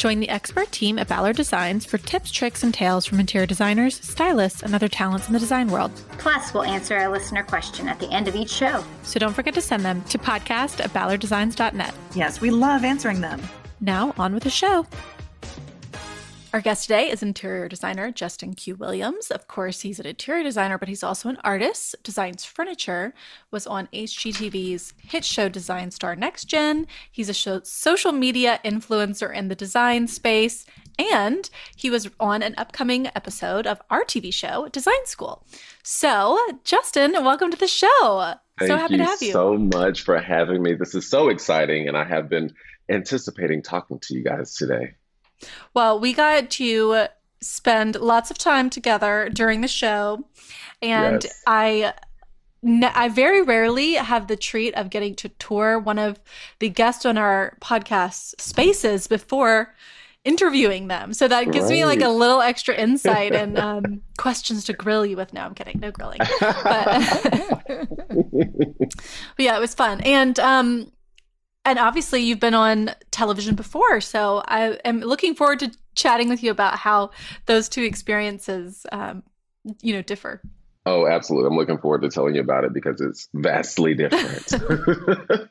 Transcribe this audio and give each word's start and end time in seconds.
Join 0.00 0.18
the 0.18 0.30
expert 0.30 0.72
team 0.72 0.98
at 0.98 1.08
Ballard 1.08 1.36
Designs 1.36 1.84
for 1.84 1.98
tips, 1.98 2.30
tricks, 2.30 2.62
and 2.62 2.72
tales 2.72 3.04
from 3.04 3.20
interior 3.20 3.46
designers, 3.46 4.00
stylists, 4.00 4.62
and 4.62 4.74
other 4.74 4.88
talents 4.88 5.26
in 5.26 5.34
the 5.34 5.38
design 5.38 5.68
world. 5.68 5.92
Plus, 6.16 6.54
we'll 6.54 6.62
answer 6.62 6.96
a 6.96 7.10
listener 7.10 7.42
question 7.42 7.86
at 7.86 8.00
the 8.00 8.10
end 8.10 8.26
of 8.26 8.34
each 8.34 8.48
show. 8.48 8.82
So 9.02 9.20
don't 9.20 9.34
forget 9.34 9.52
to 9.52 9.60
send 9.60 9.84
them 9.84 10.02
to 10.04 10.16
podcast 10.16 10.82
at 10.82 10.90
ballarddesigns.net. 10.94 11.94
Yes, 12.14 12.40
we 12.40 12.48
love 12.48 12.82
answering 12.82 13.20
them. 13.20 13.42
Now, 13.82 14.14
on 14.16 14.32
with 14.32 14.44
the 14.44 14.48
show. 14.48 14.86
Our 16.52 16.60
guest 16.60 16.82
today 16.82 17.08
is 17.08 17.22
interior 17.22 17.68
designer 17.68 18.10
Justin 18.10 18.54
Q. 18.54 18.74
Williams. 18.74 19.30
Of 19.30 19.46
course, 19.46 19.82
he's 19.82 20.00
an 20.00 20.06
interior 20.06 20.42
designer, 20.42 20.78
but 20.78 20.88
he's 20.88 21.04
also 21.04 21.28
an 21.28 21.38
artist, 21.44 21.94
designs 22.02 22.44
furniture, 22.44 23.14
was 23.52 23.68
on 23.68 23.88
HGTV's 23.92 24.92
hit 24.98 25.24
show 25.24 25.48
Design 25.48 25.92
Star 25.92 26.16
Next 26.16 26.46
Gen. 26.46 26.88
He's 27.08 27.28
a 27.28 27.34
show, 27.34 27.60
social 27.62 28.10
media 28.10 28.58
influencer 28.64 29.32
in 29.32 29.46
the 29.46 29.54
design 29.54 30.08
space, 30.08 30.66
and 30.98 31.48
he 31.76 31.88
was 31.88 32.10
on 32.18 32.42
an 32.42 32.56
upcoming 32.58 33.06
episode 33.14 33.68
of 33.68 33.80
our 33.88 34.02
TV 34.02 34.34
show, 34.34 34.66
Design 34.70 35.06
School. 35.06 35.46
So, 35.84 36.36
Justin, 36.64 37.12
welcome 37.12 37.52
to 37.52 37.56
the 37.56 37.68
show. 37.68 38.34
Thank 38.58 38.72
so 38.72 38.76
happy 38.76 38.96
to 38.96 39.04
have 39.04 39.22
you. 39.22 39.30
so 39.30 39.56
much 39.56 40.02
for 40.02 40.18
having 40.18 40.64
me. 40.64 40.74
This 40.74 40.96
is 40.96 41.08
so 41.08 41.28
exciting, 41.28 41.86
and 41.86 41.96
I 41.96 42.02
have 42.02 42.28
been 42.28 42.52
anticipating 42.88 43.62
talking 43.62 44.00
to 44.00 44.14
you 44.14 44.24
guys 44.24 44.56
today. 44.56 44.96
Well, 45.74 45.98
we 45.98 46.12
got 46.12 46.50
to 46.50 47.06
spend 47.40 47.96
lots 47.96 48.30
of 48.30 48.38
time 48.38 48.70
together 48.70 49.28
during 49.32 49.60
the 49.60 49.68
show, 49.68 50.24
and 50.82 51.24
Yes. 51.24 51.42
I. 51.46 51.94
I 52.62 53.08
very 53.08 53.40
rarely 53.40 53.94
have 53.94 54.26
the 54.26 54.36
treat 54.36 54.74
of 54.74 54.90
getting 54.90 55.14
to 55.14 55.30
tour 55.30 55.78
one 55.78 55.98
of 55.98 56.20
the 56.58 56.68
guests 56.68 57.06
on 57.06 57.16
our 57.16 57.56
podcast 57.62 58.38
spaces 58.38 59.06
before 59.06 59.74
interviewing 60.24 60.88
them. 60.88 61.14
So 61.14 61.26
that 61.26 61.52
gives 61.52 61.70
me 61.70 61.86
like 61.86 62.02
a 62.02 62.10
little 62.10 62.42
extra 62.42 62.74
insight 62.74 63.32
and 63.32 63.58
um, 63.66 64.02
questions 64.18 64.64
to 64.64 64.74
grill 64.74 65.06
you 65.06 65.16
with. 65.16 65.32
No, 65.32 65.40
I'm 65.40 65.54
kidding. 65.54 65.80
No 65.80 65.90
grilling. 65.90 66.18
But, 66.38 66.62
but 67.66 69.38
yeah, 69.38 69.56
it 69.56 69.60
was 69.60 69.74
fun. 69.74 70.02
And 70.02 70.38
um 70.38 70.92
and 71.64 71.78
obviously 71.78 72.20
you've 72.20 72.40
been 72.40 72.54
on 72.54 72.90
television 73.10 73.54
before, 73.54 74.00
so 74.00 74.42
I 74.46 74.78
am 74.84 75.00
looking 75.00 75.34
forward 75.34 75.60
to 75.60 75.70
chatting 75.94 76.28
with 76.28 76.42
you 76.42 76.50
about 76.50 76.78
how 76.78 77.10
those 77.46 77.68
two 77.68 77.82
experiences 77.82 78.86
um 78.92 79.22
you 79.82 79.92
know 79.92 80.02
differ. 80.02 80.40
oh, 80.86 81.06
absolutely. 81.06 81.48
I'm 81.48 81.56
looking 81.56 81.78
forward 81.78 82.02
to 82.02 82.08
telling 82.08 82.34
you 82.34 82.40
about 82.40 82.64
it 82.64 82.72
because 82.72 83.00
it's 83.00 83.28
vastly 83.34 83.94
different. 83.94 84.52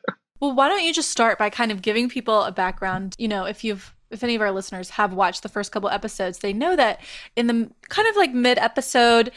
Well, 0.40 0.54
why 0.54 0.68
don't 0.68 0.82
you 0.82 0.94
just 0.94 1.10
start 1.10 1.38
by 1.38 1.50
kind 1.50 1.70
of 1.70 1.82
giving 1.82 2.08
people 2.08 2.42
a 2.42 2.50
background, 2.52 3.14
you 3.18 3.28
know, 3.28 3.44
if 3.44 3.62
you've 3.62 3.94
if 4.10 4.24
any 4.24 4.34
of 4.34 4.40
our 4.40 4.50
listeners 4.50 4.90
have 4.90 5.12
watched 5.12 5.44
the 5.44 5.48
first 5.48 5.70
couple 5.70 5.88
episodes, 5.88 6.40
they 6.40 6.52
know 6.52 6.74
that 6.74 7.00
in 7.36 7.46
the 7.46 7.70
kind 7.88 8.08
of 8.08 8.16
like 8.16 8.32
mid 8.32 8.58
episode, 8.58 9.30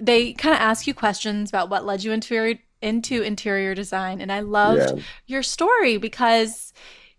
they 0.00 0.32
kind 0.34 0.54
of 0.54 0.60
ask 0.60 0.86
you 0.86 0.94
questions 0.94 1.50
about 1.50 1.70
what 1.70 1.84
led 1.84 2.04
you 2.04 2.12
into 2.12 2.34
into 2.82 3.22
interior 3.22 3.74
design, 3.74 4.20
and 4.20 4.32
I 4.32 4.40
loved 4.40 4.94
Yeah. 4.94 5.02
your 5.26 5.42
story 5.42 5.96
because 5.96 6.72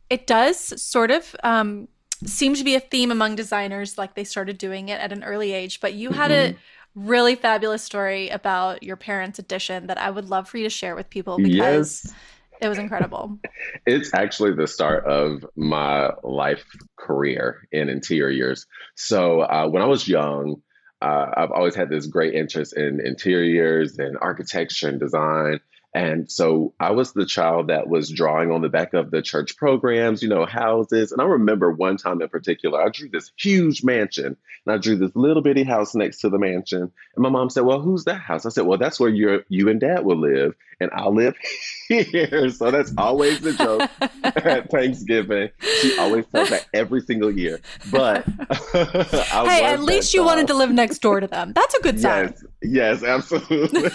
it 0.10 0.28
does 0.28 0.82
sort 0.82 1.12
of 1.12 1.36
um, 1.44 1.88
seem 2.26 2.56
to 2.56 2.64
be 2.64 2.76
a 2.76 2.80
theme 2.80 3.12
among 3.12 3.36
designers, 3.36 3.98
like 3.98 4.16
they 4.16 4.24
started 4.24 4.58
doing 4.58 4.90
it 4.90 5.00
at 5.00 5.12
an 5.12 5.24
early 5.24 5.54
age. 5.54 5.80
But 5.80 5.94
you 5.94 6.12
had 6.12 6.32
a 6.32 6.56
really 6.96 7.36
fabulous 7.36 7.84
story 7.84 8.30
about 8.30 8.84
your 8.84 8.96
parents' 8.96 9.40
addition 9.40 9.88
that 9.88 9.98
I 9.98 10.12
would 10.12 10.30
love 10.30 10.48
for 10.48 10.58
you 10.58 10.66
to 10.66 10.70
share 10.70 10.96
with 10.96 11.10
people 11.10 11.40
because 11.40 12.04
Yes. 12.06 12.14
it 12.62 12.68
was 12.68 12.78
incredible. 12.78 13.40
it's 13.86 14.14
actually 14.14 14.54
the 14.54 14.68
start 14.68 15.06
of 15.06 15.46
my 15.56 16.12
life 16.24 16.64
career 16.98 17.68
in 17.72 17.90
interiors. 17.90 18.66
So 18.96 19.42
uh, 19.42 19.68
when 19.68 19.82
I 19.82 19.88
was 19.88 20.08
young, 20.08 20.62
uh, 21.04 21.34
I've 21.36 21.52
always 21.52 21.76
had 21.76 21.90
this 21.90 22.08
great 22.08 22.34
interest 22.34 22.78
in 22.78 23.02
interiors 23.06 24.00
and 24.00 24.18
architecture 24.22 24.88
and 24.88 25.00
design. 25.00 25.60
And 25.94 26.32
so 26.32 26.74
I 26.80 26.92
was 26.92 27.14
the 27.14 27.26
child 27.26 27.68
that 27.68 27.88
was 27.88 28.10
drawing 28.10 28.52
on 28.52 28.62
the 28.62 28.70
back 28.70 28.94
of 28.94 29.12
the 29.12 29.22
church 29.22 29.58
programs, 29.58 30.24
you 30.24 30.30
know, 30.30 30.46
houses. 30.46 31.12
And 31.12 31.22
I 31.22 31.26
remember 31.26 31.72
one 31.72 31.98
time 31.98 32.22
in 32.22 32.30
particular, 32.30 32.82
I 32.82 32.90
drew 32.90 33.10
this 33.10 33.32
huge 33.38 33.84
mansion 33.84 34.36
and 34.66 34.74
I 34.74 34.78
drew 34.78 34.96
this 34.96 35.12
little 35.16 35.44
bitty 35.44 35.64
house 35.64 35.94
next 35.94 36.22
to 36.22 36.30
the 36.30 36.40
mansion. 36.40 36.82
And 36.82 37.24
my 37.24 37.30
mom 37.30 37.50
said, 37.50 37.64
Well, 37.64 37.80
who's 37.80 38.06
that 38.06 38.20
house? 38.20 38.46
I 38.46 38.50
said, 38.50 38.66
Well, 38.66 38.80
that's 38.80 39.00
where 39.00 39.10
you 39.10 39.44
you 39.50 39.70
and 39.70 39.80
dad 39.80 40.04
will 40.04 40.20
live. 40.20 40.56
And 40.80 40.90
I'll 40.94 41.14
live 41.14 41.36
here. 41.88 42.50
So 42.50 42.72
that's 42.72 42.92
always 42.98 43.40
the 43.42 43.54
joke 43.54 43.90
at 44.24 44.70
Thanksgiving. 44.72 45.50
She 45.60 45.98
always 45.98 46.26
tells 46.28 46.50
that 46.50 46.66
every 46.74 47.02
single 47.02 47.32
year. 47.32 47.62
But 47.92 48.26
I 48.50 49.46
hey, 49.48 49.66
at 49.66 49.82
least 49.82 50.14
you 50.14 50.24
wanted 50.24 50.48
to 50.48 50.56
live 50.56 50.72
next 50.72 51.00
door 51.00 51.20
to 51.20 51.28
them. 51.28 51.54
That's 51.54 51.76
a 51.76 51.82
good 51.82 52.00
sign. 52.00 52.34
Yes, 52.62 53.02
yes, 53.02 53.04
absolutely. 53.04 53.90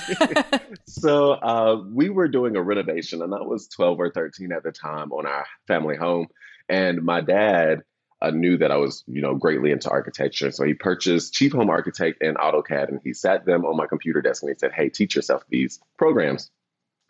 so 0.86 1.32
uh, 1.32 1.82
we 1.92 2.10
were 2.10 2.28
doing 2.28 2.56
a 2.56 2.62
renovation, 2.62 3.22
and 3.22 3.34
I 3.34 3.42
was 3.42 3.68
12 3.68 4.00
or 4.00 4.10
13 4.10 4.52
at 4.52 4.62
the 4.62 4.72
time 4.72 5.12
on 5.12 5.26
our 5.26 5.46
family 5.66 5.96
home. 5.96 6.28
And 6.68 7.02
my 7.02 7.20
dad 7.20 7.82
uh, 8.20 8.30
knew 8.30 8.58
that 8.58 8.70
I 8.70 8.76
was, 8.76 9.04
you 9.06 9.22
know, 9.22 9.34
greatly 9.34 9.70
into 9.70 9.90
architecture. 9.90 10.50
So 10.50 10.64
he 10.64 10.74
purchased 10.74 11.34
Chief 11.34 11.52
Home 11.52 11.70
Architect 11.70 12.22
and 12.22 12.36
AutoCAD, 12.36 12.88
and 12.88 13.00
he 13.02 13.12
sat 13.14 13.44
them 13.44 13.64
on 13.64 13.76
my 13.76 13.86
computer 13.86 14.20
desk 14.20 14.42
and 14.42 14.50
he 14.50 14.58
said, 14.58 14.72
"Hey, 14.72 14.88
teach 14.88 15.14
yourself 15.14 15.44
these 15.48 15.80
programs." 15.96 16.50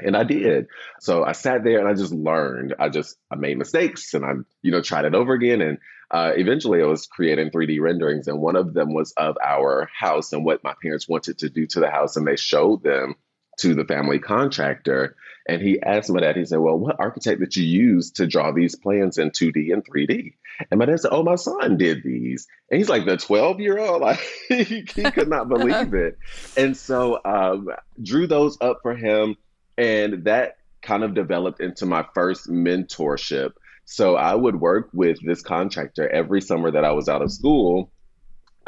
And 0.01 0.17
I 0.17 0.23
did. 0.23 0.69
So 1.01 1.25
I 1.25 1.33
sat 1.33 1.65
there 1.65 1.81
and 1.81 1.89
I 1.89 1.95
just 1.95 2.13
learned. 2.13 2.75
I 2.79 2.89
just 2.89 3.17
I 3.33 3.37
made 3.37 3.59
mistakes 3.59 4.15
and 4.15 4.25
I, 4.25 4.33
you 4.63 4.71
know, 4.71 4.81
tried 4.81 5.07
it 5.07 5.15
over 5.15 5.33
again. 5.33 5.61
And 5.61 5.79
uh, 6.11 6.33
eventually 6.37 6.81
I 6.81 6.87
was 6.87 7.07
creating 7.07 7.51
3D 7.51 7.81
renderings. 7.81 8.29
And 8.29 8.41
one 8.41 8.55
of 8.55 8.75
them 8.75 8.95
was 8.95 9.13
of 9.17 9.37
our 9.45 9.91
house 9.93 10.33
and 10.33 10.45
what 10.45 10.63
my 10.63 10.75
parents 10.81 11.09
wanted 11.09 11.39
to 11.39 11.51
do 11.51 11.67
to 11.67 11.81
the 11.81 11.91
house. 11.91 12.17
And 12.17 12.29
they 12.29 12.37
showed 12.37 12.85
them 12.85 13.17
to 13.59 13.75
the 13.75 13.85
family 13.85 14.19
contractor. 14.19 15.17
And 15.49 15.63
he 15.63 15.81
asked 15.81 16.11
my 16.11 16.21
dad, 16.21 16.37
he 16.37 16.45
said, 16.45 16.59
Well, 16.59 16.79
what 16.79 16.97
architect 16.99 17.41
did 17.41 17.57
you 17.57 17.65
use 17.65 18.11
to 18.13 18.27
draw 18.27 18.53
these 18.53 18.75
plans 18.75 19.19
in 19.19 19.31
2D 19.31 19.73
and 19.73 19.85
3D? 19.85 20.35
And 20.71 20.79
my 20.79 20.87
dad 20.87 21.01
said, 21.01 21.13
Oh, 21.13 21.23
my 21.23 21.37
son 21.37 21.77
did 21.77 22.03
these. 22.03 22.49
And 22.71 22.79
he's 22.79 22.89
like, 22.89 23.07
The 23.07 23.17
12 23.17 23.61
year 23.61 23.79
old? 23.79 24.03
Like, 24.03 24.21
he 24.49 24.83
could 24.83 25.29
not 25.29 25.49
believe 25.49 25.95
it. 25.95 26.19
And 26.57 26.77
so 26.77 27.21
um, 27.25 27.69
drew 28.03 28.27
those 28.27 28.59
up 28.61 28.81
for 28.83 28.95
him 28.95 29.37
and 29.79 30.25
that 30.25 30.57
kind 30.83 31.05
of 31.05 31.15
developed 31.15 31.61
into 31.61 31.87
my 31.87 32.05
first 32.15 32.49
mentorship. 32.49 33.53
So 33.85 34.17
I 34.17 34.35
would 34.35 34.61
work 34.61 34.91
with 34.93 35.19
this 35.25 35.41
contractor 35.41 36.09
every 36.09 36.43
summer 36.43 36.71
that 36.71 36.85
I 36.85 36.93
was 36.93 37.09
out 37.09 37.23
of 37.23 37.33
school 37.33 37.91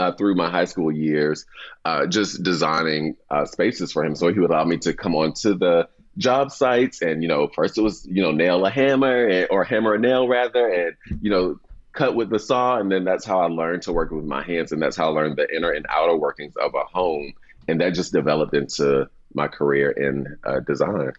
uh, 0.00 0.12
through 0.12 0.34
my 0.34 0.49
high 0.50 0.65
school 0.65 0.91
years, 0.91 1.44
uh, 1.84 2.06
just 2.06 2.43
designing 2.43 3.16
uh, 3.31 3.44
spaces 3.44 3.93
for 3.93 4.03
him. 4.05 4.15
So 4.15 4.33
he 4.33 4.41
would 4.41 4.50
allow 4.50 4.65
me 4.65 4.78
to 4.78 4.94
come 4.94 5.15
onto 5.15 5.56
the 5.59 5.88
job 6.16 6.50
sites 6.50 7.03
and, 7.03 7.22
you 7.22 7.28
know, 7.28 7.49
first 7.49 7.77
it 7.77 7.83
was, 7.83 8.06
you 8.06 8.22
know, 8.22 8.33
nail 8.33 8.65
a 8.65 8.71
hammer 8.71 9.28
and, 9.28 9.47
or 9.50 9.62
hammer 9.62 9.94
a 9.94 9.99
nail 9.99 10.27
rather, 10.27 10.66
and, 10.66 10.97
you 11.21 11.31
know, 11.31 11.60
cut 11.93 12.15
with 12.15 12.31
the 12.31 12.39
saw. 12.39 12.78
And 12.78 12.91
then 12.91 13.05
that's 13.05 13.27
how 13.27 13.41
I 13.41 13.47
learned 13.47 13.83
to 13.83 13.93
work 13.93 14.10
with 14.10 14.25
my 14.25 14.43
hands. 14.43 14.72
And 14.72 14.81
that's 14.81 14.97
how 14.97 15.09
I 15.10 15.12
learned 15.12 15.37
the 15.37 15.55
inner 15.55 15.71
and 15.71 15.84
outer 15.91 16.16
workings 16.16 16.55
of 16.56 16.75
a 16.75 16.84
home. 16.84 17.34
And 17.69 17.81
that 17.81 17.94
just 17.94 18.12
developed 18.12 18.55
into 18.55 19.09
my 19.34 19.49
career 19.49 19.91
in 19.91 20.39
uh, 20.44 20.60
design. 20.60 21.12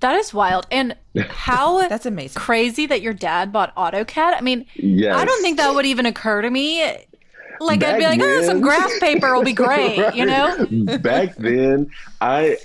That 0.00 0.16
is 0.16 0.34
wild. 0.34 0.66
And 0.70 0.96
how 1.28 1.88
That's 1.88 2.06
amazing. 2.06 2.40
crazy 2.40 2.86
that 2.86 3.00
your 3.02 3.14
dad 3.14 3.52
bought 3.52 3.74
AutoCAD. 3.76 4.36
I 4.36 4.40
mean, 4.40 4.66
Yes. 4.74 5.16
I 5.16 5.24
don't 5.24 5.40
think 5.40 5.56
that 5.58 5.74
would 5.74 5.86
even 5.86 6.06
occur 6.06 6.42
to 6.42 6.50
me. 6.50 6.82
Like 7.60 7.82
I'd 7.82 7.98
be 7.98 8.04
like, 8.06 8.20
oh, 8.20 8.42
some 8.42 8.60
graph 8.60 8.90
paper 9.00 9.34
will 9.34 9.44
be 9.44 9.52
great, 9.64 10.14
you 10.14 10.26
know? 10.26 10.66
Back 10.98 11.36
then, 11.36 11.90
I 12.20 12.58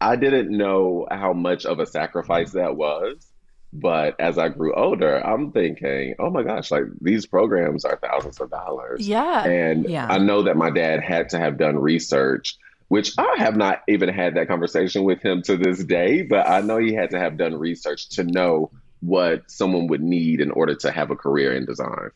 I 0.00 0.16
didn't 0.16 0.56
know 0.56 1.06
how 1.10 1.32
much 1.32 1.64
of 1.66 1.78
a 1.78 1.86
sacrifice 1.86 2.52
that 2.52 2.76
was. 2.76 3.32
But 3.72 4.18
as 4.20 4.38
I 4.38 4.48
grew 4.48 4.74
older, 4.74 5.18
I'm 5.18 5.52
thinking, 5.52 6.14
oh 6.18 6.30
my 6.30 6.42
gosh, 6.42 6.70
like 6.70 6.84
these 7.00 7.26
programs 7.26 7.84
are 7.84 7.96
thousands 7.96 8.40
of 8.40 8.50
dollars. 8.50 9.06
Yeah. 9.06 9.44
And 9.44 9.88
Yeah. 9.88 10.06
I 10.08 10.18
know 10.18 10.42
that 10.44 10.56
my 10.56 10.70
dad 10.70 11.02
had 11.02 11.30
to 11.30 11.38
have 11.38 11.58
done 11.58 11.78
research, 11.78 12.56
which 12.88 13.12
I 13.18 13.34
have 13.38 13.56
not 13.56 13.82
even 13.86 14.08
had 14.08 14.36
that 14.36 14.48
conversation 14.48 15.04
with 15.04 15.20
him 15.20 15.42
to 15.42 15.56
this 15.58 15.84
day, 15.84 16.22
but 16.22 16.48
I 16.48 16.60
know 16.62 16.78
he 16.78 16.94
had 16.94 17.10
to 17.10 17.18
have 17.18 17.36
done 17.36 17.54
research 17.54 18.08
to 18.10 18.24
know 18.24 18.70
what 19.00 19.50
someone 19.50 19.88
would 19.88 20.02
need 20.02 20.40
in 20.40 20.52
order 20.52 20.74
to 20.76 20.90
have 20.90 21.10
a 21.10 21.16
career 21.16 21.54
in 21.54 21.66
design. 21.66 22.10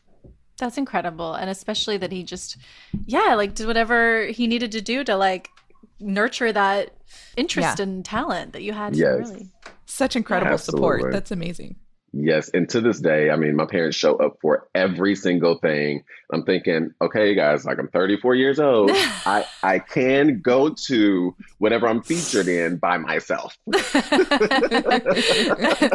That's 0.61 0.77
incredible. 0.77 1.33
And 1.33 1.49
especially 1.49 1.97
that 1.97 2.11
he 2.11 2.21
just, 2.23 2.55
yeah, 3.07 3.33
like 3.33 3.55
did 3.55 3.65
whatever 3.65 4.27
he 4.27 4.45
needed 4.45 4.71
to 4.73 4.81
do 4.81 5.03
to 5.03 5.15
like 5.17 5.49
nurture 5.99 6.53
that 6.53 6.91
interest 7.35 7.79
Yeah. 7.79 7.83
and 7.83 8.05
talent 8.05 8.53
that 8.53 8.61
you 8.61 8.71
had. 8.71 8.95
Yes. 8.95 9.29
Really. 9.31 9.47
Such 9.87 10.15
incredible 10.15 10.59
support. 10.59 11.11
That's 11.11 11.31
amazing. 11.31 11.77
Yes, 12.13 12.49
and 12.49 12.67
to 12.69 12.81
this 12.81 12.99
day, 12.99 13.29
I 13.29 13.37
mean, 13.37 13.55
my 13.55 13.65
parents 13.65 13.95
show 13.95 14.17
up 14.17 14.37
for 14.41 14.67
every 14.75 15.15
single 15.15 15.57
thing. 15.59 16.03
I'm 16.33 16.43
thinking, 16.43 16.93
okay, 17.01 17.33
guys, 17.35 17.63
like 17.63 17.79
I'm 17.79 17.87
34 17.87 18.35
years 18.35 18.59
old. 18.59 18.91
I 18.93 19.45
I 19.63 19.79
can 19.79 20.41
go 20.41 20.75
to 20.87 21.33
whatever 21.59 21.87
I'm 21.87 22.01
featured 22.01 22.49
in 22.49 22.75
by 22.77 22.97
myself. 22.97 23.57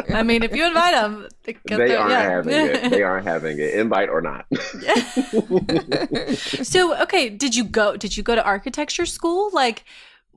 I 0.09 0.23
mean, 0.25 0.41
if 0.41 0.55
you 0.55 0.65
invite 0.65 0.95
them, 0.95 1.27
they 1.43 1.95
aren't 1.95 2.11
yeah. 2.11 2.21
having 2.23 2.53
it. 2.53 2.89
They 2.89 3.03
aren't 3.03 3.27
having 3.27 3.59
it, 3.59 3.75
invite 3.75 4.09
or 4.09 4.21
not. 4.21 4.47
so, 6.63 6.99
okay, 7.03 7.29
did 7.29 7.55
you 7.55 7.63
go? 7.63 7.95
Did 7.95 8.17
you 8.17 8.23
go 8.23 8.33
to 8.33 8.43
architecture 8.43 9.05
school? 9.05 9.51
Like, 9.53 9.83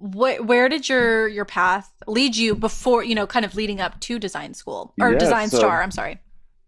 what 0.00 0.47
where 0.47 0.69
did 0.69 0.88
your 0.88 1.29
your 1.29 1.44
path 1.44 1.93
lead 2.06 2.35
you 2.35 2.55
before 2.55 3.05
you 3.05 3.14
know 3.14 3.26
kind 3.26 3.44
of 3.44 3.55
leading 3.55 3.81
up 3.81 4.00
to 4.00 4.19
design 4.19 4.55
school? 4.55 4.94
Or 5.00 5.12
yeah, 5.12 5.19
design 5.19 5.50
so, 5.50 5.58
star 5.58 5.82
i'm 5.82 5.91
sorry. 5.91 6.19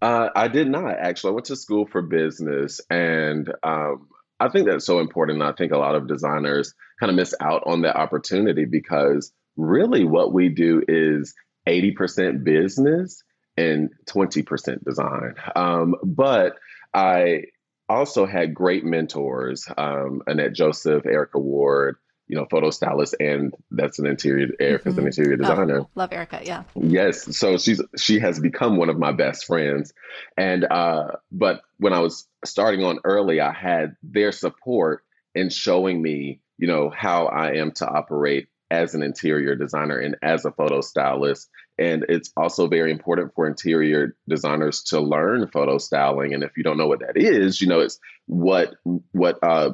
Uh, 0.00 0.28
i 0.36 0.48
did 0.48 0.68
not 0.68 0.98
actually. 0.98 1.30
I 1.30 1.34
went 1.34 1.46
to 1.46 1.56
school 1.56 1.86
for 1.86 2.02
business 2.02 2.80
and 2.90 3.52
um, 3.62 4.08
i 4.38 4.48
think 4.48 4.66
that's 4.66 4.84
so 4.84 5.00
important 5.00 5.42
i 5.42 5.52
think 5.52 5.72
a 5.72 5.78
lot 5.78 5.94
of 5.94 6.06
designers 6.06 6.74
kind 7.00 7.10
of 7.10 7.16
miss 7.16 7.34
out 7.40 7.62
on 7.66 7.82
that 7.82 7.96
opportunity 7.96 8.64
because 8.64 9.32
really 9.56 10.04
what 10.04 10.32
we 10.32 10.48
do 10.48 10.82
is 10.86 11.34
80% 11.68 12.42
business 12.42 13.22
and 13.56 13.90
20% 14.06 14.84
design. 14.84 15.34
Um, 15.56 15.94
but 16.02 16.56
i 16.94 17.44
also 17.88 18.26
had 18.26 18.54
great 18.54 18.84
mentors 18.84 19.66
um, 19.76 20.22
annette 20.26 20.54
joseph 20.54 21.06
erica 21.06 21.38
ward 21.38 21.96
you 22.32 22.38
know, 22.38 22.46
photo 22.50 22.70
stylist 22.70 23.14
and 23.20 23.52
that's 23.70 23.98
an 23.98 24.06
interior 24.06 24.48
Erica's 24.58 24.94
mm-hmm. 24.94 25.00
an 25.00 25.06
interior 25.08 25.34
oh, 25.34 25.36
designer. 25.36 25.80
Oh, 25.80 25.88
love 25.94 26.14
Erica, 26.14 26.40
yeah. 26.42 26.62
Yes. 26.74 27.36
So 27.36 27.58
she's 27.58 27.82
she 27.98 28.20
has 28.20 28.40
become 28.40 28.78
one 28.78 28.88
of 28.88 28.98
my 28.98 29.12
best 29.12 29.44
friends. 29.44 29.92
And 30.38 30.64
uh 30.64 31.08
but 31.30 31.60
when 31.76 31.92
I 31.92 31.98
was 31.98 32.26
starting 32.42 32.84
on 32.84 33.00
early, 33.04 33.42
I 33.42 33.52
had 33.52 33.96
their 34.02 34.32
support 34.32 35.04
in 35.34 35.50
showing 35.50 36.00
me, 36.00 36.40
you 36.56 36.68
know, 36.68 36.88
how 36.88 37.26
I 37.26 37.56
am 37.56 37.72
to 37.72 37.86
operate 37.86 38.48
as 38.70 38.94
an 38.94 39.02
interior 39.02 39.54
designer 39.54 39.98
and 39.98 40.16
as 40.22 40.46
a 40.46 40.52
photo 40.52 40.80
stylist. 40.80 41.50
And 41.78 42.06
it's 42.08 42.32
also 42.34 42.66
very 42.66 42.92
important 42.92 43.34
for 43.34 43.46
interior 43.46 44.16
designers 44.26 44.84
to 44.84 45.00
learn 45.00 45.48
photo 45.48 45.76
styling. 45.76 46.32
And 46.32 46.42
if 46.42 46.56
you 46.56 46.64
don't 46.64 46.78
know 46.78 46.88
what 46.88 47.00
that 47.00 47.18
is, 47.18 47.60
you 47.60 47.68
know, 47.68 47.80
it's 47.80 47.98
what 48.24 48.72
what 49.10 49.38
uh 49.42 49.72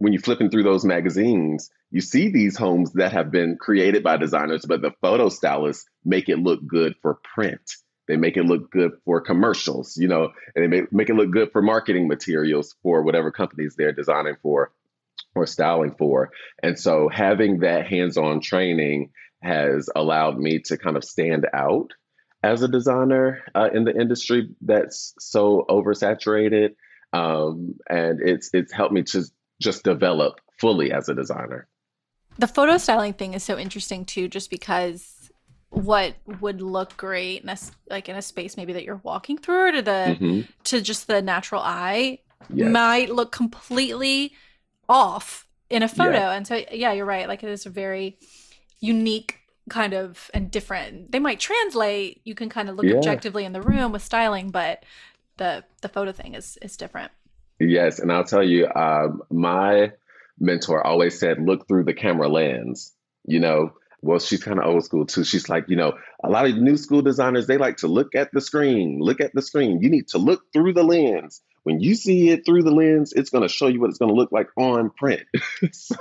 when 0.00 0.14
you're 0.14 0.22
flipping 0.22 0.50
through 0.50 0.62
those 0.62 0.84
magazines, 0.84 1.70
you 1.90 2.00
see 2.00 2.28
these 2.28 2.56
homes 2.56 2.92
that 2.92 3.12
have 3.12 3.30
been 3.30 3.56
created 3.56 4.02
by 4.02 4.16
designers, 4.16 4.64
but 4.66 4.80
the 4.80 4.92
photo 5.00 5.28
stylists 5.28 5.86
make 6.04 6.28
it 6.28 6.38
look 6.38 6.64
good 6.66 6.94
for 7.02 7.18
print. 7.34 7.60
They 8.06 8.16
make 8.16 8.36
it 8.36 8.44
look 8.44 8.70
good 8.70 8.92
for 9.04 9.20
commercials, 9.20 9.96
you 9.96 10.08
know, 10.08 10.30
and 10.54 10.64
they 10.64 10.66
make, 10.66 10.92
make 10.92 11.08
it 11.10 11.14
look 11.14 11.30
good 11.30 11.52
for 11.52 11.62
marketing 11.62 12.08
materials 12.08 12.74
for 12.82 13.02
whatever 13.02 13.30
companies 13.30 13.74
they're 13.76 13.92
designing 13.92 14.36
for 14.42 14.72
or 15.34 15.46
styling 15.46 15.94
for. 15.96 16.30
And 16.62 16.78
so 16.78 17.08
having 17.08 17.60
that 17.60 17.86
hands 17.86 18.16
on 18.16 18.40
training 18.40 19.10
has 19.42 19.88
allowed 19.94 20.38
me 20.38 20.60
to 20.66 20.76
kind 20.76 20.96
of 20.96 21.04
stand 21.04 21.46
out 21.52 21.90
as 22.42 22.62
a 22.62 22.68
designer 22.68 23.42
uh, 23.54 23.68
in 23.72 23.84
the 23.84 23.94
industry 23.94 24.50
that's 24.62 25.14
so 25.18 25.64
oversaturated. 25.68 26.74
Um, 27.12 27.76
and 27.88 28.20
it's 28.20 28.50
it's 28.52 28.72
helped 28.72 28.94
me 28.94 29.02
to 29.04 29.24
just 29.60 29.82
develop 29.82 30.40
fully 30.58 30.92
as 30.92 31.08
a 31.08 31.14
designer. 31.14 31.68
The 32.38 32.46
photo 32.46 32.78
styling 32.78 33.12
thing 33.12 33.34
is 33.34 33.42
so 33.42 33.58
interesting 33.58 34.04
too, 34.04 34.28
just 34.28 34.50
because 34.50 35.30
what 35.70 36.14
would 36.40 36.60
look 36.60 36.96
great 36.96 37.42
in 37.42 37.48
a, 37.48 37.56
like 37.88 38.08
in 38.08 38.16
a 38.16 38.22
space 38.22 38.56
maybe 38.56 38.72
that 38.72 38.82
you're 38.82 39.00
walking 39.04 39.38
through 39.38 39.68
or 39.68 39.72
to 39.72 39.82
the 39.82 40.16
mm-hmm. 40.18 40.40
to 40.64 40.80
just 40.80 41.06
the 41.06 41.22
natural 41.22 41.62
eye 41.64 42.18
yes. 42.52 42.68
might 42.68 43.08
look 43.08 43.30
completely 43.30 44.32
off 44.88 45.46
in 45.68 45.84
a 45.84 45.88
photo. 45.88 46.18
Yeah. 46.18 46.32
And 46.32 46.46
so 46.46 46.62
yeah, 46.72 46.92
you're 46.92 47.06
right. 47.06 47.28
Like 47.28 47.44
it 47.44 47.50
is 47.50 47.66
a 47.66 47.70
very 47.70 48.18
unique 48.80 49.38
kind 49.68 49.94
of 49.94 50.30
and 50.34 50.50
different. 50.50 51.12
They 51.12 51.20
might 51.20 51.40
translate. 51.40 52.20
You 52.24 52.34
can 52.34 52.48
kind 52.48 52.68
of 52.68 52.76
look 52.76 52.86
yeah. 52.86 52.96
objectively 52.96 53.44
in 53.44 53.52
the 53.52 53.62
room 53.62 53.92
with 53.92 54.02
styling, 54.02 54.50
but 54.50 54.84
the 55.36 55.64
the 55.80 55.88
photo 55.88 56.12
thing 56.12 56.34
is 56.34 56.58
is 56.60 56.76
different. 56.76 57.12
Yes, 57.60 57.98
and 57.98 58.10
I'll 58.10 58.24
tell 58.24 58.42
you, 58.42 58.68
um, 58.74 59.22
my 59.30 59.92
mentor 60.40 60.84
always 60.84 61.18
said, 61.18 61.38
look 61.40 61.68
through 61.68 61.84
the 61.84 61.94
camera 61.94 62.28
lens. 62.28 62.92
You 63.24 63.40
know, 63.40 63.72
well, 64.02 64.18
she's 64.18 64.42
kind 64.42 64.58
of 64.58 64.66
old 64.66 64.84
school 64.84 65.06
too. 65.06 65.24
She's 65.24 65.48
like, 65.48 65.66
you 65.68 65.76
know, 65.76 65.92
a 66.24 66.30
lot 66.30 66.46
of 66.46 66.56
new 66.56 66.76
school 66.76 67.02
designers, 67.02 67.46
they 67.46 67.58
like 67.58 67.76
to 67.78 67.86
look 67.86 68.14
at 68.14 68.30
the 68.32 68.40
screen, 68.40 68.98
look 69.00 69.20
at 69.20 69.32
the 69.34 69.42
screen. 69.42 69.80
You 69.82 69.90
need 69.90 70.08
to 70.08 70.18
look 70.18 70.42
through 70.52 70.72
the 70.72 70.82
lens 70.82 71.42
when 71.64 71.80
you 71.80 71.94
see 71.94 72.30
it 72.30 72.46
through 72.46 72.62
the 72.62 72.70
lens, 72.70 73.12
it's 73.12 73.30
going 73.30 73.42
to 73.42 73.48
show 73.48 73.66
you 73.66 73.80
what 73.80 73.90
it's 73.90 73.98
going 73.98 74.08
to 74.08 74.14
look 74.14 74.32
like 74.32 74.48
on 74.56 74.90
print. 74.90 75.22
so 75.72 75.96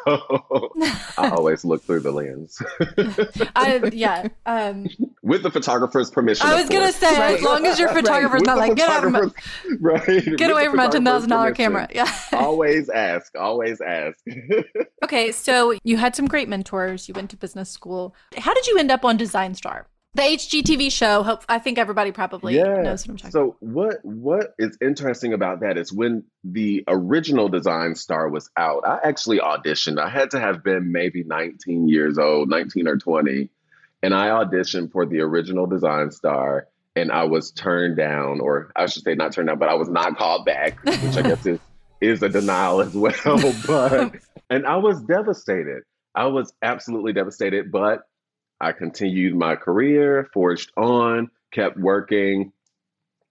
I 1.18 1.30
always 1.36 1.66
look 1.66 1.84
through 1.84 2.00
the 2.02 2.12
lens. 2.12 2.62
I, 3.56 3.90
yeah. 3.92 4.30
Um, 4.46 4.88
With 5.22 5.44
the 5.44 5.52
photographer's 5.52 6.10
permission. 6.10 6.48
I 6.48 6.56
was 6.56 6.70
going 6.70 6.86
to 6.86 6.94
say, 6.94 7.18
right. 7.20 7.36
as 7.36 7.42
long 7.42 7.66
as 7.66 7.78
your 7.78 7.90
photographer's 7.90 8.42
right. 8.42 8.46
not 8.46 8.58
like, 8.58 8.76
get 8.76 8.90
out 8.90 9.04
of 9.04 9.12
my, 9.12 9.28
right. 9.80 10.38
get 10.38 10.50
away 10.50 10.68
from 10.68 10.78
my 10.78 10.88
$10,000 10.88 11.56
camera. 11.56 11.88
Yeah. 11.94 12.12
always 12.34 12.90
ask, 12.90 13.38
always 13.38 13.82
ask. 13.82 14.18
okay. 15.04 15.32
So 15.32 15.78
you 15.84 15.98
had 15.98 16.16
some 16.16 16.28
great 16.28 16.48
mentors. 16.48 17.08
You 17.08 17.14
went 17.14 17.30
to 17.32 17.38
business 17.38 17.70
school. 17.70 18.16
How 18.38 18.54
did 18.54 18.68
you 18.68 18.78
end 18.78 18.92
up 18.92 19.04
on 19.04 19.18
Design 19.18 19.56
Star? 19.56 19.88
The 20.19 20.38
HGTV 20.38 20.92
show. 20.92 21.24
Hope 21.24 21.44
I 21.48 21.60
think 21.60 21.77
everybody 21.77 22.12
probably 22.12 22.57
yeah. 22.57 22.81
knows 22.81 23.07
what 23.07 23.12
I'm 23.12 23.18
talking. 23.18 23.31
So 23.31 23.56
what 23.60 24.04
what 24.04 24.54
is 24.60 24.77
interesting 24.81 25.33
about 25.33 25.62
that 25.62 25.77
is 25.77 25.94
when 25.94 26.24
the 26.44 26.83
original 26.88 27.48
Design 27.48 27.95
Star 27.95 28.27
was 28.27 28.50
out, 28.57 28.86
I 28.86 29.00
actually 29.04 29.39
auditioned. 29.39 30.00
I 30.00 30.10
had 30.10 30.31
to 30.31 30.39
have 30.39 30.63
been 30.63 30.92
maybe 30.92 31.24
19 31.24 31.88
years 31.88 32.18
old, 32.18 32.50
19 32.50 32.88
or 32.88 32.98
20, 32.98 33.50
and 34.04 34.13
I 34.13 34.27
auditioned 34.27 34.92
for 34.92 35.06
the 35.06 35.21
original 35.21 35.66
Design 35.68 36.12
Star, 36.12 36.68
and 36.95 37.12
I 37.12 37.24
was 37.24 37.51
turned 37.51 37.95
down, 37.95 38.42
or 38.42 38.71
I 38.75 38.88
should 38.88 39.04
say 39.04 39.16
not 39.16 39.31
turned 39.31 39.48
down, 39.48 39.60
but 39.60 39.69
I 39.69 39.75
was 39.75 39.89
not 39.89 40.18
called 40.18 40.45
back, 40.45 40.83
which 40.83 41.18
I 41.18 41.21
guess 41.21 41.45
is 41.45 41.60
is 42.01 42.24
a 42.24 42.30
denial 42.30 42.81
as 42.81 42.94
well. 42.94 43.13
but 43.68 44.16
and 44.50 44.66
I 44.66 44.77
was 44.77 45.01
devastated. 45.01 45.83
I 46.16 46.25
was 46.25 46.54
absolutely 46.62 47.13
devastated, 47.13 47.71
but 47.71 48.01
I 48.60 48.74
continued 48.74 49.36
my 49.36 49.56
career, 49.56 50.30
forged 50.34 50.72
on, 50.76 51.30
kept 51.52 51.78
working. 51.78 52.52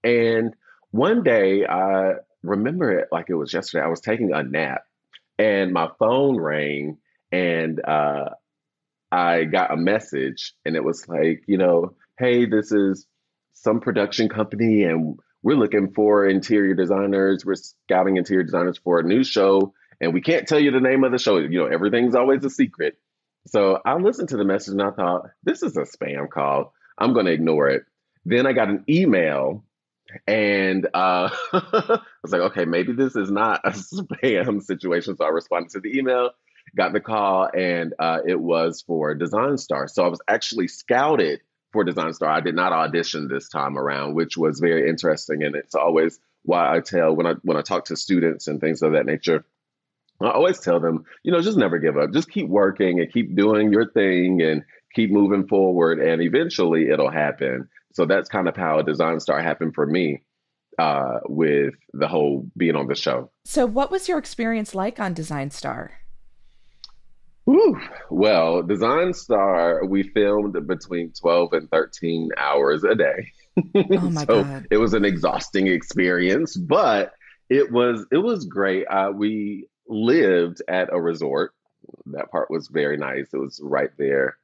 And 0.03 0.55
one 0.91 1.23
day, 1.23 1.67
I 1.67 2.15
remember 2.43 2.99
it 2.99 3.09
like 3.13 3.27
it 3.29 3.35
was 3.35 3.53
yesterday. 3.53 3.85
I 3.85 3.89
was 3.89 4.01
taking 4.01 4.33
a 4.33 4.43
nap 4.43 4.83
and 5.39 5.73
my 5.73 5.89
phone 5.99 6.41
rang 6.41 6.99
and 7.31 7.81
uh, 7.85 8.31
I 9.13 9.45
got 9.45 9.73
a 9.73 9.77
message 9.77 10.55
and 10.65 10.77
it 10.77 10.85
was 10.85 11.09
like, 11.09 11.45
you 11.47 11.59
know, 11.59 11.95
hey, 12.19 12.47
this 12.47 12.73
is 12.73 13.07
some 13.53 13.81
production 13.81 14.29
company 14.29 14.85
and 14.85 15.19
we're 15.43 15.57
looking 15.57 15.93
for 15.93 16.27
interior 16.27 16.75
designers. 16.75 17.45
We're 17.45 17.55
scouting 17.55 18.17
interior 18.17 18.45
designers 18.45 18.79
for 18.79 18.99
a 18.99 19.05
new 19.05 19.25
show 19.25 19.75
and 20.01 20.15
we 20.15 20.21
can't 20.21 20.47
tell 20.47 20.59
you 20.59 20.71
the 20.71 20.81
name 20.81 21.05
of 21.05 21.13
the 21.13 21.19
show. 21.19 21.39
You 21.39 21.61
know, 21.61 21.67
everything's 21.67 22.15
always 22.15 22.45
a 22.45 22.51
secret. 22.51 22.99
So 23.49 23.81
I 23.85 23.95
listened 23.97 24.31
to 24.31 24.37
the 24.37 24.45
message 24.45 24.73
and 24.73 24.83
I 24.83 24.91
thought, 24.91 25.31
this 25.43 25.63
is 25.63 25.77
a 25.77 25.83
spam 25.83 26.29
call. 26.29 26.75
I'm 26.99 27.13
going 27.15 27.27
to 27.27 27.33
ignore 27.33 27.69
it. 27.69 27.85
Then 28.25 28.47
I 28.47 28.53
got 28.53 28.69
an 28.69 28.85
email 28.89 29.65
and 30.27 30.87
uh, 30.93 31.31
I 31.53 32.01
was 32.23 32.33
like, 32.33 32.43
okay, 32.53 32.65
maybe 32.65 32.93
this 32.93 33.17
is 33.17 33.31
not 33.31 33.61
a 33.65 33.71
spam 33.71 34.63
situation. 34.63 35.17
So 35.17 35.25
I 35.25 35.29
responded 35.29 35.71
to 35.71 35.81
the 35.81 35.99
email, 35.99 36.31
got 36.77 36.93
the 36.93 37.01
call, 37.01 37.49
and 37.55 37.95
uh, 37.99 38.19
it 38.27 38.39
was 38.39 38.83
for 38.83 39.15
Design 39.15 39.57
Star. 39.57 39.89
So 39.89 40.05
I 40.05 40.09
was 40.09 40.21
actually 40.29 40.69
scouted 40.69 41.41
for 41.73 41.85
Design 41.85 42.13
Star. 42.13 42.31
I 42.31 42.41
did 42.41 42.55
not 42.55 42.73
audition 42.73 43.29
this 43.29 43.49
time 43.49 43.79
around, 43.79 44.15
which 44.15 44.37
was 44.37 44.61
very 44.61 44.89
interesting. 44.89 45.43
And 45.43 45.55
it's 45.55 45.75
always 45.75 46.19
why 46.43 46.75
I 46.75 46.81
tell 46.81 47.15
when 47.15 47.27
I 47.27 47.35
when 47.43 47.57
I 47.57 47.63
talk 47.63 47.87
to 47.87 47.97
students 47.97 48.47
and 48.47 48.61
things 48.61 48.83
of 48.83 48.93
that 48.93 49.07
nature, 49.07 49.45
I 50.21 50.31
always 50.31 50.59
tell 50.59 50.81
them, 50.81 51.05
you 51.23 51.33
know, 51.33 51.41
just 51.41 51.59
never 51.59 51.79
give 51.79 51.97
up. 51.97 52.13
Just 52.13 52.31
keep 52.31 52.49
working 52.49 53.01
and 53.01 53.13
keep 53.13 53.37
doing 53.37 53.73
your 53.73 53.91
thing 53.91 54.43
and 54.43 54.65
keep 54.95 55.11
moving 55.11 55.47
forward. 55.47 56.01
And 56.01 56.21
eventually 56.23 56.91
it'll 56.91 57.11
happen. 57.11 57.69
So 57.93 58.05
that's 58.05 58.29
kind 58.29 58.49
of 58.49 58.57
how 58.57 58.83
Design 58.83 59.21
Star 59.21 59.41
happened 59.41 59.75
for 59.75 59.87
me 59.87 60.23
uh, 60.79 61.21
with 61.29 61.75
the 61.93 62.09
whole 62.09 62.47
being 62.57 62.77
on 62.77 62.87
the 62.87 62.95
show. 62.95 63.31
So, 63.45 63.67
what 63.67 63.91
was 63.91 64.09
your 64.09 64.19
experience 64.19 64.75
like 64.75 65.01
on 65.01 65.15
Design 65.15 65.51
Star? 65.51 65.93
Ooh, 67.49 67.81
well, 68.11 68.63
Design 68.63 69.15
Star, 69.15 69.85
we 69.87 70.03
filmed 70.03 70.55
between 70.67 71.13
12 71.19 71.53
and 71.55 71.71
13 71.71 72.29
hours 72.37 72.85
a 72.85 72.95
day. 72.95 73.33
Oh 73.75 74.11
my 74.11 74.25
so 74.27 74.45
God. 74.45 74.67
It 74.71 74.77
was 74.77 74.95
an 74.95 75.05
exhausting 75.05 75.67
experience, 75.67 76.57
but 76.57 77.13
it 77.49 77.73
was 77.73 78.07
it 78.13 78.19
was 78.19 78.45
great. 78.45 78.85
Uh, 78.85 79.13
we 79.15 79.67
lived 79.89 80.63
at 80.69 80.93
a 80.93 81.01
resort. 81.01 81.53
That 82.07 82.31
part 82.31 82.51
was 82.51 82.69
very 82.69 82.97
nice. 82.97 83.29
It 83.33 83.39
was 83.39 83.61
right 83.63 83.91
there 83.99 84.37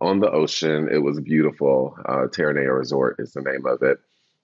on 0.00 0.20
the 0.20 0.30
ocean. 0.30 0.88
It 0.92 0.98
was 0.98 1.20
beautiful. 1.20 1.96
Uh, 2.04 2.26
Terranea 2.28 2.76
Resort 2.76 3.16
is 3.18 3.32
the 3.32 3.42
name 3.42 3.66
of 3.66 3.82
it. 3.82 3.98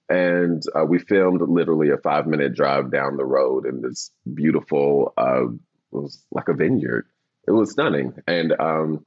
and 0.08 0.62
uh, 0.74 0.84
we 0.84 0.98
filmed 0.98 1.40
literally 1.42 1.90
a 1.90 1.96
five 1.96 2.26
minute 2.26 2.54
drive 2.54 2.90
down 2.90 3.16
the 3.16 3.24
road 3.24 3.66
in 3.66 3.80
this 3.82 4.10
beautiful, 4.34 5.12
uh, 5.16 5.46
it 5.46 5.58
was 5.90 6.24
like 6.30 6.48
a 6.48 6.54
vineyard. 6.54 7.06
It 7.46 7.52
was 7.52 7.72
stunning. 7.72 8.14
And, 8.26 8.52
um, 8.58 9.04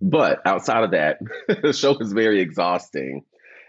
but 0.00 0.40
outside 0.46 0.84
of 0.84 0.90
that, 0.92 1.18
the 1.62 1.72
show 1.72 1.96
was 1.96 2.12
very 2.12 2.40
exhausting. 2.40 3.24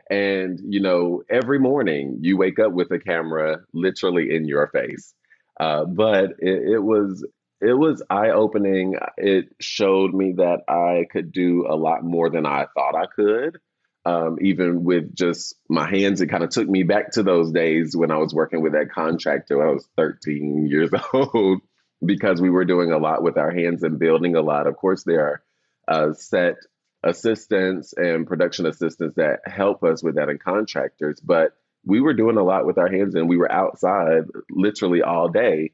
And, 0.09 0.59
you 0.67 0.79
know, 0.81 1.23
every 1.29 1.59
morning 1.59 2.19
you 2.21 2.37
wake 2.37 2.59
up 2.59 2.71
with 2.71 2.91
a 2.91 2.99
camera 2.99 3.61
literally 3.73 4.35
in 4.35 4.45
your 4.45 4.67
face. 4.67 5.13
Uh, 5.59 5.85
but 5.85 6.31
it, 6.39 6.73
it 6.73 6.83
was 6.83 7.25
it 7.61 7.73
was 7.73 8.03
eye 8.09 8.31
opening. 8.31 8.95
It 9.17 9.55
showed 9.59 10.13
me 10.13 10.33
that 10.37 10.61
I 10.67 11.05
could 11.09 11.31
do 11.31 11.65
a 11.69 11.75
lot 11.75 12.03
more 12.03 12.29
than 12.29 12.45
I 12.45 12.65
thought 12.75 12.95
I 12.95 13.05
could. 13.05 13.59
Um, 14.05 14.37
even 14.41 14.83
with 14.83 15.15
just 15.15 15.55
my 15.69 15.89
hands, 15.89 16.19
it 16.19 16.27
kind 16.27 16.43
of 16.43 16.49
took 16.49 16.67
me 16.67 16.83
back 16.83 17.11
to 17.11 17.23
those 17.23 17.53
days 17.53 17.95
when 17.95 18.11
I 18.11 18.17
was 18.17 18.33
working 18.33 18.61
with 18.61 18.73
that 18.73 18.91
contractor 18.91 19.57
when 19.57 19.67
I 19.67 19.71
was 19.71 19.87
13 19.95 20.67
years 20.67 20.89
old 21.13 21.61
because 22.05 22.41
we 22.41 22.49
were 22.49 22.65
doing 22.65 22.91
a 22.91 22.97
lot 22.97 23.23
with 23.23 23.37
our 23.37 23.51
hands 23.51 23.81
and 23.83 23.97
building 23.97 24.35
a 24.35 24.41
lot. 24.41 24.67
Of 24.67 24.75
course, 24.75 25.03
there 25.03 25.21
are 25.21 25.43
uh, 25.87 26.13
set 26.13 26.55
assistants 27.01 27.93
and 27.95 28.27
production 28.27 28.65
assistants 28.65 29.15
that 29.15 29.39
help 29.45 29.83
us 29.83 30.03
with 30.03 30.15
that 30.15 30.29
and 30.29 30.39
contractors, 30.39 31.21
but 31.21 31.53
we 31.85 32.01
were 32.01 32.13
doing 32.13 32.37
a 32.37 32.43
lot 32.43 32.65
with 32.65 32.77
our 32.77 32.89
hands 32.89 33.15
and 33.15 33.27
we 33.27 33.37
were 33.37 33.51
outside 33.51 34.23
literally 34.49 35.01
all 35.01 35.29
day 35.29 35.71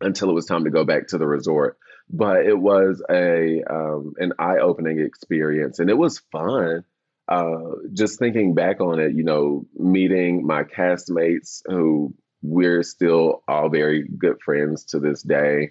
until 0.00 0.30
it 0.30 0.34
was 0.34 0.46
time 0.46 0.64
to 0.64 0.70
go 0.70 0.84
back 0.84 1.08
to 1.08 1.18
the 1.18 1.26
resort. 1.26 1.78
But 2.10 2.44
it 2.46 2.58
was 2.58 3.02
a 3.08 3.62
um, 3.68 4.14
an 4.18 4.32
eye 4.38 4.58
opening 4.58 5.00
experience, 5.00 5.78
and 5.78 5.88
it 5.88 5.96
was 5.96 6.20
fun. 6.32 6.84
Uh, 7.28 7.76
just 7.92 8.18
thinking 8.18 8.54
back 8.54 8.80
on 8.80 8.98
it, 8.98 9.14
you 9.14 9.22
know, 9.22 9.64
meeting 9.74 10.44
my 10.44 10.64
castmates 10.64 11.62
who 11.64 12.12
we're 12.42 12.82
still 12.82 13.42
all 13.46 13.70
very 13.70 14.06
good 14.06 14.40
friends 14.44 14.86
to 14.86 14.98
this 14.98 15.22
day, 15.22 15.70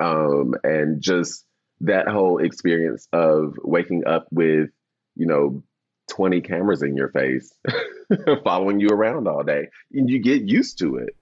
um, 0.00 0.54
and 0.64 1.02
just 1.02 1.44
that 1.82 2.08
whole 2.08 2.38
experience 2.38 3.06
of 3.12 3.54
waking 3.62 4.06
up 4.06 4.26
with, 4.30 4.70
you 5.14 5.26
know, 5.26 5.62
20 6.10 6.40
cameras 6.40 6.82
in 6.82 6.96
your 6.96 7.08
face 7.08 7.54
following 8.44 8.80
you 8.80 8.88
around 8.88 9.26
all 9.26 9.42
day 9.42 9.68
and 9.92 10.10
you 10.10 10.18
get 10.18 10.42
used 10.42 10.78
to 10.78 10.96
it 10.96 11.16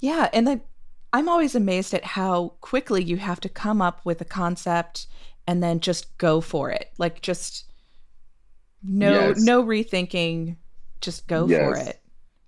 yeah 0.00 0.28
and 0.32 0.46
then 0.46 0.60
I'm 1.12 1.28
always 1.28 1.54
amazed 1.54 1.92
at 1.92 2.04
how 2.04 2.54
quickly 2.60 3.04
you 3.04 3.18
have 3.18 3.40
to 3.40 3.48
come 3.48 3.82
up 3.82 4.04
with 4.04 4.20
a 4.22 4.24
concept 4.24 5.06
and 5.46 5.62
then 5.62 5.80
just 5.80 6.16
go 6.18 6.40
for 6.40 6.70
it. 6.70 6.90
Like 6.98 7.20
just 7.20 7.70
no 8.82 9.28
yes. 9.28 9.42
no 9.42 9.62
rethinking, 9.62 10.56
just 11.00 11.26
go 11.26 11.46
yes. 11.46 11.60
for 11.60 11.76
it. 11.76 12.00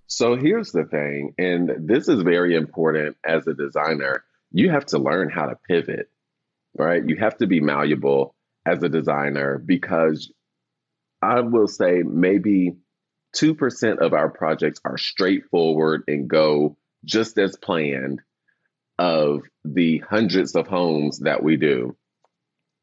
So 0.07 0.35
here's 0.35 0.71
the 0.71 0.85
thing, 0.85 1.33
and 1.37 1.87
this 1.87 2.07
is 2.07 2.21
very 2.21 2.55
important 2.55 3.17
as 3.25 3.47
a 3.47 3.53
designer. 3.53 4.23
You 4.51 4.69
have 4.69 4.85
to 4.87 4.99
learn 4.99 5.29
how 5.29 5.47
to 5.47 5.57
pivot, 5.67 6.09
right? 6.77 7.03
You 7.03 7.17
have 7.17 7.37
to 7.37 7.47
be 7.47 7.59
malleable 7.59 8.35
as 8.65 8.81
a 8.83 8.89
designer 8.89 9.57
because 9.57 10.31
I 11.25 11.41
will 11.41 11.67
say 11.67 12.03
maybe 12.03 12.75
2% 13.35 13.97
of 13.97 14.13
our 14.13 14.29
projects 14.29 14.79
are 14.85 14.97
straightforward 14.97 16.03
and 16.07 16.27
go 16.27 16.77
just 17.03 17.37
as 17.39 17.55
planned 17.55 18.21
of 18.99 19.41
the 19.63 20.03
hundreds 20.07 20.55
of 20.55 20.67
homes 20.67 21.19
that 21.19 21.43
we 21.43 21.57
do. 21.57 21.95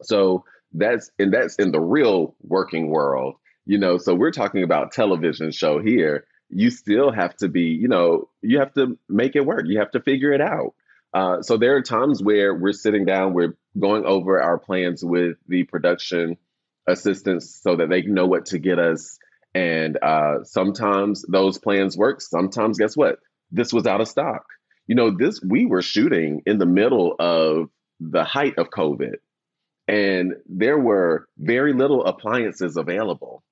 So 0.03 0.45
that's 0.73 1.11
and 1.19 1.33
that's 1.33 1.57
in 1.57 1.71
the 1.71 1.81
real 1.81 2.35
working 2.43 2.89
world, 2.89 3.37
you 3.65 3.79
know. 3.79 3.99
So 3.99 4.15
we're 4.15 4.33
talking 4.33 4.65
about 4.65 4.93
television 4.93 5.53
show 5.53 5.81
here. 5.81 6.27
You 6.51 6.71
still 6.71 7.13
have 7.13 7.37
to 7.37 7.49
be, 7.49 7.79
you 7.81 7.89
know, 7.89 8.29
you 8.43 8.59
have 8.59 8.75
to 8.75 8.99
make 9.09 9.37
it 9.37 9.47
work. 9.47 9.65
You 9.67 9.79
have 9.79 9.93
to 9.93 10.01
figure 10.01 10.33
it 10.33 10.41
out. 10.41 10.75
Uh, 11.15 11.43
so 11.43 11.57
there 11.57 11.77
are 11.77 11.83
times 11.83 12.23
where 12.23 12.55
we're 12.55 12.73
sitting 12.73 13.05
down, 13.05 13.35
we're 13.35 13.55
going 13.79 14.05
over 14.05 14.43
our 14.43 14.59
plans 14.59 15.05
with 15.05 15.37
the 15.47 15.65
production 15.65 16.37
assistants 16.87 17.61
so 17.63 17.77
that 17.77 17.89
they 17.89 18.03
know 18.03 18.27
what 18.27 18.47
to 18.47 18.59
get 18.59 18.79
us. 18.79 19.19
And 19.55 19.99
uh, 20.03 20.45
sometimes 20.45 21.25
those 21.29 21.59
plans 21.59 21.97
work. 21.97 22.21
Sometimes, 22.21 22.79
guess 22.79 22.97
what? 22.97 23.19
This 23.51 23.73
was 23.73 23.87
out 23.87 24.01
of 24.01 24.09
stock 24.09 24.45
you 24.87 24.95
know, 24.95 25.11
this 25.17 25.41
we 25.43 25.67
were 25.67 25.83
shooting 25.83 26.43
in 26.47 26.59
the 26.59 26.67
middle 26.67 27.15
of 27.19 27.71
the 28.01 28.25
height 28.25 28.59
of 28.59 28.71
COVID, 28.71 29.15
and 29.89 30.35
there 30.47 30.79
were 30.79 31.29
very 31.39 31.73
little 31.73 32.05
appliances 32.05 32.77
available. 32.77 33.43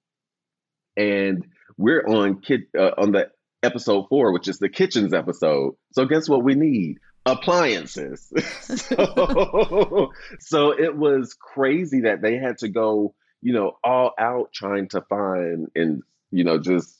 And 0.97 1.47
we're 1.77 2.05
on 2.05 2.41
kid 2.41 2.63
uh, 2.77 2.91
on 2.99 3.13
the 3.13 3.31
episode 3.63 4.07
four, 4.09 4.33
which 4.33 4.49
is 4.49 4.59
the 4.59 4.69
kitchens 4.69 5.15
episode. 5.15 5.75
So 5.93 6.05
guess 6.05 6.29
what 6.29 6.43
we 6.43 6.55
need? 6.57 6.99
Appliances. 7.27 8.33
so, 8.61 10.11
so 10.41 10.71
it 10.73 10.97
was 10.97 11.35
crazy 11.35 12.03
that 12.03 12.23
they 12.23 12.37
had 12.37 12.59
to 12.59 12.69
go, 12.69 13.15
you 13.43 13.53
know, 13.53 13.79
all 13.83 14.13
out 14.19 14.53
trying 14.53 14.89
to 14.89 15.01
find 15.03 15.71
and 15.75 16.03
you 16.31 16.45
know 16.45 16.59
just 16.59 16.97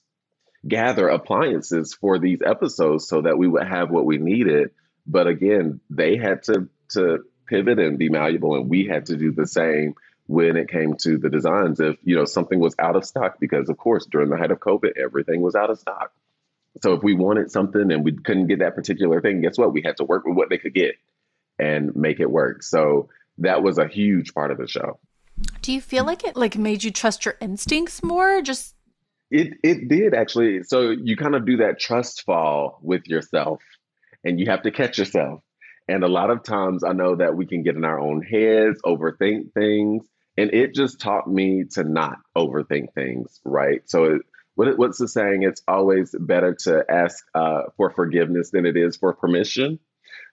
gather 0.67 1.09
appliances 1.09 1.95
for 1.95 2.19
these 2.19 2.41
episodes 2.45 3.09
so 3.09 3.23
that 3.23 3.39
we 3.39 3.49
would 3.49 3.67
have 3.67 3.91
what 3.91 4.05
we 4.05 4.19
needed. 4.19 4.71
But 5.07 5.27
again, 5.27 5.81
they 5.91 6.17
had 6.17 6.43
to 6.45 6.69
to 6.91 7.25
pivot 7.47 7.79
and 7.79 7.99
be 7.99 8.09
malleable, 8.09 8.57
and 8.57 8.69
we 8.69 8.87
had 8.87 9.07
to 9.07 9.17
do 9.17 9.33
the 9.33 9.47
same 9.47 9.95
when 10.27 10.57
it 10.57 10.71
came 10.71 10.95
to 10.97 11.19
the 11.19 11.31
designs. 11.31 11.81
If 11.81 11.97
you 12.05 12.17
know 12.17 12.25
something 12.25 12.59
was 12.59 12.75
out 12.79 12.97
of 12.97 13.05
stock, 13.05 13.39
because 13.41 13.69
of 13.69 13.77
course 13.77 14.07
during 14.07 14.31
the 14.31 14.37
height 14.37 14.51
of 14.51 14.61
COVID, 14.61 14.97
everything 14.97 15.41
was 15.43 15.55
out 15.55 15.71
of 15.71 15.79
stock. 15.79 16.13
So 16.83 16.95
if 16.95 17.03
we 17.03 17.15
wanted 17.15 17.51
something 17.51 17.91
and 17.91 18.05
we 18.05 18.13
couldn't 18.13 18.47
get 18.47 18.61
that 18.61 18.77
particular 18.77 19.21
thing, 19.21 19.41
guess 19.41 19.59
what? 19.59 19.73
We 19.73 19.83
had 19.83 19.97
to 19.97 20.05
work 20.05 20.25
with 20.25 20.37
what 20.37 20.49
they 20.49 20.59
could 20.59 20.75
get 20.75 20.95
and 21.59 21.95
make 21.97 22.21
it 22.21 22.31
work. 22.31 22.63
So 22.63 23.09
that 23.39 23.63
was 23.63 23.79
a 23.79 23.89
huge 23.89 24.33
part 24.35 24.51
of 24.51 24.59
the 24.59 24.69
show. 24.69 24.99
Do 25.63 25.73
you 25.73 25.81
feel 25.81 26.05
like 26.05 26.25
it 26.25 26.37
like 26.37 26.57
made 26.57 26.83
you 26.83 26.91
trust 26.91 27.25
your 27.25 27.37
instincts 27.41 28.03
more? 28.03 28.43
Just 28.43 28.75
it 29.31 29.55
it 29.63 29.89
did 29.89 30.15
actually. 30.15 30.63
So 30.65 30.91
you 30.91 31.17
kind 31.17 31.35
of 31.35 31.47
do 31.47 31.59
that 31.59 31.79
trust 31.79 32.23
fall 32.23 32.79
with 32.83 33.07
yourself, 33.07 33.63
and 34.25 34.41
you 34.41 34.47
have 34.47 34.63
to 34.63 34.71
catch 34.71 34.99
yourself. 34.99 35.43
And 35.89 36.05
a 36.05 36.09
lot 36.09 36.31
of 36.31 36.45
times, 36.45 36.85
I 36.85 36.93
know 36.93 37.17
that 37.17 37.35
we 37.35 37.47
can 37.47 37.63
get 37.63 37.77
in 37.77 37.85
our 37.85 37.99
own 37.99 38.23
heads, 38.23 38.81
overthink 38.85 39.53
things, 39.53 40.07
and 40.37 40.53
it 40.55 40.75
just 40.75 41.01
taught 41.01 41.29
me 41.29 41.65
to 41.73 41.85
not 41.85 42.19
overthink 42.37 42.93
things. 42.95 43.41
Right. 43.45 43.83
So 43.87 44.05
it, 44.05 44.23
what 44.55 44.79
what's 44.79 44.99
the 44.99 45.09
saying? 45.09 45.43
It's 45.43 45.63
always 45.67 46.15
better 46.19 46.55
to 46.65 46.85
ask 46.89 47.25
uh, 47.35 47.63
for 47.77 47.91
forgiveness 47.91 48.51
than 48.51 48.67
it 48.67 48.77
is 48.77 48.97
for 48.97 49.13
permission. 49.15 49.79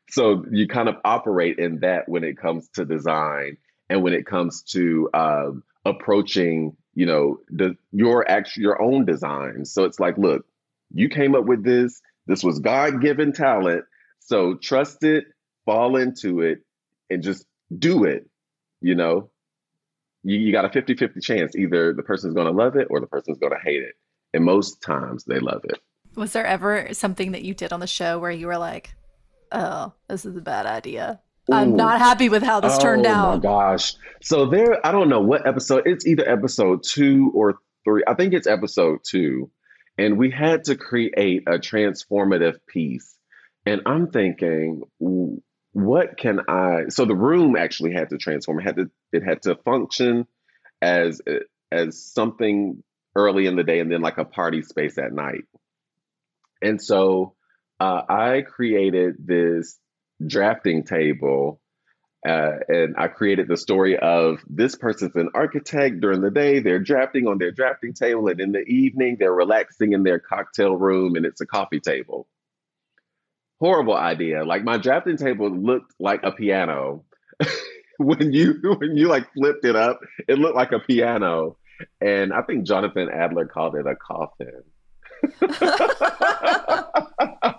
So 0.09 0.45
you 0.51 0.67
kind 0.67 0.89
of 0.89 0.95
operate 1.03 1.59
in 1.59 1.79
that 1.81 2.07
when 2.07 2.23
it 2.23 2.37
comes 2.37 2.69
to 2.75 2.85
design 2.85 3.57
and 3.89 4.03
when 4.03 4.13
it 4.13 4.25
comes 4.25 4.63
to 4.63 5.09
um, 5.13 5.63
approaching 5.85 6.75
you 6.93 7.05
know 7.05 7.39
the 7.49 7.77
your 7.91 8.29
actual 8.29 8.61
your 8.61 8.81
own 8.81 9.05
design. 9.05 9.65
So 9.65 9.83
it's 9.83 9.99
like 9.99 10.17
look 10.17 10.45
you 10.93 11.09
came 11.09 11.35
up 11.35 11.45
with 11.45 11.63
this. 11.63 12.01
This 12.27 12.43
was 12.43 12.59
god-given 12.59 13.33
talent. 13.33 13.85
So 14.19 14.55
trust 14.55 15.03
it 15.03 15.25
fall 15.65 15.97
into 15.97 16.41
it 16.41 16.59
and 17.09 17.21
just 17.21 17.45
do 17.77 18.05
it 18.05 18.29
you 18.81 18.95
know? 18.95 19.29
You, 20.23 20.37
you 20.37 20.51
got 20.51 20.65
a 20.65 20.69
50-50 20.69 21.21
chance. 21.21 21.55
Either 21.55 21.93
the 21.93 22.03
person's 22.03 22.33
going 22.33 22.47
to 22.47 22.51
love 22.51 22.75
it 22.75 22.87
or 22.89 22.99
the 22.99 23.07
person's 23.07 23.37
going 23.37 23.53
to 23.53 23.59
hate 23.63 23.83
it. 23.83 23.95
And 24.33 24.43
most 24.43 24.81
times 24.81 25.23
they 25.25 25.39
love 25.39 25.61
it. 25.63 25.79
Was 26.15 26.33
there 26.33 26.45
ever 26.45 26.93
something 26.93 27.31
that 27.31 27.43
you 27.43 27.53
did 27.53 27.71
on 27.71 27.79
the 27.79 27.87
show 27.87 28.19
where 28.19 28.31
you 28.31 28.47
were 28.47 28.57
like 28.57 28.93
oh 29.51 29.93
this 30.09 30.25
is 30.25 30.35
a 30.35 30.41
bad 30.41 30.65
idea 30.65 31.21
I'm 31.51 31.75
not 31.75 31.99
happy 31.99 32.29
with 32.29 32.43
how 32.43 32.59
this 32.59 32.75
oh, 32.75 32.81
turned 32.81 33.05
out. 33.05 33.27
Oh 33.27 33.35
my 33.37 33.41
gosh. 33.41 33.95
So 34.21 34.45
there, 34.47 34.85
I 34.85 34.91
don't 34.91 35.09
know 35.09 35.21
what 35.21 35.47
episode, 35.47 35.83
it's 35.85 36.05
either 36.05 36.27
episode 36.27 36.83
two 36.83 37.31
or 37.33 37.59
three. 37.83 38.03
I 38.07 38.15
think 38.15 38.33
it's 38.33 38.47
episode 38.47 38.99
two. 39.07 39.51
And 39.97 40.17
we 40.17 40.29
had 40.29 40.65
to 40.65 40.75
create 40.75 41.43
a 41.47 41.57
transformative 41.57 42.57
piece. 42.67 43.15
And 43.65 43.81
I'm 43.85 44.11
thinking, 44.11 44.83
what 45.77 46.17
can 46.17 46.39
I 46.47 46.85
so 46.89 47.05
the 47.05 47.15
room 47.15 47.55
actually 47.55 47.93
had 47.93 48.09
to 48.09 48.17
transform. 48.17 48.59
It 48.59 48.63
had 48.63 48.75
to 48.77 48.89
it 49.11 49.23
had 49.23 49.43
to 49.43 49.55
function 49.55 50.25
as 50.81 51.21
as 51.71 52.03
something 52.03 52.83
early 53.15 53.45
in 53.45 53.55
the 53.55 53.63
day 53.63 53.79
and 53.79 53.91
then 53.91 54.01
like 54.01 54.17
a 54.17 54.25
party 54.25 54.63
space 54.63 54.97
at 54.97 55.13
night. 55.13 55.43
And 56.63 56.81
so 56.81 57.35
uh, 57.79 58.01
I 58.09 58.41
created 58.41 59.15
this 59.19 59.77
drafting 60.25 60.83
table. 60.83 61.59
Uh, 62.27 62.57
and 62.67 62.95
I 62.97 63.07
created 63.07 63.47
the 63.47 63.57
story 63.57 63.97
of 63.97 64.39
this 64.49 64.75
person's 64.75 65.15
an 65.15 65.29
architect 65.33 66.01
during 66.01 66.21
the 66.21 66.31
day, 66.31 66.59
they're 66.59 66.79
drafting 66.79 67.27
on 67.27 67.37
their 67.37 67.51
drafting 67.51 67.93
table, 67.93 68.27
and 68.27 68.41
in 68.41 68.51
the 68.51 68.63
evening, 68.63 69.17
they're 69.19 69.31
relaxing 69.31 69.93
in 69.93 70.03
their 70.03 70.19
cocktail 70.19 70.75
room 70.75 71.15
and 71.15 71.25
it's 71.25 71.41
a 71.41 71.45
coffee 71.45 71.79
table. 71.79 72.27
Horrible 73.59 73.95
idea. 73.95 74.43
Like 74.43 74.63
my 74.63 74.77
drafting 74.77 75.17
table 75.17 75.49
looked 75.49 75.93
like 75.99 76.21
a 76.23 76.31
piano. 76.31 77.05
when 77.97 78.33
you 78.33 78.59
when 78.79 78.97
you 78.97 79.07
like 79.07 79.31
flipped 79.33 79.65
it 79.65 79.75
up, 79.75 79.99
it 80.27 80.37
looked 80.37 80.55
like 80.55 80.71
a 80.71 80.79
piano. 80.79 81.57
And 82.01 82.33
I 82.33 82.41
think 82.41 82.65
Jonathan 82.65 83.09
Adler 83.09 83.45
called 83.45 83.75
it 83.75 83.85
a 83.87 83.95
coffin. 83.95 84.63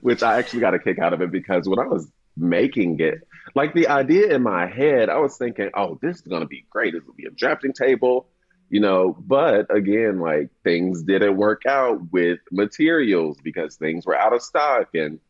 Which 0.00 0.22
I 0.22 0.38
actually 0.38 0.60
got 0.60 0.74
a 0.74 0.78
kick 0.78 0.98
out 0.98 1.12
of 1.12 1.20
it 1.20 1.30
because 1.30 1.68
when 1.68 1.78
I 1.78 1.86
was 1.86 2.10
making 2.36 3.00
it, 3.00 3.26
like 3.54 3.74
the 3.74 3.88
idea 3.88 4.34
in 4.34 4.42
my 4.42 4.66
head, 4.66 5.08
I 5.08 5.18
was 5.18 5.36
thinking, 5.36 5.70
oh, 5.74 5.98
this 6.00 6.16
is 6.16 6.22
going 6.22 6.42
to 6.42 6.48
be 6.48 6.66
great. 6.70 6.94
This 6.94 7.04
will 7.04 7.14
be 7.14 7.26
a 7.26 7.30
drafting 7.30 7.72
table, 7.72 8.26
you 8.68 8.80
know. 8.80 9.16
But 9.18 9.74
again, 9.74 10.20
like 10.20 10.50
things 10.64 11.02
didn't 11.02 11.36
work 11.36 11.66
out 11.66 12.12
with 12.12 12.38
materials 12.50 13.38
because 13.42 13.76
things 13.76 14.06
were 14.06 14.16
out 14.16 14.32
of 14.32 14.42
stock. 14.42 14.88
And 14.94 15.20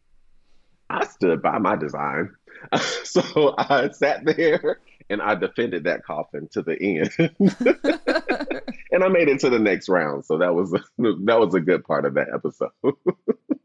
I 0.89 1.07
stood 1.07 1.43
by 1.43 1.59
my 1.59 1.77
design. 1.77 2.31
so 3.05 3.55
I 3.57 3.91
sat 3.91 4.25
there 4.25 4.81
and 5.09 5.21
I 5.21 5.35
defended 5.35 5.85
that 5.85 6.05
coffin 6.05 6.49
to 6.53 6.63
the 6.63 6.77
end. 6.81 7.11
and 8.93 9.05
I 9.05 9.09
made 9.09 9.29
it 9.29 9.41
to 9.41 9.51
the 9.51 9.59
next 9.59 9.89
round. 9.89 10.25
So 10.25 10.39
that 10.39 10.55
was 10.55 10.73
a, 10.73 10.81
that 11.25 11.41
was 11.41 11.55
a 11.55 11.61
good 11.61 11.85
part 11.85 12.05
of 12.05 12.15
that 12.15 12.29
episode. 12.33 12.71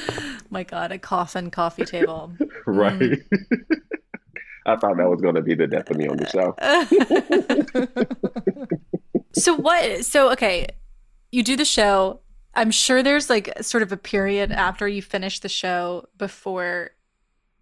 My 0.50 0.62
God, 0.62 0.92
a 0.92 0.98
coffin 0.98 1.50
coffee 1.50 1.84
table. 1.84 2.32
right. 2.66 2.98
Mm. 2.98 3.22
I 4.66 4.76
thought 4.76 4.96
that 4.96 5.08
was 5.08 5.20
going 5.20 5.36
to 5.36 5.42
be 5.42 5.54
the 5.54 5.68
death 5.68 5.90
of 5.90 5.96
me 5.96 6.08
on 6.08 6.16
the 6.16 6.26
show. 6.26 6.56
so 9.32 9.54
what? 9.54 10.04
So 10.04 10.32
okay, 10.32 10.66
you 11.30 11.44
do 11.44 11.56
the 11.56 11.64
show. 11.64 12.20
I'm 12.54 12.72
sure 12.72 13.02
there's 13.02 13.30
like 13.30 13.62
sort 13.62 13.82
of 13.82 13.92
a 13.92 13.96
period 13.96 14.50
after 14.50 14.88
you 14.88 15.02
finish 15.02 15.38
the 15.38 15.48
show 15.48 16.08
before 16.18 16.90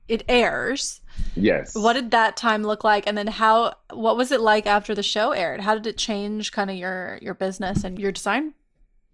it 0.09 0.25
airs. 0.29 1.01
Yes. 1.37 1.75
What 1.75 1.95
did 1.95 2.11
that 2.13 2.37
time 2.37 2.63
look 2.63 2.85
like 2.85 3.07
and 3.07 3.19
then 3.19 3.27
how 3.27 3.75
what 3.93 4.17
was 4.17 4.33
it 4.33 4.41
like 4.41 4.67
after 4.67 4.95
the 4.95 5.03
show 5.03 5.33
aired? 5.33 5.61
How 5.61 5.75
did 5.75 5.87
it 5.87 5.99
change 5.99 6.53
kind 6.53 6.71
of 6.71 6.77
your 6.77 7.19
your 7.21 7.35
business 7.35 7.85
and 7.85 7.99
your 7.99 8.13
design 8.13 8.55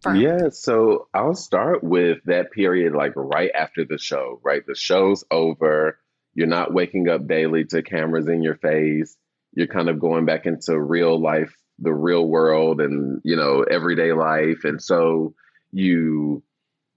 firm? 0.02 0.16
Yeah, 0.16 0.49
so 0.50 1.09
I'll 1.14 1.35
start 1.35 1.83
with 1.83 2.19
that 2.25 2.52
period 2.52 2.95
like 2.95 3.12
right 3.16 3.50
after 3.54 3.85
the 3.85 3.99
show, 3.99 4.40
right? 4.42 4.64
The 4.66 4.75
show's 4.75 5.25
over. 5.30 5.99
You're 6.35 6.47
not 6.47 6.73
waking 6.73 7.09
up 7.09 7.26
daily 7.26 7.64
to 7.66 7.83
cameras 7.83 8.28
in 8.28 8.42
your 8.42 8.57
face. 8.57 9.16
You're 9.52 9.66
kind 9.66 9.88
of 9.88 9.99
going 9.99 10.26
back 10.26 10.47
into 10.47 10.78
real 10.78 11.21
life, 11.21 11.54
the 11.78 11.92
real 11.92 12.26
world 12.26 12.80
and, 12.80 13.21
you 13.25 13.37
know, 13.37 13.64
everyday 13.69 14.12
life. 14.12 14.64
And 14.64 14.83
so 14.83 15.35
you 15.73 16.42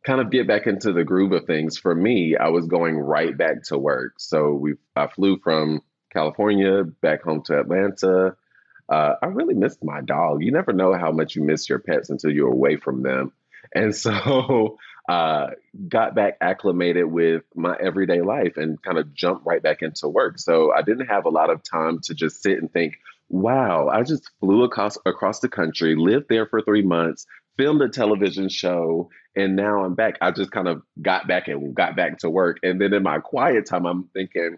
kind 0.05 0.21
of 0.21 0.29
get 0.29 0.47
back 0.47 0.67
into 0.67 0.93
the 0.93 1.03
groove 1.03 1.31
of 1.31 1.45
things, 1.45 1.77
for 1.77 1.95
me, 1.95 2.35
I 2.35 2.49
was 2.49 2.67
going 2.67 2.97
right 2.97 3.35
back 3.35 3.63
to 3.65 3.77
work. 3.77 4.15
So 4.19 4.53
we 4.53 4.73
I 4.95 5.07
flew 5.07 5.39
from 5.39 5.81
California 6.11 6.83
back 6.83 7.23
home 7.23 7.41
to 7.45 7.59
Atlanta. 7.59 8.35
Uh, 8.89 9.15
I 9.21 9.27
really 9.27 9.53
missed 9.53 9.83
my 9.83 10.01
dog. 10.01 10.43
You 10.43 10.51
never 10.51 10.73
know 10.73 10.93
how 10.93 11.11
much 11.11 11.35
you 11.35 11.43
miss 11.43 11.69
your 11.69 11.79
pets 11.79 12.09
until 12.09 12.31
you're 12.31 12.51
away 12.51 12.77
from 12.77 13.03
them. 13.03 13.31
And 13.75 13.95
so 13.95 14.77
uh, 15.09 15.47
got 15.87 16.15
back 16.15 16.37
acclimated 16.41 17.05
with 17.05 17.43
my 17.55 17.75
everyday 17.81 18.21
life 18.21 18.57
and 18.57 18.79
kind 18.83 18.97
of 18.97 19.13
jumped 19.13 19.45
right 19.45 19.63
back 19.63 19.81
into 19.81 20.09
work. 20.09 20.37
So 20.37 20.71
I 20.71 20.81
didn't 20.81 21.07
have 21.07 21.25
a 21.25 21.29
lot 21.29 21.49
of 21.49 21.63
time 21.63 21.99
to 22.03 22.13
just 22.13 22.43
sit 22.43 22.59
and 22.59 22.71
think, 22.71 22.99
wow, 23.29 23.87
I 23.87 24.03
just 24.03 24.29
flew 24.39 24.63
across 24.63 24.97
across 25.05 25.39
the 25.39 25.49
country, 25.49 25.95
lived 25.95 26.27
there 26.29 26.45
for 26.45 26.61
three 26.61 26.83
months, 26.83 27.25
filmed 27.57 27.81
a 27.81 27.89
television 27.89 28.49
show, 28.49 29.09
and 29.35 29.55
now 29.55 29.83
I'm 29.83 29.95
back. 29.95 30.17
I 30.21 30.31
just 30.31 30.51
kind 30.51 30.67
of 30.67 30.83
got 31.01 31.27
back 31.27 31.47
and 31.47 31.73
got 31.73 31.95
back 31.95 32.19
to 32.19 32.29
work. 32.29 32.57
And 32.63 32.79
then 32.79 32.93
in 32.93 33.03
my 33.03 33.19
quiet 33.19 33.65
time, 33.65 33.85
I'm 33.85 34.09
thinking, 34.13 34.57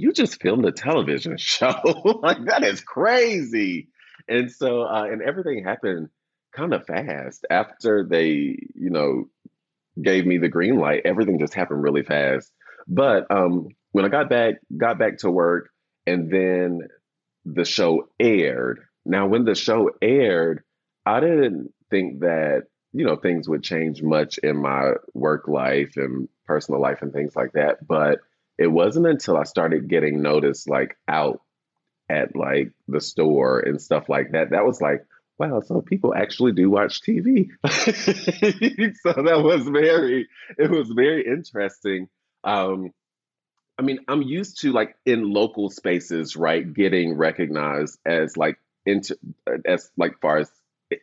you 0.00 0.12
just 0.12 0.40
filmed 0.40 0.64
a 0.64 0.72
television 0.72 1.36
show. 1.38 2.20
like 2.22 2.44
that 2.46 2.64
is 2.64 2.80
crazy. 2.80 3.88
And 4.28 4.50
so, 4.50 4.82
uh, 4.82 5.04
and 5.04 5.22
everything 5.22 5.64
happened 5.64 6.08
kind 6.52 6.74
of 6.74 6.86
fast 6.86 7.46
after 7.50 8.06
they, 8.08 8.58
you 8.74 8.90
know, 8.90 9.28
gave 10.02 10.26
me 10.26 10.38
the 10.38 10.48
green 10.48 10.78
light. 10.78 11.02
Everything 11.04 11.38
just 11.38 11.54
happened 11.54 11.82
really 11.82 12.02
fast. 12.02 12.50
But 12.88 13.30
um, 13.30 13.68
when 13.92 14.04
I 14.04 14.08
got 14.08 14.28
back, 14.28 14.54
got 14.76 14.98
back 14.98 15.18
to 15.18 15.30
work, 15.30 15.70
and 16.06 16.30
then 16.30 16.80
the 17.44 17.64
show 17.64 18.08
aired. 18.18 18.80
Now, 19.04 19.26
when 19.26 19.44
the 19.44 19.54
show 19.54 19.90
aired, 20.02 20.62
I 21.04 21.20
didn't 21.20 21.72
think 21.90 22.20
that 22.20 22.64
you 22.92 23.04
know 23.04 23.16
things 23.16 23.48
would 23.48 23.62
change 23.62 24.02
much 24.02 24.38
in 24.38 24.56
my 24.56 24.92
work 25.12 25.48
life 25.48 25.96
and 25.96 26.28
personal 26.46 26.80
life 26.80 27.02
and 27.02 27.12
things 27.12 27.36
like 27.36 27.52
that 27.52 27.86
but 27.86 28.20
it 28.58 28.66
wasn't 28.66 29.06
until 29.06 29.36
i 29.36 29.44
started 29.44 29.88
getting 29.88 30.22
noticed 30.22 30.68
like 30.68 30.96
out 31.08 31.40
at 32.08 32.36
like 32.36 32.72
the 32.88 33.00
store 33.00 33.60
and 33.60 33.80
stuff 33.80 34.08
like 34.08 34.32
that 34.32 34.50
that 34.50 34.64
was 34.64 34.80
like 34.80 35.04
wow 35.38 35.60
so 35.60 35.80
people 35.80 36.14
actually 36.14 36.52
do 36.52 36.70
watch 36.70 37.02
tv 37.02 37.48
so 37.66 39.12
that 39.12 39.40
was 39.42 39.68
very 39.68 40.28
it 40.56 40.70
was 40.70 40.88
very 40.88 41.26
interesting. 41.26 42.08
Um 42.44 42.92
i 43.78 43.82
mean 43.82 43.98
i'm 44.08 44.22
used 44.22 44.60
to 44.60 44.72
like 44.72 44.96
in 45.04 45.30
local 45.30 45.68
spaces 45.68 46.36
right 46.36 46.72
getting 46.72 47.16
recognized 47.16 47.98
as 48.06 48.36
like 48.36 48.58
into 48.86 49.18
as 49.66 49.90
like 49.96 50.20
far 50.20 50.38
as 50.38 50.50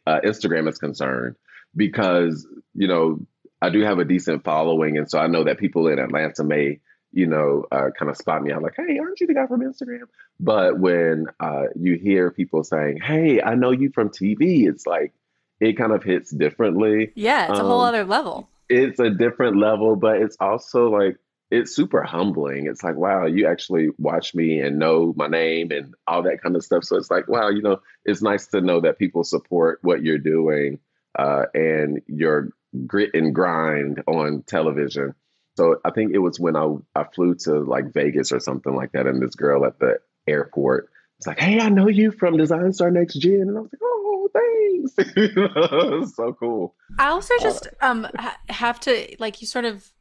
uh, 0.08 0.20
Instagram 0.24 0.70
is 0.70 0.78
concerned, 0.78 1.36
because 1.76 2.48
you 2.74 2.88
know 2.88 3.20
I 3.62 3.70
do 3.70 3.82
have 3.82 4.00
a 4.00 4.06
decent 4.06 4.44
following, 4.44 4.98
and 4.98 5.10
so 5.10 5.20
I 5.20 5.28
know 5.28 5.44
that 5.44 5.60
people 5.60 5.88
in 5.88 6.00
Atlanta 6.00 6.44
may 6.44 6.80
you 7.14 7.28
know 7.28 7.66
uh, 7.72 7.90
kind 7.98 8.10
of 8.10 8.18
spot 8.18 8.44
me 8.44 8.52
out 8.52 8.62
like, 8.62 8.76
hey, 8.76 9.00
aren't 9.00 9.20
you 9.20 9.28
the 9.28 9.34
guy 9.34 9.48
from 9.48 9.62
Instagram? 9.62 10.04
But 10.40 10.80
when 10.80 11.28
uh, 11.40 11.68
you 11.76 11.96
hear 11.96 12.32
people 12.32 12.64
saying, 12.64 13.00
hey, 13.02 13.42
I 13.42 13.56
know 13.56 13.72
you 13.72 13.92
from 13.92 14.10
TV, 14.10 14.68
it's 14.68 14.86
like 14.86 15.14
it 15.60 15.78
kind 15.78 15.92
of 15.92 16.04
hits 16.04 16.32
differently. 16.32 17.12
Yeah, 17.16 17.50
it's 17.50 17.60
um, 17.60 17.66
a 17.66 17.70
whole 17.70 17.82
um, 17.82 17.90
other 17.90 18.04
level. 18.04 18.50
It's 18.70 19.00
a 19.00 19.10
different 19.10 19.58
level, 19.58 19.96
but 19.96 20.18
it's 20.18 20.38
also 20.40 20.90
like 20.90 21.18
it's 21.52 21.76
super 21.76 22.02
humbling. 22.02 22.66
It's 22.66 22.84
like, 22.84 22.96
wow, 22.96 23.28
you 23.28 23.48
actually 23.48 23.90
watch 24.00 24.34
me 24.34 24.60
and 24.60 24.80
know 24.80 25.14
my 25.16 25.28
name 25.28 25.72
and 25.72 25.94
all 26.08 26.24
that 26.24 26.42
kind 26.42 26.56
of 26.56 26.64
stuff. 26.64 26.84
So 26.84 26.98
it's 26.98 27.12
like, 27.12 27.28
wow, 27.28 27.50
you 27.50 27.62
know, 27.62 27.80
it's 28.06 28.24
nice 28.24 28.48
to 28.48 28.62
know 28.62 28.82
that 28.82 28.98
people 28.98 29.24
support 29.24 29.78
what 29.84 30.02
you're 30.02 30.18
doing 30.18 30.80
uh, 31.18 31.44
and 31.54 32.02
your 32.08 32.50
grit 32.88 33.12
and 33.14 33.36
grind 33.36 34.02
on 34.08 34.44
television. 34.48 35.14
So 35.56 35.80
I 35.86 35.92
think 35.92 36.14
it 36.14 36.20
was 36.20 36.40
when 36.40 36.56
I 36.56 36.68
I 36.96 37.04
flew 37.04 37.36
to 37.44 37.60
like 37.60 37.94
Vegas 37.94 38.32
or 38.32 38.40
something 38.40 38.76
like 38.76 38.92
that, 38.94 39.08
and 39.08 39.22
this 39.22 39.36
girl 39.36 39.66
at 39.66 39.80
the 39.80 40.00
airport 40.28 40.90
was 41.20 41.28
like, 41.28 41.40
"Hey, 41.40 41.60
I 41.60 41.70
know 41.70 41.88
you 41.88 42.12
from 42.12 42.38
Design 42.38 42.74
Star 42.74 42.90
Next 42.90 43.16
Gen," 43.16 43.42
and 43.42 43.58
I 43.58 43.62
was 43.62 43.72
like, 43.72 43.82
"Oh, 43.84 44.30
thanks." 44.34 46.16
so 46.16 46.34
cool. 46.34 46.76
I 46.98 47.10
also 47.10 47.34
just 47.40 47.68
uh, 47.82 47.86
um 47.86 48.08
ha- 48.18 48.38
have 48.50 48.80
to 48.82 49.16
like 49.20 49.42
you 49.42 49.48
sort 49.48 49.66
of 49.66 49.92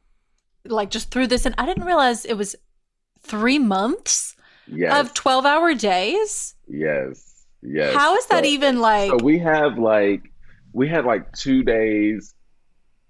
like 0.65 0.89
just 0.89 1.11
threw 1.11 1.27
this 1.27 1.45
in. 1.45 1.53
I 1.57 1.65
didn't 1.65 1.85
realize 1.85 2.25
it 2.25 2.37
was 2.37 2.55
three 3.21 3.59
months 3.59 4.35
yes. 4.67 4.99
of 4.99 5.13
12 5.13 5.45
hour 5.45 5.73
days. 5.73 6.55
Yes. 6.67 7.45
Yes. 7.61 7.95
How 7.95 8.15
is 8.15 8.25
that 8.27 8.43
so, 8.43 8.49
even 8.49 8.79
like? 8.79 9.09
So 9.09 9.17
we 9.17 9.39
have 9.39 9.77
like, 9.77 10.23
we 10.73 10.87
had 10.87 11.05
like 11.05 11.31
two 11.33 11.63
days 11.63 12.33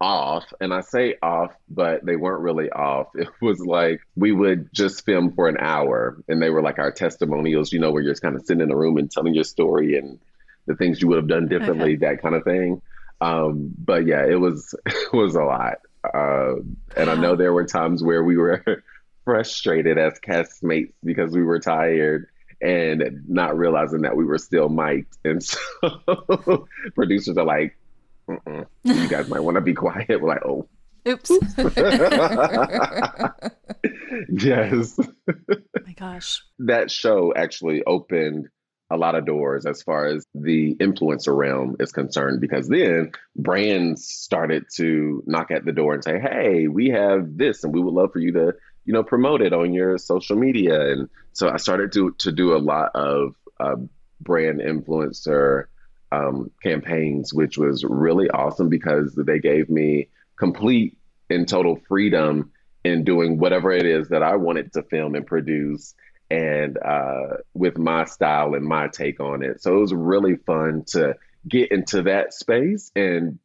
off 0.00 0.44
and 0.60 0.72
I 0.72 0.80
say 0.80 1.16
off, 1.22 1.52
but 1.68 2.04
they 2.04 2.16
weren't 2.16 2.42
really 2.42 2.70
off. 2.70 3.08
It 3.14 3.28
was 3.40 3.60
like 3.60 4.00
we 4.16 4.32
would 4.32 4.72
just 4.72 5.04
film 5.04 5.32
for 5.32 5.48
an 5.48 5.56
hour 5.58 6.22
and 6.28 6.42
they 6.42 6.50
were 6.50 6.62
like 6.62 6.78
our 6.78 6.92
testimonials, 6.92 7.72
you 7.72 7.80
know, 7.80 7.90
where 7.90 8.02
you're 8.02 8.12
just 8.12 8.22
kind 8.22 8.36
of 8.36 8.44
sitting 8.44 8.62
in 8.62 8.70
a 8.70 8.76
room 8.76 8.96
and 8.96 9.10
telling 9.10 9.34
your 9.34 9.44
story 9.44 9.96
and 9.96 10.18
the 10.66 10.74
things 10.74 11.00
you 11.00 11.08
would 11.08 11.18
have 11.18 11.28
done 11.28 11.48
differently, 11.48 11.94
okay. 11.94 12.06
that 12.06 12.22
kind 12.22 12.34
of 12.34 12.44
thing. 12.44 12.82
Um, 13.20 13.74
but 13.78 14.06
yeah, 14.06 14.26
it 14.26 14.40
was 14.40 14.74
it 14.86 15.12
was 15.12 15.34
a 15.34 15.42
lot. 15.42 15.78
Uh, 16.02 16.56
and 16.96 17.08
I 17.08 17.14
know 17.14 17.36
there 17.36 17.52
were 17.52 17.64
times 17.64 18.02
where 18.02 18.22
we 18.22 18.36
were 18.36 18.62
frustrated 19.24 19.98
as 19.98 20.20
castmates 20.20 20.92
because 21.02 21.32
we 21.32 21.42
were 21.42 21.60
tired 21.60 22.28
and 22.60 23.24
not 23.28 23.56
realizing 23.56 24.02
that 24.02 24.16
we 24.16 24.24
were 24.24 24.38
still 24.38 24.68
mic'd. 24.68 25.16
And 25.24 25.42
so 25.42 26.66
producers 26.94 27.36
are 27.36 27.44
like, 27.44 27.76
you 28.84 29.08
guys 29.08 29.28
might 29.28 29.40
want 29.40 29.56
to 29.56 29.60
be 29.60 29.74
quiet. 29.74 30.20
We're 30.20 30.28
like, 30.28 30.44
oh. 30.44 30.68
Oops. 31.06 31.30
yes. 34.30 34.98
Oh 34.98 35.04
my 35.84 35.92
gosh. 35.96 36.42
That 36.60 36.90
show 36.90 37.34
actually 37.36 37.82
opened 37.84 38.48
a 38.90 38.96
lot 38.96 39.14
of 39.14 39.26
doors 39.26 39.66
as 39.66 39.82
far 39.82 40.06
as 40.06 40.26
the 40.34 40.74
influencer 40.76 41.36
realm 41.36 41.76
is 41.80 41.92
concerned 41.92 42.40
because 42.40 42.68
then 42.68 43.12
brands 43.36 44.06
started 44.06 44.64
to 44.76 45.22
knock 45.26 45.50
at 45.50 45.64
the 45.64 45.72
door 45.72 45.94
and 45.94 46.04
say 46.04 46.20
hey 46.20 46.68
we 46.68 46.90
have 46.90 47.36
this 47.36 47.64
and 47.64 47.72
we 47.72 47.80
would 47.80 47.94
love 47.94 48.12
for 48.12 48.18
you 48.18 48.32
to 48.32 48.52
you 48.84 48.92
know 48.92 49.02
promote 49.02 49.40
it 49.40 49.52
on 49.54 49.72
your 49.72 49.96
social 49.96 50.36
media 50.36 50.92
and 50.92 51.08
so 51.32 51.48
i 51.48 51.56
started 51.56 51.92
to 51.92 52.14
to 52.18 52.30
do 52.30 52.54
a 52.54 52.58
lot 52.58 52.90
of 52.94 53.34
uh, 53.58 53.76
brand 54.20 54.60
influencer 54.60 55.64
um, 56.14 56.50
campaigns 56.62 57.32
which 57.32 57.58
was 57.58 57.84
really 57.84 58.28
awesome 58.30 58.68
because 58.68 59.14
they 59.14 59.38
gave 59.38 59.68
me 59.68 60.08
complete 60.38 60.96
and 61.30 61.48
total 61.48 61.80
freedom 61.88 62.52
in 62.84 63.04
doing 63.04 63.38
whatever 63.38 63.72
it 63.72 63.86
is 63.86 64.08
that 64.08 64.22
i 64.22 64.36
wanted 64.36 64.72
to 64.72 64.82
film 64.82 65.14
and 65.14 65.26
produce 65.26 65.94
and 66.30 66.78
uh, 66.78 67.36
with 67.52 67.78
my 67.78 68.04
style 68.04 68.54
and 68.54 68.64
my 68.64 68.88
take 68.88 69.20
on 69.20 69.42
it. 69.42 69.62
So 69.62 69.76
it 69.76 69.80
was 69.80 69.94
really 69.94 70.36
fun 70.36 70.84
to 70.88 71.14
get 71.48 71.70
into 71.70 72.02
that 72.02 72.32
space 72.32 72.90
and 72.96 73.38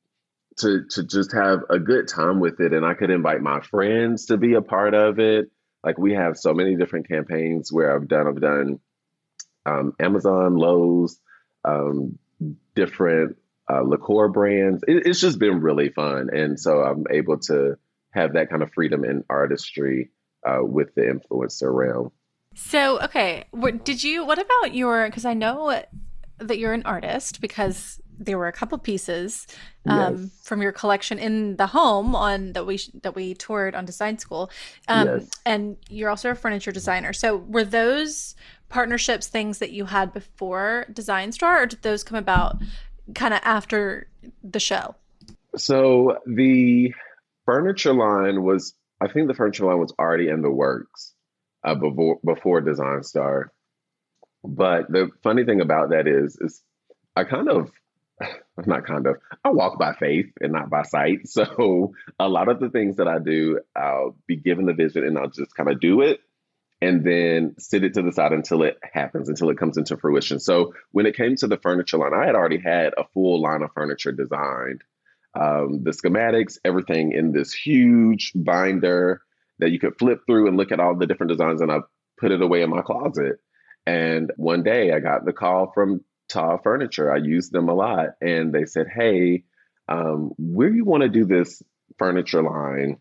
to 0.58 0.86
to 0.90 1.04
just 1.04 1.34
have 1.34 1.60
a 1.70 1.80
good 1.80 2.08
time 2.08 2.40
with 2.40 2.60
it 2.60 2.74
and 2.74 2.86
I 2.86 2.94
could 2.94 3.12
invite 3.12 3.42
my 3.42 3.62
friends 3.62 4.26
to 4.28 4.38
be 4.38 4.54
a 4.54 4.62
part 4.62 4.94
of 4.94 5.20
it. 5.20 5.52
Like 5.84 5.98
we 5.98 6.14
have 6.14 6.38
so 6.38 6.54
many 6.54 6.76
different 6.76 7.08
campaigns 7.08 7.72
where 7.72 7.96
I've 7.96 8.08
done 8.08 8.28
I've 8.28 8.42
done 8.42 8.80
um, 9.66 9.94
Amazon, 10.00 10.56
Lowe's, 10.56 11.20
um, 11.64 12.18
different 12.76 13.38
uh, 13.72 13.82
liqueur 13.82 14.30
brands. 14.30 14.84
It, 14.88 15.06
it's 15.06 15.20
just 15.20 15.40
been 15.40 15.62
really 15.62 15.90
fun, 15.90 16.30
and 16.34 16.60
so 16.60 16.82
I'm 16.82 17.06
able 17.12 17.40
to 17.42 17.78
have 18.12 18.34
that 18.34 18.50
kind 18.50 18.64
of 18.64 18.72
freedom 18.74 19.04
in 19.04 19.24
artistry 19.30 20.10
uh, 20.46 20.60
with 20.62 20.96
the 20.96 21.02
influencer 21.02 21.74
realm. 21.74 22.12
So, 22.56 23.00
okay, 23.02 23.46
did 23.84 24.04
you? 24.04 24.26
What 24.26 24.40
about 24.40 24.74
your? 24.74 25.06
Because 25.06 25.26
I 25.26 25.34
know 25.34 25.84
that 26.40 26.58
you're 26.58 26.74
an 26.74 26.84
artist 26.84 27.42
because 27.42 28.00
there 28.20 28.38
were 28.38 28.48
a 28.48 28.52
couple 28.52 28.78
pieces 28.78 29.48
um, 29.88 30.24
yes. 30.24 30.42
from 30.44 30.62
your 30.62 30.72
collection 30.72 31.18
in 31.18 31.56
the 31.56 31.68
home 31.68 32.16
on 32.16 32.54
that 32.54 32.66
we 32.66 32.80
that 33.02 33.16
we 33.16 33.34
toured 33.34 33.76
on 33.76 33.86
design 33.86 34.18
school 34.18 34.52
um, 34.88 35.08
yes. 35.08 35.30
and 35.46 35.78
you're 35.90 36.10
also 36.10 36.32
a 36.32 36.36
furniture 36.36 36.72
designer 36.72 37.14
so 37.14 37.38
were 37.38 37.64
those 37.64 38.36
partnerships 38.70 39.28
things 39.28 39.58
that 39.60 39.72
you 39.72 39.86
had 39.86 40.14
before 40.14 40.86
design 40.94 41.32
star 41.32 41.64
or 41.64 41.66
did 41.66 41.82
those 41.82 42.04
come 42.04 42.18
about 42.18 42.58
kind 43.16 43.34
of 43.34 43.40
after 43.44 44.08
the 44.44 44.60
show 44.60 44.96
so 45.56 46.18
the 46.26 46.94
furniture 47.46 47.94
line 47.94 48.44
was 48.44 48.74
i 49.02 49.08
think 49.08 49.28
the 49.28 49.34
furniture 49.34 49.66
line 49.66 49.80
was 49.80 49.94
already 50.00 50.30
in 50.30 50.42
the 50.42 50.52
works 50.52 51.14
uh, 51.64 51.76
before 51.76 52.20
before 52.24 52.62
design 52.62 53.04
star 53.04 53.52
but 54.44 54.90
the 54.90 55.10
funny 55.24 55.44
thing 55.44 55.62
about 55.62 55.90
that 55.90 56.08
is 56.08 56.38
is 56.40 56.62
i 57.16 57.24
kind 57.24 57.50
of 57.50 57.72
not 58.66 58.86
kind 58.86 59.08
of. 59.08 59.16
I 59.46 59.50
walk 59.52 59.80
by 59.80 59.94
faith 59.94 60.28
and 60.42 60.52
not 60.52 60.70
by 60.70 60.84
sight. 60.84 61.20
So 61.26 61.94
a 62.20 62.28
lot 62.28 62.50
of 62.50 62.60
the 62.60 62.70
things 62.70 62.98
that 62.98 63.08
I 63.08 63.20
do, 63.20 63.62
I'll 63.76 64.18
be 64.28 64.36
given 64.36 64.66
the 64.66 64.74
vision 64.74 65.06
and 65.06 65.18
I'll 65.18 65.30
just 65.30 65.56
kind 65.56 65.70
of 65.70 65.80
do 65.80 66.02
it 66.02 66.20
and 66.82 67.04
then 67.04 67.56
sit 67.60 67.84
it 67.84 67.94
to 67.96 68.02
the 68.02 68.12
side 68.12 68.32
until 68.32 68.64
it 68.64 68.78
happens, 68.82 69.28
until 69.30 69.50
it 69.50 69.58
comes 69.58 69.78
into 69.78 69.98
fruition. 69.98 70.40
So 70.40 70.74
when 70.92 71.06
it 71.06 71.16
came 71.16 71.36
to 71.38 71.48
the 71.48 71.58
furniture 71.58 71.98
line, 71.98 72.14
I 72.14 72.26
had 72.26 72.36
already 72.36 72.60
had 72.60 72.94
a 72.98 73.04
full 73.14 73.42
line 73.42 73.64
of 73.64 73.72
furniture 73.74 74.12
designed. 74.12 74.82
Um, 75.40 75.84
the 75.84 75.92
schematics, 75.92 76.58
everything 76.64 77.12
in 77.12 77.32
this 77.32 77.54
huge 77.54 78.32
binder 78.34 79.22
that 79.60 79.72
you 79.72 79.80
could 79.80 80.00
flip 80.00 80.22
through 80.26 80.48
and 80.48 80.58
look 80.58 80.72
at 80.72 80.80
all 80.80 80.96
the 80.96 81.06
different 81.06 81.32
designs, 81.32 81.62
and 81.62 81.72
I 81.72 81.80
put 82.18 82.32
it 82.32 82.42
away 82.42 82.62
in 82.62 82.70
my 82.70 82.82
closet. 82.82 83.40
And 83.86 84.32
one 84.38 84.64
day 84.64 84.92
I 84.92 85.00
got 85.00 85.26
the 85.26 85.34
call 85.34 85.72
from 85.74 86.04
Taw 86.30 86.58
Furniture. 86.58 87.12
I 87.12 87.18
use 87.18 87.50
them 87.50 87.70
a 87.70 87.74
lot. 87.74 88.10
And 88.22 88.54
they 88.54 88.66
said, 88.66 88.88
hey, 88.94 89.44
um, 89.88 90.32
you 90.38 90.86
want 90.86 91.04
to 91.04 91.10
do 91.10 91.26
this 91.26 91.62
furniture 91.98 92.44
line 92.44 93.00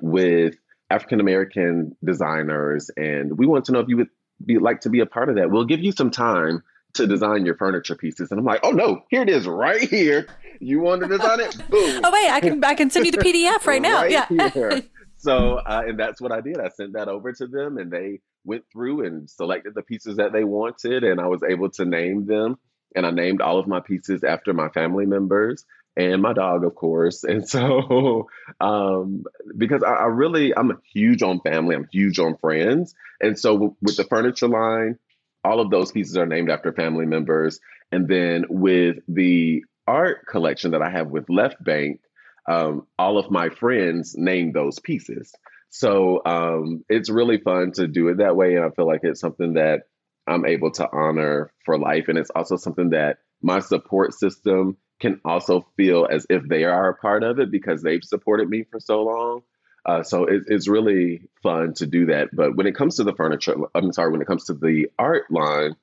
with 0.00 0.54
African 0.90 1.20
American 1.20 1.96
designers. 2.04 2.90
And 2.96 3.38
we 3.38 3.46
want 3.46 3.66
to 3.66 3.72
know 3.72 3.80
if 3.80 3.88
you 3.88 3.96
would 3.98 4.08
be 4.44 4.58
like 4.58 4.80
to 4.82 4.90
be 4.90 5.00
a 5.00 5.06
part 5.06 5.28
of 5.28 5.36
that. 5.36 5.50
We'll 5.50 5.64
give 5.64 5.80
you 5.80 5.92
some 5.92 6.10
time 6.10 6.62
to 6.94 7.06
design 7.06 7.46
your 7.46 7.56
furniture 7.56 7.94
pieces. 7.94 8.30
And 8.30 8.40
I'm 8.40 8.44
like, 8.44 8.60
oh 8.62 8.70
no, 8.70 9.02
here 9.10 9.22
it 9.22 9.28
is 9.28 9.46
right 9.46 9.80
here. 9.80 10.26
You 10.60 10.80
want 10.80 11.02
to 11.02 11.08
design 11.08 11.40
it? 11.40 11.56
Boom. 11.70 12.00
oh 12.04 12.10
wait, 12.12 12.30
I 12.30 12.40
can 12.40 12.62
I 12.64 12.74
can 12.74 12.90
send 12.90 13.06
you 13.06 13.12
the 13.12 13.18
PDF 13.18 13.66
right 13.66 13.80
now. 13.80 14.02
right 14.02 14.10
yeah. 14.30 14.80
so 15.16 15.56
uh, 15.58 15.82
and 15.86 15.98
that's 15.98 16.20
what 16.20 16.32
I 16.32 16.40
did. 16.40 16.58
I 16.58 16.68
sent 16.68 16.94
that 16.94 17.08
over 17.08 17.32
to 17.32 17.46
them 17.46 17.78
and 17.78 17.90
they 17.90 18.20
went 18.44 18.64
through 18.72 19.06
and 19.06 19.28
selected 19.30 19.74
the 19.74 19.82
pieces 19.82 20.16
that 20.16 20.32
they 20.32 20.44
wanted, 20.44 21.04
and 21.04 21.20
I 21.20 21.26
was 21.26 21.42
able 21.48 21.70
to 21.72 21.84
name 21.84 22.26
them. 22.26 22.58
And 22.96 23.06
I 23.06 23.12
named 23.12 23.40
all 23.40 23.60
of 23.60 23.68
my 23.68 23.78
pieces 23.78 24.24
after 24.24 24.52
my 24.52 24.68
family 24.70 25.06
members 25.06 25.64
and 26.06 26.22
my 26.22 26.32
dog, 26.32 26.64
of 26.64 26.74
course. 26.74 27.24
And 27.28 27.48
so, 27.48 28.28
um, 28.60 29.24
because 29.56 29.82
I, 29.82 29.90
I, 29.90 30.06
really, 30.06 30.56
I'm 30.56 30.80
huge 30.92 31.22
on 31.22 31.40
family, 31.40 31.74
I'm 31.76 31.88
huge 31.90 32.18
on 32.18 32.36
friends. 32.36 32.94
And 33.20 33.38
so, 33.38 33.76
with 33.80 33.96
the 33.96 34.04
furniture 34.04 34.48
line, 34.48 34.98
all 35.44 35.60
of 35.60 35.70
those 35.70 35.92
pieces 35.92 36.16
are 36.16 36.26
named 36.26 36.50
after 36.50 36.72
family 36.72 37.06
members. 37.06 37.60
And 37.92 38.06
then 38.08 38.44
with 38.48 38.98
the 39.08 39.64
art 39.86 40.26
collection 40.26 40.72
that 40.72 40.82
I 40.82 40.90
have 40.90 41.08
with 41.08 41.28
Left 41.28 41.62
Bank, 41.62 42.00
um, 42.48 42.86
all 42.98 43.18
of 43.18 43.30
my 43.30 43.48
friends 43.48 44.14
named 44.16 44.54
those 44.54 44.78
pieces. 44.78 45.32
So 45.70 46.20
um, 46.26 46.84
it's 46.88 47.10
really 47.10 47.38
fun 47.38 47.72
to 47.72 47.86
do 47.86 48.08
it 48.08 48.18
that 48.18 48.36
way. 48.36 48.56
And 48.56 48.64
I 48.64 48.70
feel 48.70 48.86
like 48.86 49.00
it's 49.02 49.20
something 49.20 49.54
that 49.54 49.82
I'm 50.26 50.44
able 50.44 50.72
to 50.72 50.88
honor 50.92 51.52
for 51.64 51.78
life. 51.78 52.08
And 52.08 52.18
it's 52.18 52.30
also 52.30 52.56
something 52.56 52.90
that 52.90 53.18
my 53.40 53.60
support 53.60 54.12
system 54.14 54.76
can 55.00 55.20
also 55.24 55.66
feel 55.76 56.06
as 56.10 56.26
if 56.30 56.46
they 56.46 56.64
are 56.64 56.90
a 56.90 56.94
part 56.94 57.22
of 57.22 57.38
it 57.38 57.50
because 57.50 57.82
they've 57.82 58.04
supported 58.04 58.48
me 58.48 58.64
for 58.70 58.78
so 58.78 59.02
long. 59.02 59.42
Uh, 59.84 60.02
so 60.02 60.24
it, 60.24 60.42
it's 60.46 60.68
really 60.68 61.22
fun 61.42 61.72
to 61.74 61.86
do 61.86 62.06
that. 62.06 62.28
But 62.32 62.54
when 62.54 62.66
it 62.66 62.76
comes 62.76 62.96
to 62.96 63.04
the 63.04 63.14
furniture, 63.14 63.56
I'm 63.74 63.92
sorry, 63.92 64.12
when 64.12 64.20
it 64.20 64.26
comes 64.26 64.44
to 64.46 64.54
the 64.54 64.90
art 64.98 65.24
line, 65.30 65.74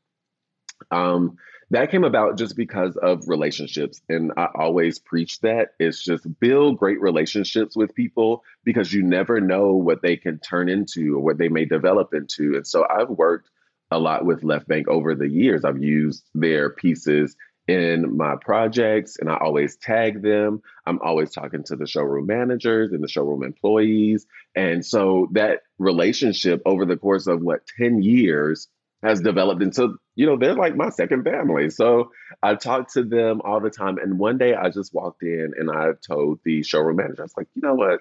um, 0.92 1.38
that 1.72 1.92
came 1.92 2.06
about 2.06 2.38
just 2.38 2.56
because 2.56 2.96
of 2.96 3.28
relationships. 3.28 4.00
And 4.08 4.32
I 4.38 4.48
always 4.56 5.00
preach 5.00 5.42
that 5.42 5.70
it's 5.80 6.02
just 6.02 6.26
build 6.40 6.78
great 6.78 7.02
relationships 7.02 7.76
with 7.76 7.96
people 7.96 8.44
because 8.64 8.94
you 8.94 9.04
never 9.04 9.42
know 9.42 9.74
what 9.74 10.02
they 10.02 10.16
can 10.16 10.40
turn 10.40 10.70
into 10.70 11.16
or 11.16 11.20
what 11.22 11.38
they 11.38 11.50
may 11.50 11.66
develop 11.66 12.14
into. 12.14 12.56
And 12.56 12.66
so 12.66 12.86
I've 12.88 13.10
worked 13.10 13.50
a 13.92 14.00
lot 14.00 14.26
with 14.26 14.44
Left 14.44 14.68
Bank 14.68 14.88
over 14.88 15.16
the 15.16 15.28
years. 15.28 15.66
I've 15.66 15.82
used 15.82 16.24
their 16.34 16.70
pieces 16.70 17.36
in 17.68 18.16
my 18.16 18.36
projects 18.40 19.18
and 19.20 19.30
I 19.30 19.38
always 19.38 19.76
tag 19.76 20.22
them. 20.22 20.62
I'm 20.86 21.00
always 21.02 21.32
talking 21.32 21.64
to 21.66 21.76
the 21.76 21.86
showroom 21.86 22.28
managers 22.28 22.94
and 22.94 23.04
the 23.04 23.10
showroom 23.10 23.44
employees. 23.44 24.26
And 24.56 24.86
so 24.86 25.28
that 25.34 25.62
relationship 25.78 26.62
over 26.66 26.86
the 26.86 26.98
course 26.98 27.28
of 27.28 27.42
what, 27.42 27.68
10 27.78 28.02
years 28.02 28.70
has 29.04 29.22
developed 29.22 29.62
into, 29.62 29.96
you 30.16 30.26
know, 30.26 30.38
they're 30.38 30.56
like 30.56 30.76
my 30.76 30.90
second 30.90 31.24
family. 31.24 31.70
So 31.70 32.12
I 32.42 32.56
talk 32.56 32.94
to 32.94 33.04
them 33.04 33.42
all 33.44 33.60
the 33.60 33.70
time. 33.70 33.98
And 33.98 34.18
one 34.18 34.38
day 34.38 34.56
I 34.56 34.70
just 34.70 34.94
walked 34.94 35.22
in 35.22 35.52
and 35.58 35.70
I 35.70 35.90
told 36.08 36.40
the 36.46 36.64
showroom 36.64 36.96
manager, 36.96 37.22
I 37.22 37.26
was 37.26 37.38
like, 37.38 37.48
you 37.54 37.62
know 37.62 37.76
what? 37.76 38.00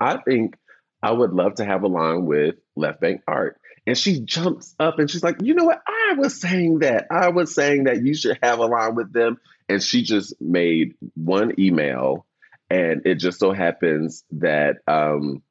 I 0.00 0.16
think 0.16 0.56
I 1.02 1.12
would 1.12 1.32
love 1.32 1.56
to 1.56 1.64
have 1.66 1.82
a 1.82 1.88
line 1.88 2.24
with 2.24 2.56
Left 2.76 3.00
Bank 3.00 3.20
Art. 3.28 3.60
And 3.86 3.98
she 3.98 4.20
jumps 4.20 4.74
up 4.80 4.98
and 4.98 5.10
she's 5.10 5.22
like, 5.22 5.42
you 5.42 5.54
know 5.54 5.64
what? 5.64 5.82
I 5.86 6.14
was 6.14 6.40
saying 6.40 6.78
that. 6.80 7.06
I 7.10 7.28
was 7.28 7.54
saying 7.54 7.84
that 7.84 8.02
you 8.02 8.14
should 8.14 8.38
have 8.42 8.58
a 8.58 8.66
line 8.66 8.94
with 8.94 9.12
them. 9.12 9.38
And 9.68 9.82
she 9.82 10.02
just 10.02 10.40
made 10.40 10.94
one 11.14 11.52
email. 11.58 12.26
And 12.70 13.02
it 13.04 13.16
just 13.16 13.38
so 13.38 13.52
happens 13.52 14.24
that 14.32 14.76
um, 14.86 15.42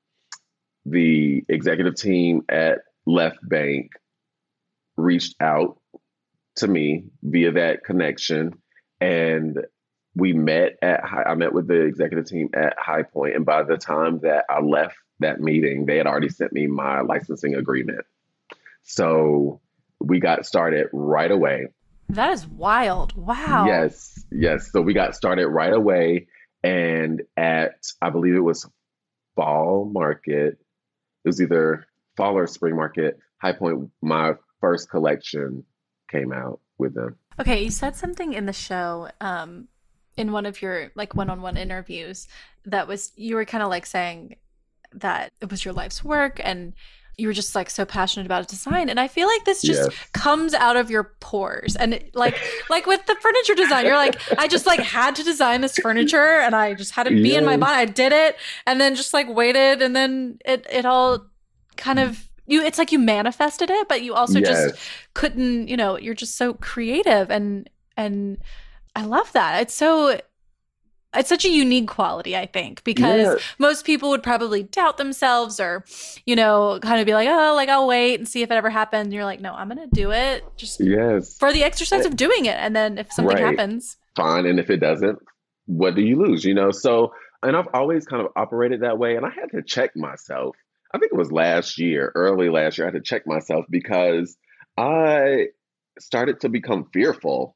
the 0.86 1.44
executive 1.48 1.96
team 1.96 2.44
at 2.50 2.80
Left 3.06 3.38
Bank 3.48 3.92
reached 4.98 5.36
out 5.40 5.80
to 6.56 6.68
me 6.68 7.06
via 7.22 7.52
that 7.54 7.84
connection 7.84 8.54
and 9.02 9.60
we 10.16 10.34
met 10.34 10.78
at 10.82 11.04
High, 11.04 11.24
I 11.24 11.36
met 11.36 11.54
with 11.54 11.68
the 11.68 11.82
executive 11.82 12.28
team 12.28 12.50
at 12.54 12.76
High 12.78 13.02
Point. 13.04 13.36
And 13.36 13.46
by 13.46 13.64
the 13.64 13.78
time 13.78 14.20
that 14.20 14.46
I 14.48 14.62
left 14.62 14.96
that 15.20 15.40
meeting 15.40 15.86
they 15.86 15.98
had 15.98 16.08
already 16.08 16.30
sent 16.30 16.54
me 16.54 16.68
my 16.68 17.02
licensing 17.02 17.56
agreement. 17.56 18.06
So 18.84 19.62
we 20.00 20.20
got 20.20 20.46
started 20.46 20.88
right 20.92 21.32
away. 21.32 21.68
That 22.10 22.32
is 22.32 22.46
wild. 22.46 23.16
Wow. 23.16 23.66
Yes. 23.66 24.24
Yes. 24.32 24.72
So 24.72 24.82
we 24.82 24.94
got 24.94 25.16
started 25.16 25.48
right 25.48 25.74
away 25.74 26.28
and 26.64 27.22
at 27.36 27.76
I 28.02 28.10
believe 28.10 28.36
it 28.36 28.40
was 28.40 28.68
fall 29.36 29.90
market. 29.92 30.60
It 31.24 31.28
was 31.28 31.42
either 31.42 31.86
fall 32.16 32.38
or 32.38 32.48
spring 32.48 32.76
market. 32.76 33.20
High 33.42 33.54
Point 33.54 33.90
my 34.02 34.34
first 34.62 34.90
collection 34.90 35.64
came 36.10 36.32
out 36.32 36.60
with 36.78 36.94
them. 36.94 37.18
Okay, 37.40 37.64
you 37.64 37.72
said 37.72 37.96
something 37.96 38.34
in 38.34 38.46
the 38.46 38.54
show, 38.54 39.10
um, 39.20 39.68
in 40.16 40.32
one 40.32 40.46
of 40.46 40.62
your 40.62 40.92
like 40.96 41.16
one-on-one 41.16 41.58
interviews, 41.58 42.28
that 42.66 42.88
was 42.88 43.12
you 43.16 43.36
were 43.36 43.46
kind 43.46 43.64
of 43.64 43.70
like 43.70 43.86
saying 43.86 44.36
that 44.94 45.32
it 45.42 45.50
was 45.50 45.66
your 45.66 45.74
life's 45.74 46.04
work 46.04 46.40
and 46.44 46.74
you 47.18 47.28
were 47.28 47.34
just 47.34 47.54
like 47.54 47.70
so 47.70 47.86
passionate 47.86 48.26
about 48.26 48.48
design 48.48 48.90
and 48.90 49.00
i 49.00 49.08
feel 49.08 49.28
like 49.28 49.46
this 49.46 49.62
just 49.62 49.92
yes. 49.92 50.08
comes 50.14 50.54
out 50.54 50.76
of 50.76 50.90
your 50.90 51.16
pores 51.20 51.76
and 51.76 51.94
it, 51.94 52.16
like 52.16 52.38
like 52.70 52.86
with 52.86 53.06
the 53.06 53.16
furniture 53.16 53.56
design 53.56 53.86
you're 53.86 53.96
like 53.96 54.20
i 54.38 54.48
just 54.48 54.66
like 54.66 54.80
had 54.80 55.16
to 55.16 55.24
design 55.24 55.62
this 55.62 55.78
furniture 55.78 56.40
and 56.40 56.56
i 56.56 56.74
just 56.74 56.92
had 56.92 57.08
it 57.08 57.12
be 57.12 57.30
yes. 57.30 57.38
in 57.38 57.46
my 57.46 57.58
mind 57.58 57.76
i 57.76 57.86
did 57.86 58.12
it 58.12 58.36
and 58.66 58.82
then 58.82 58.96
just 58.96 59.14
like 59.14 59.28
waited 59.30 59.82
and 59.82 59.96
then 59.96 60.38
it 60.46 60.66
it 60.70 60.86
all 60.86 61.26
kind 61.78 62.00
of 62.00 62.28
you 62.48 62.62
it's 62.62 62.78
like 62.78 62.92
you 62.92 63.00
manifested 63.00 63.70
it 63.70 63.88
but 63.88 64.02
you 64.02 64.14
also 64.14 64.40
yes. 64.40 64.50
just 64.50 64.76
couldn't 65.14 65.68
you 65.68 65.78
know 65.78 65.98
you're 65.98 66.14
just 66.14 66.36
so 66.36 66.54
creative 66.56 67.30
and 67.30 67.70
and 67.96 68.38
i 68.96 69.04
love 69.04 69.32
that 69.34 69.62
it's 69.62 69.74
so 69.74 70.20
it's 71.16 71.30
such 71.30 71.46
a 71.46 71.50
unique 71.50 71.88
quality 71.88 72.36
i 72.36 72.46
think 72.46 72.84
because 72.84 73.42
most 73.60 73.86
people 73.86 74.10
would 74.10 74.24
probably 74.24 74.64
doubt 74.64 74.98
themselves 74.98 75.60
or 75.60 75.84
you 76.26 76.36
know 76.36 76.80
kind 76.82 77.00
of 77.00 77.06
be 77.06 77.14
like 77.14 77.28
oh 77.30 77.54
like 77.56 77.70
i'll 77.70 77.88
wait 77.88 78.20
and 78.20 78.28
see 78.28 78.42
if 78.42 78.52
it 78.52 78.56
ever 78.56 78.70
happens 78.70 79.06
and 79.06 79.14
you're 79.14 79.26
like 79.26 79.42
no 79.42 79.54
i'm 79.54 79.68
gonna 79.68 79.88
do 79.94 80.12
it 80.12 80.44
just 80.58 80.80
yes 80.80 81.38
for 81.38 81.54
the 81.54 81.64
exercise 81.64 82.06
of 82.06 82.14
eh. 82.14 82.16
doing 82.16 82.46
it 82.46 82.58
and 82.60 82.76
then 82.76 82.98
if 82.98 83.12
something 83.12 83.38
right. 83.38 83.46
happens 83.46 83.98
fine 84.16 84.46
and 84.46 84.60
if 84.60 84.70
it 84.70 84.78
doesn't 84.78 85.20
what 85.66 85.96
do 85.96 86.02
you 86.02 86.18
lose? 86.18 86.44
You 86.44 86.54
know, 86.54 86.72
so 86.72 87.14
and 87.42 87.56
I've 87.56 87.68
always 87.74 88.06
kind 88.06 88.22
of 88.22 88.32
operated 88.36 88.82
that 88.82 88.98
way. 88.98 89.16
And 89.16 89.26
I 89.26 89.30
had 89.30 89.52
to 89.52 89.62
check 89.62 89.96
myself. 89.96 90.56
I 90.94 91.00
think 91.00 91.12
it 91.12 91.18
was 91.18 91.32
last 91.32 91.80
year, 91.80 92.12
early 92.16 92.50
last 92.50 92.78
year, 92.78 92.88
I 92.88 92.92
had 92.92 92.98
to 92.98 93.02
check 93.02 93.26
myself 93.26 93.66
because 93.70 94.38
I 94.78 95.48
started 96.00 96.42
to 96.42 96.50
become 96.50 96.90
fearful 96.94 97.56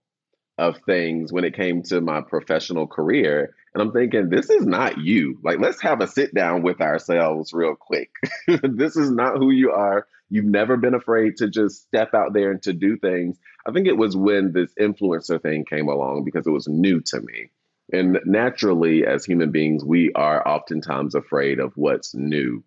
of 0.57 0.77
things 0.85 1.31
when 1.31 1.43
it 1.43 1.55
came 1.55 1.83
to 1.83 2.01
my 2.01 2.21
professional 2.21 2.87
career. 2.87 3.55
And 3.73 3.81
I'm 3.81 3.91
thinking, 3.91 4.29
this 4.29 4.49
is 4.49 4.65
not 4.65 4.97
you. 4.97 5.37
Like, 5.43 5.59
let's 5.59 5.81
have 5.81 6.01
a 6.01 6.07
sit 6.07 6.33
down 6.33 6.63
with 6.63 6.81
ourselves 6.81 7.53
real 7.53 7.75
quick. 7.75 8.09
this 8.47 8.95
is 8.95 9.11
not 9.11 9.37
who 9.37 9.51
you 9.51 9.71
are. 9.71 10.07
You've 10.29 10.45
never 10.45 10.75
been 10.75 10.95
afraid 10.95 11.37
to 11.37 11.49
just 11.49 11.83
step 11.83 12.13
out 12.13 12.33
there 12.33 12.51
and 12.51 12.61
to 12.63 12.73
do 12.73 12.97
things. 12.97 13.37
I 13.65 13.71
think 13.71 13.87
it 13.87 13.97
was 13.97 14.17
when 14.17 14.51
this 14.51 14.73
influencer 14.79 15.41
thing 15.41 15.65
came 15.65 15.87
along 15.87 16.23
because 16.25 16.47
it 16.47 16.51
was 16.51 16.67
new 16.67 17.01
to 17.01 17.21
me. 17.21 17.51
And 17.93 18.19
naturally, 18.25 19.05
as 19.05 19.23
human 19.23 19.51
beings, 19.51 19.85
we 19.85 20.11
are 20.13 20.45
oftentimes 20.45 21.15
afraid 21.15 21.59
of 21.59 21.73
what's 21.75 22.13
new. 22.13 22.63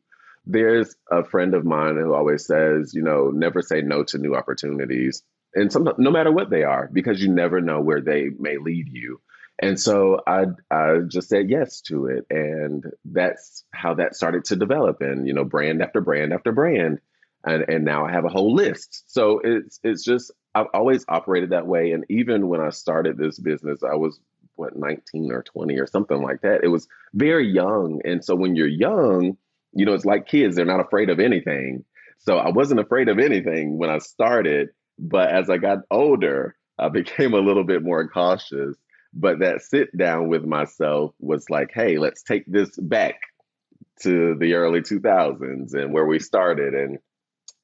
There's 0.47 0.97
a 1.11 1.25
friend 1.25 1.55
of 1.55 1.67
mine 1.67 1.97
who 1.97 2.15
always 2.15 2.47
says, 2.47 2.95
you 2.95 3.03
know, 3.03 3.31
never 3.31 3.61
say 3.61 3.83
no 3.83 4.05
to 4.05 4.19
new 4.19 4.35
opportunities. 4.35 5.23
And 5.55 5.73
some, 5.73 5.89
no 5.99 6.11
matter 6.11 6.33
what 6.33 6.51
they 6.51 6.63
are, 6.63 6.89
because 6.93 7.21
you 7.21 7.33
never 7.33 7.61
know 7.61 7.81
where 7.81 8.01
they 8.01 8.29
may 8.39 8.57
lead 8.59 8.89
you. 8.91 9.21
And 9.63 9.79
so 9.79 10.21
I, 10.27 10.47
I 10.71 10.99
just 11.07 11.29
said 11.29 11.51
yes 11.51 11.83
to 11.83 12.07
it. 12.07 12.25
And 12.31 12.85
that's 13.05 13.65
how 13.73 13.95
that 13.95 14.15
started 14.15 14.45
to 14.47 14.57
develop. 14.57 15.03
And, 15.03 15.27
you 15.27 15.35
know, 15.35 15.45
brand 15.45 15.83
after 15.83 16.01
brand 16.01 16.33
after 16.33 16.53
brand. 16.53 17.01
And, 17.45 17.65
and 17.69 17.85
now 17.85 18.07
I 18.07 18.13
have 18.13 18.25
a 18.25 18.31
whole 18.31 18.55
list. 18.55 19.05
So 19.07 19.41
it's, 19.43 19.81
it's 19.83 20.05
just, 20.05 20.33
I've 20.55 20.69
always 20.73 21.05
operated 21.09 21.51
that 21.51 21.67
way. 21.67 21.93
And 21.93 22.05
even 22.09 22.49
when 22.49 22.61
I 22.61 22.71
started 22.71 23.19
this 23.19 23.39
business, 23.39 23.83
I 23.83 23.97
was 23.97 24.19
what 24.57 24.77
19 24.77 25.33
or 25.33 25.43
20 25.43 25.79
or 25.79 25.87
something 25.87 26.23
like 26.23 26.43
that. 26.43 26.63
It 26.63 26.69
was 26.69 26.87
very 27.15 27.51
young. 27.51 28.01
And 28.05 28.25
so 28.25 28.35
when 28.35 28.57
you're 28.57 28.67
young, 28.67 29.37
you 29.73 29.87
know, 29.87 29.95
it's 29.95 30.05
like 30.05 30.27
kids, 30.27 30.57
they're 30.57 30.65
not 30.65 30.81
afraid 30.81 31.11
of 31.11 31.21
anything. 31.21 31.85
So 32.19 32.37
I 32.37 32.51
wasn't 32.51 32.81
afraid 32.81 33.09
of 33.09 33.19
anything 33.19 33.79
when 33.79 33.91
I 33.91 33.99
started, 33.99 34.71
but 35.01 35.31
as 35.31 35.49
I 35.49 35.57
got 35.57 35.79
older, 35.91 36.57
I 36.79 36.89
became 36.89 37.35
a 37.35 37.41
little 37.41 37.65
bit 37.65 37.83
more 37.83 38.07
cautious. 38.09 38.77
But 39.13 39.41
that 39.41 39.63
sit 39.63 39.97
down 39.97 40.29
with 40.29 40.45
myself 40.45 41.15
was 41.19 41.51
like, 41.51 41.73
hey, 41.75 41.99
let's 41.99 42.23
take 42.23 42.45
this 42.47 42.71
back 42.77 43.17
to 44.03 44.37
the 44.37 44.55
early 44.55 44.81
2000s 44.83 45.75
and 45.75 45.93
where 45.93 46.07
we 46.07 46.21
started 46.21 46.75
and 46.75 46.99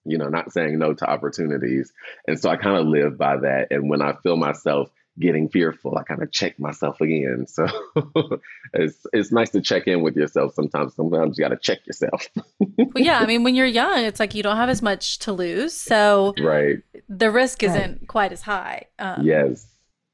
you 0.04 0.18
know 0.18 0.28
not 0.28 0.52
saying 0.52 0.78
no 0.78 0.92
to 0.92 1.08
opportunities 1.08 1.92
and 2.28 2.38
so 2.38 2.50
i 2.50 2.56
kind 2.56 2.76
of 2.76 2.86
live 2.86 3.16
by 3.16 3.36
that 3.38 3.68
and 3.70 3.88
when 3.88 4.02
i 4.02 4.12
feel 4.22 4.36
myself 4.36 4.90
getting 5.18 5.48
fearful, 5.48 5.96
I 5.96 6.02
kind 6.02 6.22
of 6.22 6.30
check 6.30 6.58
myself 6.58 7.00
again. 7.00 7.46
So 7.46 7.66
it's 8.74 9.06
it's 9.12 9.32
nice 9.32 9.50
to 9.50 9.60
check 9.60 9.86
in 9.86 10.02
with 10.02 10.16
yourself 10.16 10.54
sometimes. 10.54 10.94
Sometimes 10.94 11.38
you 11.38 11.44
got 11.44 11.50
to 11.50 11.56
check 11.56 11.86
yourself. 11.86 12.28
well, 12.58 12.88
yeah, 12.96 13.18
I 13.18 13.26
mean, 13.26 13.42
when 13.42 13.54
you're 13.54 13.66
young, 13.66 14.00
it's 14.00 14.20
like 14.20 14.34
you 14.34 14.42
don't 14.42 14.56
have 14.56 14.68
as 14.68 14.82
much 14.82 15.18
to 15.20 15.32
lose, 15.32 15.72
so 15.72 16.34
right, 16.40 16.78
the 17.08 17.30
risk 17.30 17.62
isn't 17.62 17.98
right. 17.98 18.08
quite 18.08 18.32
as 18.32 18.42
high. 18.42 18.84
Um, 18.98 19.24
yes, 19.24 19.66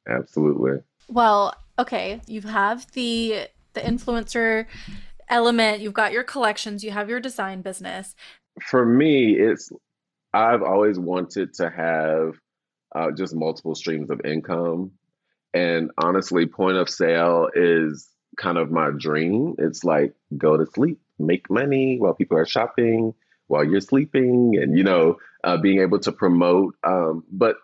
absolutely. 0.09 0.83
Well, 1.09 1.55
okay, 1.79 2.21
you 2.27 2.43
have 2.43 2.91
the 2.93 3.49
the 3.75 3.81
influencer 3.81 4.67
element. 5.29 5.81
You've 5.81 5.95
got 5.95 6.13
your 6.13 6.25
collections. 6.25 6.85
You 6.85 6.91
have 6.93 7.09
your 7.09 7.21
design 7.21 7.63
business. 7.63 8.15
For 8.61 8.85
me, 8.85 9.35
it's 9.35 9.73
I've 10.33 10.63
always 10.63 10.99
wanted 10.99 11.55
to 11.55 11.71
have 11.71 12.35
uh, 12.95 13.11
just 13.11 13.35
multiple 13.35 13.75
streams 13.75 14.11
of 14.11 14.21
income. 14.25 14.93
And 15.55 15.91
honestly, 15.99 16.47
point 16.47 16.77
of 16.77 16.89
sale 16.89 17.49
is 17.55 18.09
kind 18.37 18.59
of 18.59 18.71
my 18.71 18.91
dream. 18.97 19.55
It's 19.59 19.85
like 19.85 20.15
go 20.37 20.57
to 20.57 20.67
sleep, 20.67 21.01
make 21.19 21.51
money 21.51 21.99
while 21.99 22.15
people 22.15 22.39
are 22.39 22.47
shopping, 22.47 23.15
while 23.49 23.65
you're 23.65 23.81
sleeping, 23.81 24.59
and 24.61 24.77
you 24.77 24.85
know, 24.85 25.17
uh, 25.45 25.59
being 25.59 25.81
able 25.81 25.99
to 26.01 26.13
promote, 26.13 26.75
um, 26.85 27.25
but 27.31 27.57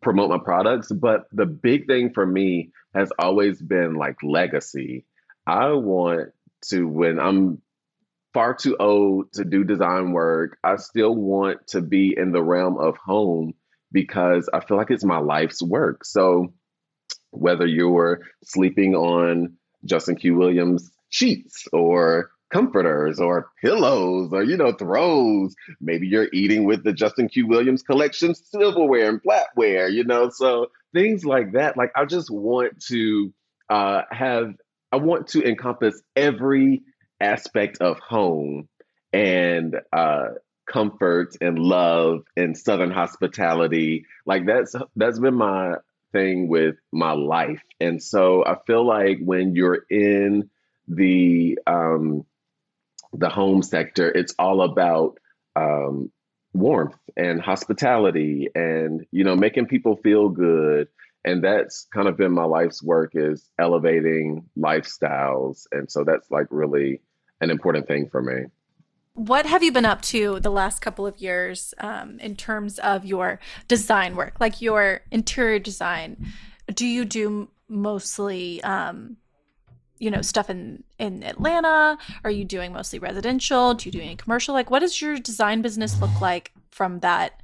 promote 0.00 0.30
my 0.30 0.38
products. 0.38 0.90
But 0.90 1.26
the 1.32 1.46
big 1.46 1.86
thing 1.86 2.12
for 2.14 2.24
me 2.24 2.72
has 2.94 3.10
always 3.18 3.60
been 3.60 3.94
like 3.94 4.16
legacy. 4.22 5.04
I 5.46 5.72
want 5.72 6.30
to 6.70 6.88
when 6.88 7.18
I'm 7.18 7.60
far 8.34 8.54
too 8.54 8.76
old 8.78 9.32
to 9.34 9.44
do 9.44 9.64
design 9.64 10.12
work, 10.12 10.58
I 10.62 10.76
still 10.76 11.14
want 11.14 11.68
to 11.68 11.80
be 11.80 12.14
in 12.16 12.32
the 12.32 12.42
realm 12.42 12.78
of 12.78 12.96
home 12.96 13.54
because 13.92 14.48
I 14.52 14.60
feel 14.60 14.76
like 14.76 14.90
it's 14.90 15.04
my 15.04 15.18
life's 15.18 15.62
work. 15.62 16.04
So 16.04 16.52
whether 17.30 17.66
you're 17.66 18.22
sleeping 18.44 18.94
on 18.94 19.56
Justin 19.84 20.16
Q. 20.16 20.36
Williams 20.36 20.90
sheets 21.10 21.66
or 21.72 22.30
comforters 22.52 23.20
or 23.20 23.50
pillows 23.62 24.32
or 24.32 24.42
you 24.42 24.56
know 24.56 24.72
throws 24.72 25.54
maybe 25.80 26.06
you're 26.06 26.28
eating 26.32 26.64
with 26.64 26.82
the 26.82 26.92
justin 26.92 27.28
q 27.28 27.46
williams 27.46 27.82
collection 27.82 28.34
silverware 28.34 29.08
and 29.08 29.20
flatware 29.22 29.92
you 29.92 30.02
know 30.04 30.30
so 30.30 30.66
things 30.94 31.24
like 31.24 31.52
that 31.52 31.76
like 31.76 31.90
i 31.94 32.06
just 32.06 32.30
want 32.30 32.80
to 32.80 33.32
uh, 33.68 34.02
have 34.10 34.54
i 34.92 34.96
want 34.96 35.26
to 35.26 35.46
encompass 35.46 36.00
every 36.16 36.82
aspect 37.20 37.78
of 37.82 37.98
home 37.98 38.66
and 39.12 39.76
uh, 39.92 40.28
comfort 40.68 41.36
and 41.40 41.58
love 41.58 42.22
and 42.36 42.56
southern 42.56 42.90
hospitality. 42.90 44.06
Like 44.26 44.46
that's 44.46 44.74
that's 44.96 45.18
been 45.18 45.34
my 45.34 45.76
thing 46.12 46.48
with 46.48 46.76
my 46.92 47.12
life. 47.12 47.62
And 47.80 48.02
so 48.02 48.44
i 48.44 48.56
feel 48.66 48.86
like 48.86 49.18
when 49.20 49.54
you're 49.54 49.84
in 49.90 50.50
the 50.86 51.58
um 51.66 52.24
the 53.12 53.28
home 53.28 53.62
sector 53.62 54.10
it's 54.10 54.34
all 54.38 54.62
about 54.62 55.18
um 55.56 56.10
warmth 56.54 56.98
and 57.16 57.40
hospitality 57.40 58.48
and 58.54 59.06
you 59.10 59.24
know 59.24 59.36
making 59.36 59.66
people 59.66 59.96
feel 59.96 60.28
good. 60.28 60.88
And 61.24 61.44
that's 61.44 61.86
kind 61.92 62.08
of 62.08 62.16
been 62.16 62.32
my 62.32 62.44
life's 62.44 62.82
work 62.82 63.12
is 63.14 63.50
elevating 63.58 64.48
lifestyles. 64.56 65.66
And 65.72 65.90
so 65.90 66.04
that's 66.04 66.30
like 66.30 66.46
really 66.50 67.02
an 67.40 67.50
important 67.50 67.86
thing 67.86 68.08
for 68.08 68.22
me 68.22 68.46
what 69.18 69.46
have 69.46 69.64
you 69.64 69.72
been 69.72 69.84
up 69.84 70.00
to 70.00 70.38
the 70.38 70.50
last 70.50 70.80
couple 70.80 71.04
of 71.04 71.18
years 71.18 71.74
um, 71.78 72.20
in 72.20 72.36
terms 72.36 72.78
of 72.78 73.04
your 73.04 73.40
design 73.66 74.14
work, 74.14 74.34
like 74.38 74.62
your 74.62 75.00
interior 75.10 75.58
design? 75.58 76.32
Do 76.72 76.86
you 76.86 77.04
do 77.04 77.48
mostly, 77.68 78.62
um, 78.62 79.16
you 79.98 80.12
know, 80.12 80.22
stuff 80.22 80.48
in 80.48 80.84
in 81.00 81.24
Atlanta? 81.24 81.98
Are 82.22 82.30
you 82.30 82.44
doing 82.44 82.72
mostly 82.72 83.00
residential? 83.00 83.74
Do 83.74 83.88
you 83.88 83.92
do 83.92 84.00
any 84.00 84.14
commercial? 84.14 84.54
Like, 84.54 84.70
what 84.70 84.80
does 84.80 85.02
your 85.02 85.18
design 85.18 85.62
business 85.62 86.00
look 86.00 86.20
like 86.20 86.52
from 86.70 87.00
that? 87.00 87.40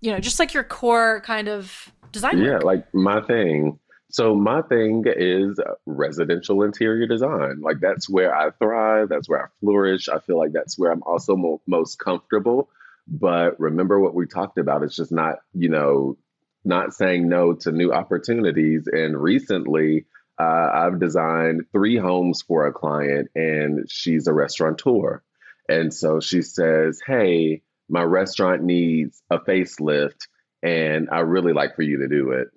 You 0.00 0.12
know, 0.12 0.20
just 0.20 0.38
like 0.38 0.54
your 0.54 0.64
core 0.64 1.22
kind 1.22 1.48
of 1.48 1.92
design. 2.12 2.38
Yeah, 2.38 2.52
work? 2.52 2.64
like 2.64 2.94
my 2.94 3.20
thing 3.22 3.80
so 4.10 4.34
my 4.34 4.62
thing 4.62 5.04
is 5.06 5.58
residential 5.86 6.62
interior 6.62 7.06
design. 7.06 7.60
Like 7.60 7.80
that's 7.80 8.08
where 8.08 8.34
I 8.34 8.50
thrive. 8.50 9.08
That's 9.08 9.28
where 9.28 9.44
I 9.44 9.46
flourish. 9.60 10.08
I 10.08 10.18
feel 10.18 10.36
like 10.36 10.52
that's 10.52 10.78
where 10.78 10.90
I'm 10.90 11.02
also 11.04 11.36
mo- 11.36 11.62
most 11.66 11.98
comfortable. 11.98 12.68
But 13.06 13.58
remember 13.60 14.00
what 14.00 14.14
we 14.14 14.26
talked 14.26 14.58
about. 14.58 14.82
It's 14.82 14.96
just 14.96 15.12
not, 15.12 15.36
you 15.54 15.68
know, 15.68 16.18
not 16.64 16.92
saying 16.92 17.28
no 17.28 17.54
to 17.54 17.72
new 17.72 17.92
opportunities. 17.92 18.88
And 18.90 19.16
recently, 19.16 20.06
uh, 20.38 20.70
I've 20.72 21.00
designed 21.00 21.66
three 21.72 21.96
homes 21.96 22.42
for 22.42 22.66
a 22.66 22.72
client, 22.72 23.28
and 23.34 23.90
she's 23.90 24.26
a 24.26 24.32
restaurateur. 24.32 25.22
And 25.68 25.92
so 25.92 26.20
she 26.20 26.42
says, 26.42 27.00
Hey, 27.06 27.62
my 27.88 28.02
restaurant 28.02 28.62
needs 28.62 29.22
a 29.30 29.38
facelift, 29.38 30.28
and 30.62 31.08
I 31.10 31.20
really 31.20 31.52
like 31.52 31.76
for 31.76 31.82
you 31.82 31.98
to 31.98 32.08
do 32.08 32.32
it 32.32 32.48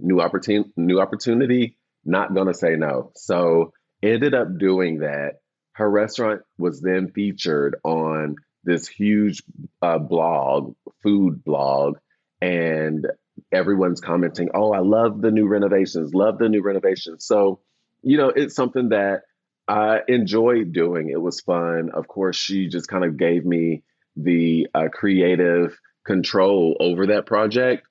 new 0.00 0.20
opportunity, 0.20 0.70
new 0.76 1.00
opportunity, 1.00 1.76
not 2.04 2.34
gonna 2.34 2.54
say 2.54 2.76
no. 2.76 3.12
So 3.14 3.72
ended 4.02 4.34
up 4.34 4.58
doing 4.58 5.00
that. 5.00 5.40
Her 5.72 5.88
restaurant 5.88 6.42
was 6.58 6.80
then 6.80 7.10
featured 7.10 7.76
on 7.84 8.36
this 8.64 8.88
huge 8.88 9.42
uh, 9.80 9.98
blog, 9.98 10.74
food 11.02 11.44
blog, 11.44 11.98
and 12.40 13.06
everyone's 13.52 14.00
commenting, 14.00 14.50
"Oh, 14.54 14.72
I 14.72 14.80
love 14.80 15.20
the 15.20 15.30
new 15.30 15.46
renovations, 15.46 16.14
love 16.14 16.38
the 16.38 16.48
new 16.48 16.62
renovations." 16.62 17.24
So, 17.24 17.60
you 18.02 18.16
know, 18.18 18.28
it's 18.28 18.54
something 18.54 18.90
that 18.90 19.22
I 19.66 20.00
enjoyed 20.08 20.72
doing. 20.72 21.10
It 21.10 21.20
was 21.20 21.40
fun. 21.40 21.90
Of 21.94 22.08
course, 22.08 22.36
she 22.36 22.68
just 22.68 22.88
kind 22.88 23.04
of 23.04 23.16
gave 23.16 23.44
me 23.44 23.82
the 24.16 24.66
uh, 24.74 24.88
creative 24.92 25.78
control 26.04 26.76
over 26.80 27.06
that 27.08 27.26
project 27.26 27.87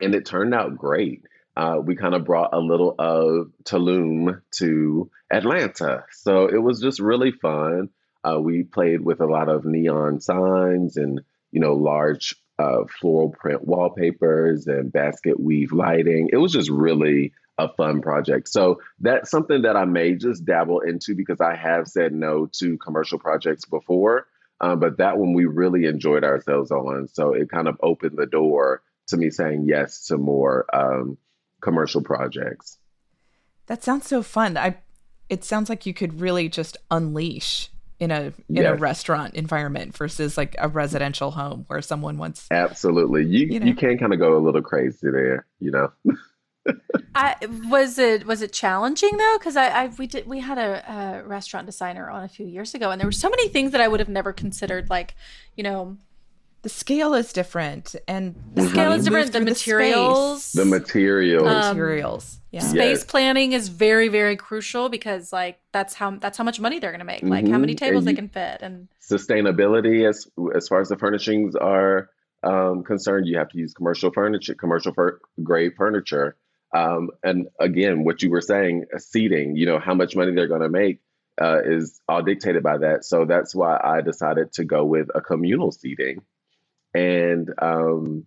and 0.00 0.14
it 0.14 0.26
turned 0.26 0.54
out 0.54 0.76
great. 0.76 1.24
Uh, 1.56 1.78
we 1.82 1.96
kind 1.96 2.14
of 2.14 2.24
brought 2.24 2.54
a 2.54 2.58
little 2.58 2.94
of 2.98 3.52
Tulum 3.64 4.40
to 4.52 5.10
Atlanta. 5.30 6.04
So 6.12 6.46
it 6.46 6.62
was 6.62 6.80
just 6.80 7.00
really 7.00 7.32
fun. 7.32 7.90
Uh, 8.24 8.38
we 8.40 8.62
played 8.62 9.00
with 9.00 9.20
a 9.20 9.26
lot 9.26 9.48
of 9.48 9.64
neon 9.64 10.20
signs 10.20 10.96
and, 10.96 11.20
you 11.52 11.60
know, 11.60 11.74
large 11.74 12.36
uh, 12.58 12.84
floral 13.00 13.30
print 13.30 13.66
wallpapers 13.66 14.66
and 14.66 14.92
basket 14.92 15.40
weave 15.40 15.72
lighting. 15.72 16.28
It 16.32 16.36
was 16.36 16.52
just 16.52 16.70
really 16.70 17.32
a 17.58 17.72
fun 17.74 18.00
project. 18.00 18.48
So 18.48 18.80
that's 19.00 19.30
something 19.30 19.62
that 19.62 19.76
I 19.76 19.84
may 19.84 20.14
just 20.14 20.44
dabble 20.44 20.80
into 20.80 21.14
because 21.14 21.40
I 21.40 21.56
have 21.56 21.88
said 21.88 22.12
no 22.12 22.46
to 22.58 22.78
commercial 22.78 23.18
projects 23.18 23.64
before. 23.64 24.26
Um, 24.60 24.78
but 24.78 24.98
that 24.98 25.16
one 25.16 25.32
we 25.32 25.46
really 25.46 25.86
enjoyed 25.86 26.22
ourselves 26.22 26.70
on. 26.70 27.08
So 27.08 27.32
it 27.32 27.50
kind 27.50 27.66
of 27.66 27.76
opened 27.82 28.18
the 28.18 28.26
door 28.26 28.82
to 29.10 29.16
me 29.16 29.30
saying 29.30 29.64
yes 29.66 30.06
to 30.06 30.18
more 30.18 30.66
um, 30.74 31.18
commercial 31.60 32.02
projects. 32.02 32.78
That 33.66 33.84
sounds 33.84 34.06
so 34.06 34.22
fun. 34.22 34.56
I 34.56 34.78
it 35.28 35.44
sounds 35.44 35.68
like 35.68 35.86
you 35.86 35.94
could 35.94 36.20
really 36.20 36.48
just 36.48 36.76
unleash 36.90 37.70
in 38.00 38.10
a 38.10 38.32
in 38.48 38.56
yes. 38.56 38.66
a 38.66 38.74
restaurant 38.74 39.34
environment 39.34 39.96
versus 39.96 40.36
like 40.36 40.56
a 40.58 40.68
residential 40.68 41.30
home 41.30 41.64
where 41.68 41.82
someone 41.82 42.16
wants 42.16 42.46
absolutely 42.50 43.24
you 43.26 43.46
you, 43.46 43.60
know. 43.60 43.66
you 43.66 43.74
can 43.74 43.98
kind 43.98 44.12
of 44.14 44.18
go 44.18 44.36
a 44.36 44.40
little 44.40 44.62
crazy 44.62 45.10
there 45.10 45.46
you 45.60 45.70
know 45.70 45.92
I 47.14 47.36
was 47.68 47.98
it 47.98 48.26
was 48.26 48.42
it 48.42 48.52
challenging 48.52 49.16
though 49.16 49.36
because 49.38 49.56
I, 49.56 49.68
I 49.68 49.86
we 49.98 50.06
did 50.06 50.26
we 50.26 50.40
had 50.40 50.58
a, 50.58 51.20
a, 51.22 51.26
restaurant 51.26 51.66
designer 51.66 52.10
on 52.10 52.22
a 52.22 52.28
few 52.28 52.46
years 52.46 52.74
ago 52.74 52.90
and 52.90 53.00
there 53.00 53.06
were 53.06 53.12
so 53.12 53.28
many 53.28 53.48
things 53.48 53.72
that 53.72 53.80
I 53.80 53.88
would 53.88 54.00
have 54.00 54.08
never 54.08 54.32
considered 54.32 54.88
like 54.88 55.14
you 55.56 55.62
know 55.62 55.96
the 56.62 56.68
scale 56.68 57.14
is 57.14 57.32
different 57.32 57.94
and 58.06 58.34
the 58.54 58.66
scale 58.68 58.92
is 58.92 59.04
different 59.04 59.32
the 59.32 59.40
materials 59.40 60.52
the, 60.52 60.64
the 60.64 60.70
materials 60.70 61.46
um, 61.46 61.76
materials 61.76 62.40
yeah. 62.50 62.60
space 62.60 62.98
yes. 62.98 63.04
planning 63.04 63.52
is 63.52 63.68
very 63.68 64.08
very 64.08 64.36
crucial 64.36 64.88
because 64.88 65.32
like 65.32 65.58
that's 65.72 65.94
how 65.94 66.10
that's 66.18 66.36
how 66.36 66.44
much 66.44 66.60
money 66.60 66.78
they're 66.78 66.90
going 66.90 67.00
to 67.00 67.04
make 67.04 67.20
mm-hmm. 67.20 67.30
like 67.30 67.48
how 67.48 67.58
many 67.58 67.74
mm-hmm. 67.74 67.84
tables 67.84 68.04
you, 68.04 68.10
they 68.10 68.14
can 68.14 68.28
fit 68.28 68.58
and 68.62 68.88
sustainability 69.00 70.08
as 70.08 70.26
as 70.54 70.68
far 70.68 70.80
as 70.80 70.88
the 70.88 70.96
furnishings 70.96 71.54
are 71.56 72.10
um, 72.42 72.82
concerned 72.84 73.26
you 73.26 73.36
have 73.36 73.48
to 73.48 73.58
use 73.58 73.74
commercial 73.74 74.10
furniture 74.10 74.54
commercial 74.54 74.94
grade 75.42 75.72
furniture 75.76 76.36
um, 76.72 77.10
and 77.22 77.48
again, 77.58 78.04
what 78.04 78.22
you 78.22 78.30
were 78.30 78.40
saying, 78.40 78.86
uh, 78.94 78.98
seating, 78.98 79.56
you 79.56 79.66
know, 79.66 79.78
how 79.78 79.94
much 79.94 80.14
money 80.14 80.34
they're 80.34 80.46
going 80.46 80.60
to 80.60 80.68
make 80.68 81.00
uh, 81.40 81.58
is 81.64 82.00
all 82.08 82.22
dictated 82.22 82.62
by 82.62 82.78
that. 82.78 83.04
So 83.04 83.24
that's 83.24 83.54
why 83.54 83.80
I 83.82 84.02
decided 84.02 84.52
to 84.54 84.64
go 84.64 84.84
with 84.84 85.08
a 85.14 85.20
communal 85.20 85.72
seating. 85.72 86.22
And 86.94 87.52
um, 87.60 88.26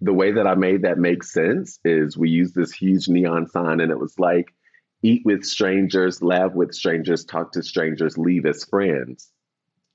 the 0.00 0.12
way 0.12 0.32
that 0.32 0.46
I 0.46 0.54
made 0.54 0.82
that 0.82 0.98
make 0.98 1.22
sense 1.22 1.78
is 1.84 2.16
we 2.16 2.30
used 2.30 2.54
this 2.54 2.72
huge 2.72 3.08
neon 3.08 3.48
sign, 3.48 3.80
and 3.80 3.90
it 3.90 3.98
was 3.98 4.18
like, 4.18 4.54
eat 5.02 5.22
with 5.24 5.44
strangers, 5.44 6.22
laugh 6.22 6.52
with 6.54 6.74
strangers, 6.74 7.24
talk 7.24 7.52
to 7.52 7.62
strangers, 7.62 8.16
leave 8.16 8.46
as 8.46 8.64
friends. 8.64 9.28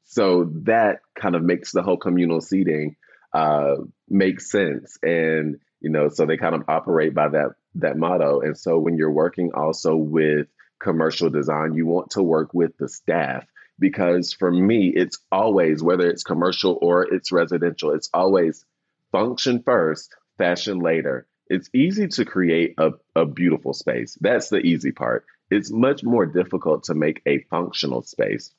So 0.06 0.52
that 0.64 1.00
kind 1.20 1.36
of 1.36 1.44
makes 1.44 1.72
the 1.72 1.82
whole 1.82 1.98
communal 1.98 2.42
seating 2.42 2.96
uh, 3.34 3.76
make 4.08 4.42
sense. 4.42 4.98
And 5.04 5.60
you 5.82 5.90
know 5.90 6.10
so 6.10 6.26
they 6.26 6.38
kind 6.38 6.56
of 6.56 6.64
operate 6.68 7.14
by 7.14 7.30
that 7.30 7.52
that 7.76 7.98
motto 7.98 8.42
and 8.42 8.58
so 8.58 8.78
when 8.80 8.98
you're 8.98 9.12
working 9.12 9.52
also 9.54 9.96
with 9.96 10.48
commercial 10.80 11.30
design 11.30 11.74
you 11.74 11.86
want 11.86 12.12
to 12.12 12.24
work 12.24 12.54
with 12.54 12.76
the 12.78 12.90
staff 12.90 13.46
because 13.80 14.34
for 14.34 14.52
me 14.52 14.92
it's 14.96 15.20
always 15.32 15.82
whether 15.82 16.10
it's 16.10 16.24
commercial 16.24 16.78
or 16.82 17.04
it's 17.14 17.32
residential 17.32 17.92
it's 17.92 18.10
always 18.14 18.66
function 19.12 19.62
first 19.64 20.16
fashion 20.38 20.80
later 20.80 21.26
it's 21.48 21.70
easy 21.74 22.08
to 22.08 22.26
create 22.26 22.76
a, 22.78 22.92
a 23.16 23.26
beautiful 23.26 23.74
space 23.74 24.18
that's 24.22 24.50
the 24.50 24.60
easy 24.60 24.92
part 24.92 25.26
it's 25.50 25.72
much 25.72 26.04
more 26.04 26.26
difficult 26.26 26.84
to 26.84 26.94
make 26.94 27.22
a 27.26 27.40
functional 27.50 28.02
space 28.02 28.54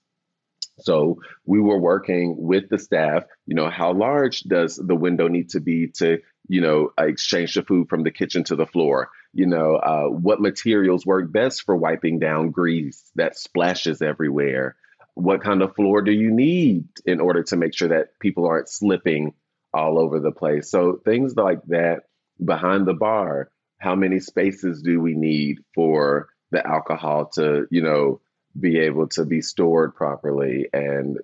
so 0.83 1.21
we 1.45 1.61
were 1.61 1.79
working 1.79 2.37
with 2.39 2.69
the 2.69 2.79
staff, 2.79 3.25
you 3.47 3.55
know, 3.55 3.71
how 3.71 3.93
large 3.93 4.41
does 4.41 4.77
the 4.77 4.97
window 4.97 5.29
need 5.29 5.51
to 5.51 5.61
be 5.61 5.89
to, 5.99 6.19
you 6.49 6.61
know, 6.61 6.93
exchange 6.99 7.55
the 7.55 7.63
food 7.63 7.89
from 7.89 8.03
the 8.03 8.11
kitchen 8.11 8.45
to 8.45 8.57
the 8.57 8.67
floor? 8.67 9.11
You 9.33 9.47
know, 9.47 9.77
uh, 9.77 10.07
what 10.07 10.41
materials 10.41 11.07
work 11.07 11.31
best 11.31 11.63
for 11.63 11.77
wiping 11.77 12.19
down 12.19 12.51
grease 12.51 13.11
that 13.15 13.39
splashes 13.39 14.03
everywhere? 14.03 14.77
What 15.21 15.43
kind 15.43 15.63
of 15.63 15.75
floor 15.75 16.03
do 16.03 16.13
you 16.13 16.31
need 16.31 16.85
in 17.05 17.21
order 17.21 17.43
to 17.45 17.57
make 17.57 17.75
sure 17.75 17.89
that 17.89 18.19
people 18.21 18.47
aren't 18.47 18.69
slipping 18.69 19.35
all 19.73 19.99
over 19.99 20.21
the 20.21 20.33
place? 20.33 20.71
So 20.71 21.01
things 21.05 21.37
like 21.37 21.63
that 21.69 22.05
behind 22.43 22.87
the 22.87 22.95
bar, 22.95 23.51
how 23.79 23.95
many 23.95 24.21
spaces 24.21 24.83
do 24.83 25.01
we 25.01 25.15
need 25.15 25.59
for 25.75 26.29
the 26.51 26.67
alcohol 26.67 27.27
to, 27.35 27.67
you 27.71 27.83
know, 27.83 28.21
be 28.59 28.79
able 28.79 29.09
to 29.09 29.25
be 29.25 29.41
stored 29.41 29.95
properly. 29.95 30.69
And 30.73 31.19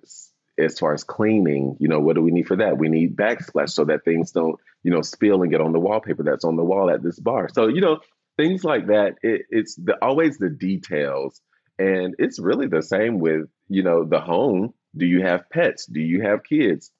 as 0.57 0.79
far 0.79 0.93
as 0.93 1.03
cleaning, 1.03 1.77
you 1.79 1.87
know, 1.87 1.99
what 1.99 2.15
do 2.15 2.21
we 2.21 2.31
need 2.31 2.47
for 2.47 2.57
that? 2.57 2.77
We 2.77 2.89
need 2.89 3.15
backsplash 3.15 3.71
so 3.71 3.85
that 3.85 4.05
things 4.05 4.31
don't, 4.31 4.57
you 4.83 4.91
know, 4.91 5.01
spill 5.01 5.41
and 5.41 5.51
get 5.51 5.61
on 5.61 5.73
the 5.73 5.79
wallpaper 5.79 6.23
that's 6.23 6.45
on 6.45 6.55
the 6.55 6.63
wall 6.63 6.89
at 6.89 7.03
this 7.03 7.19
bar. 7.19 7.49
So, 7.53 7.67
you 7.67 7.81
know, 7.81 7.99
things 8.37 8.63
like 8.63 8.87
that. 8.87 9.15
It, 9.21 9.41
it's 9.49 9.75
the, 9.75 9.97
always 10.01 10.37
the 10.37 10.49
details. 10.49 11.41
And 11.79 12.15
it's 12.17 12.39
really 12.39 12.67
the 12.67 12.81
same 12.81 13.19
with, 13.19 13.47
you 13.67 13.83
know, 13.83 14.03
the 14.03 14.19
home. 14.19 14.73
Do 14.95 15.05
you 15.05 15.21
have 15.21 15.49
pets? 15.49 15.85
Do 15.85 15.99
you 15.99 16.21
have 16.21 16.43
kids? 16.43 16.91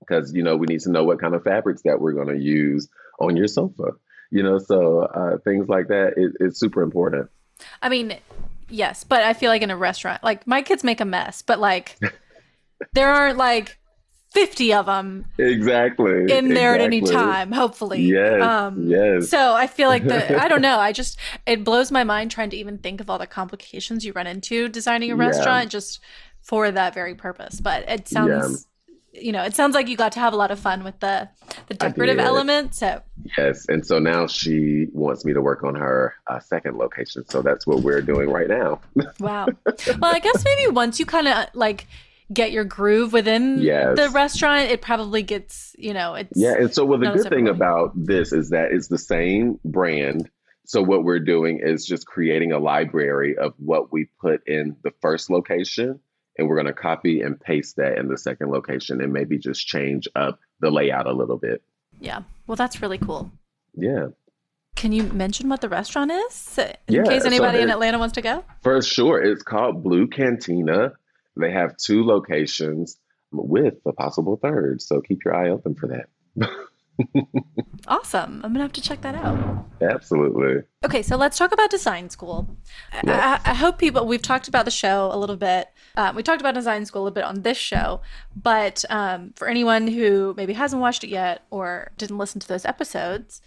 Because, 0.00 0.32
you 0.32 0.42
know, 0.42 0.56
we 0.56 0.66
need 0.66 0.80
to 0.80 0.90
know 0.90 1.04
what 1.04 1.20
kind 1.20 1.34
of 1.34 1.42
fabrics 1.42 1.82
that 1.82 2.00
we're 2.00 2.12
going 2.12 2.28
to 2.28 2.42
use 2.42 2.88
on 3.20 3.36
your 3.36 3.48
sofa. 3.48 3.92
You 4.30 4.42
know, 4.42 4.58
so 4.58 5.02
uh, 5.02 5.38
things 5.44 5.68
like 5.68 5.88
that 5.88 6.14
is, 6.16 6.34
is 6.40 6.58
super 6.58 6.82
important. 6.82 7.28
I 7.82 7.88
mean, 7.88 8.16
Yes, 8.70 9.04
but 9.04 9.22
I 9.22 9.32
feel 9.32 9.50
like 9.50 9.62
in 9.62 9.70
a 9.70 9.76
restaurant, 9.76 10.22
like 10.22 10.46
my 10.46 10.62
kids 10.62 10.84
make 10.84 11.00
a 11.00 11.04
mess, 11.04 11.42
but 11.42 11.58
like 11.58 11.98
there 12.92 13.10
aren't 13.10 13.38
like 13.38 13.78
50 14.38 14.72
of 14.72 14.86
them 14.86 15.24
exactly 15.36 16.32
in 16.32 16.50
there 16.50 16.74
exactly. 16.76 16.78
at 16.78 16.80
any 16.80 17.00
time 17.00 17.50
hopefully 17.50 18.02
yes 18.02 18.40
um 18.40 18.88
yes 18.88 19.28
so 19.28 19.54
i 19.54 19.66
feel 19.66 19.88
like 19.88 20.06
the 20.06 20.40
i 20.40 20.46
don't 20.46 20.62
know 20.68 20.78
i 20.78 20.92
just 20.92 21.18
it 21.44 21.64
blows 21.64 21.90
my 21.90 22.04
mind 22.04 22.30
trying 22.30 22.50
to 22.50 22.56
even 22.56 22.78
think 22.78 23.00
of 23.00 23.10
all 23.10 23.18
the 23.18 23.26
complications 23.26 24.04
you 24.04 24.12
run 24.12 24.28
into 24.28 24.68
designing 24.68 25.10
a 25.10 25.16
restaurant 25.16 25.64
yeah. 25.64 25.70
just 25.70 26.00
for 26.40 26.70
that 26.70 26.94
very 26.94 27.16
purpose 27.16 27.60
but 27.60 27.88
it 27.88 28.06
sounds 28.06 28.68
you 29.20 29.32
know, 29.32 29.42
it 29.42 29.54
sounds 29.54 29.74
like 29.74 29.88
you 29.88 29.96
got 29.96 30.12
to 30.12 30.20
have 30.20 30.32
a 30.32 30.36
lot 30.36 30.50
of 30.50 30.58
fun 30.58 30.84
with 30.84 31.00
the 31.00 31.28
the 31.66 31.74
decorative 31.74 32.18
element. 32.18 32.74
So 32.74 33.02
yes, 33.36 33.66
and 33.68 33.84
so 33.84 33.98
now 33.98 34.26
she 34.26 34.86
wants 34.92 35.24
me 35.24 35.32
to 35.32 35.40
work 35.40 35.64
on 35.64 35.74
her 35.74 36.14
uh, 36.26 36.38
second 36.38 36.76
location. 36.76 37.26
So 37.28 37.42
that's 37.42 37.66
what 37.66 37.82
we're 37.82 38.02
doing 38.02 38.30
right 38.30 38.48
now. 38.48 38.80
wow. 39.18 39.48
Well, 39.66 40.14
I 40.14 40.20
guess 40.20 40.44
maybe 40.44 40.70
once 40.70 41.00
you 41.00 41.06
kind 41.06 41.26
of 41.26 41.46
like 41.54 41.86
get 42.32 42.52
your 42.52 42.64
groove 42.64 43.12
within 43.12 43.58
yes. 43.60 43.96
the 43.96 44.10
restaurant, 44.10 44.70
it 44.70 44.82
probably 44.82 45.22
gets 45.22 45.74
you 45.78 45.94
know 45.94 46.14
it's 46.14 46.32
yeah. 46.34 46.54
And 46.54 46.72
so 46.72 46.84
well, 46.84 46.98
the 46.98 47.10
good 47.10 47.28
thing 47.28 47.48
about 47.48 47.92
this 47.94 48.32
is 48.32 48.50
that 48.50 48.72
it's 48.72 48.88
the 48.88 48.98
same 48.98 49.58
brand. 49.64 50.30
So 50.66 50.82
what 50.82 51.02
we're 51.02 51.20
doing 51.20 51.60
is 51.62 51.86
just 51.86 52.06
creating 52.06 52.52
a 52.52 52.58
library 52.58 53.38
of 53.38 53.54
what 53.56 53.90
we 53.90 54.08
put 54.20 54.46
in 54.46 54.76
the 54.82 54.92
first 55.00 55.30
location 55.30 56.00
and 56.38 56.48
we're 56.48 56.54
going 56.54 56.66
to 56.66 56.72
copy 56.72 57.20
and 57.20 57.38
paste 57.38 57.76
that 57.76 57.98
in 57.98 58.08
the 58.08 58.16
second 58.16 58.50
location 58.50 59.00
and 59.00 59.12
maybe 59.12 59.38
just 59.38 59.66
change 59.66 60.06
up 60.14 60.38
the 60.60 60.70
layout 60.70 61.06
a 61.06 61.12
little 61.12 61.36
bit. 61.36 61.62
Yeah. 62.00 62.22
Well, 62.46 62.56
that's 62.56 62.80
really 62.80 62.98
cool. 62.98 63.30
Yeah. 63.74 64.08
Can 64.76 64.92
you 64.92 65.02
mention 65.02 65.48
what 65.48 65.60
the 65.60 65.68
restaurant 65.68 66.12
is 66.12 66.58
in 66.58 66.94
yeah, 66.94 67.02
case 67.02 67.24
anybody 67.24 67.58
so 67.58 67.64
in 67.64 67.70
Atlanta 67.70 67.98
wants 67.98 68.14
to 68.14 68.22
go? 68.22 68.44
For 68.62 68.80
sure. 68.80 69.20
It's 69.20 69.42
called 69.42 69.82
Blue 69.82 70.06
Cantina. 70.06 70.92
They 71.38 71.52
have 71.52 71.76
two 71.76 72.04
locations 72.04 72.98
with 73.32 73.74
a 73.86 73.92
possible 73.92 74.38
third. 74.42 74.82
So 74.82 75.00
keep 75.00 75.24
your 75.24 75.34
eye 75.34 75.50
open 75.50 75.74
for 75.74 75.88
that. 75.88 76.48
awesome. 77.88 78.36
I'm 78.36 78.52
going 78.52 78.54
to 78.54 78.60
have 78.62 78.72
to 78.72 78.80
check 78.80 79.02
that 79.02 79.14
out. 79.14 79.66
Absolutely. 79.80 80.62
Okay, 80.84 81.02
so 81.02 81.16
let's 81.16 81.38
talk 81.38 81.52
about 81.52 81.70
design 81.70 82.10
school. 82.10 82.56
I, 82.92 83.40
I, 83.44 83.54
hope 83.54 83.78
people, 83.78 84.06
we've 84.06 84.22
talked 84.22 84.48
about 84.48 84.64
the 84.64 84.70
show 84.70 85.10
a 85.12 85.16
little 85.16 85.36
bit. 85.36 85.68
Um, 85.96 86.16
we 86.16 86.22
talked 86.22 86.40
about 86.40 86.54
design 86.54 86.86
school 86.86 87.02
a 87.02 87.04
little 87.04 87.14
bit 87.14 87.24
on 87.24 87.42
this 87.42 87.56
show, 87.56 88.00
but 88.34 88.84
um, 88.90 89.32
for 89.36 89.48
anyone 89.48 89.86
who 89.86 90.34
maybe 90.36 90.54
hasn't 90.54 90.82
watched 90.82 91.04
it 91.04 91.08
yet 91.08 91.44
or 91.50 91.92
didn't 91.96 92.18
listen 92.18 92.40
to 92.40 92.48
those 92.48 92.64
episodes, 92.64 93.40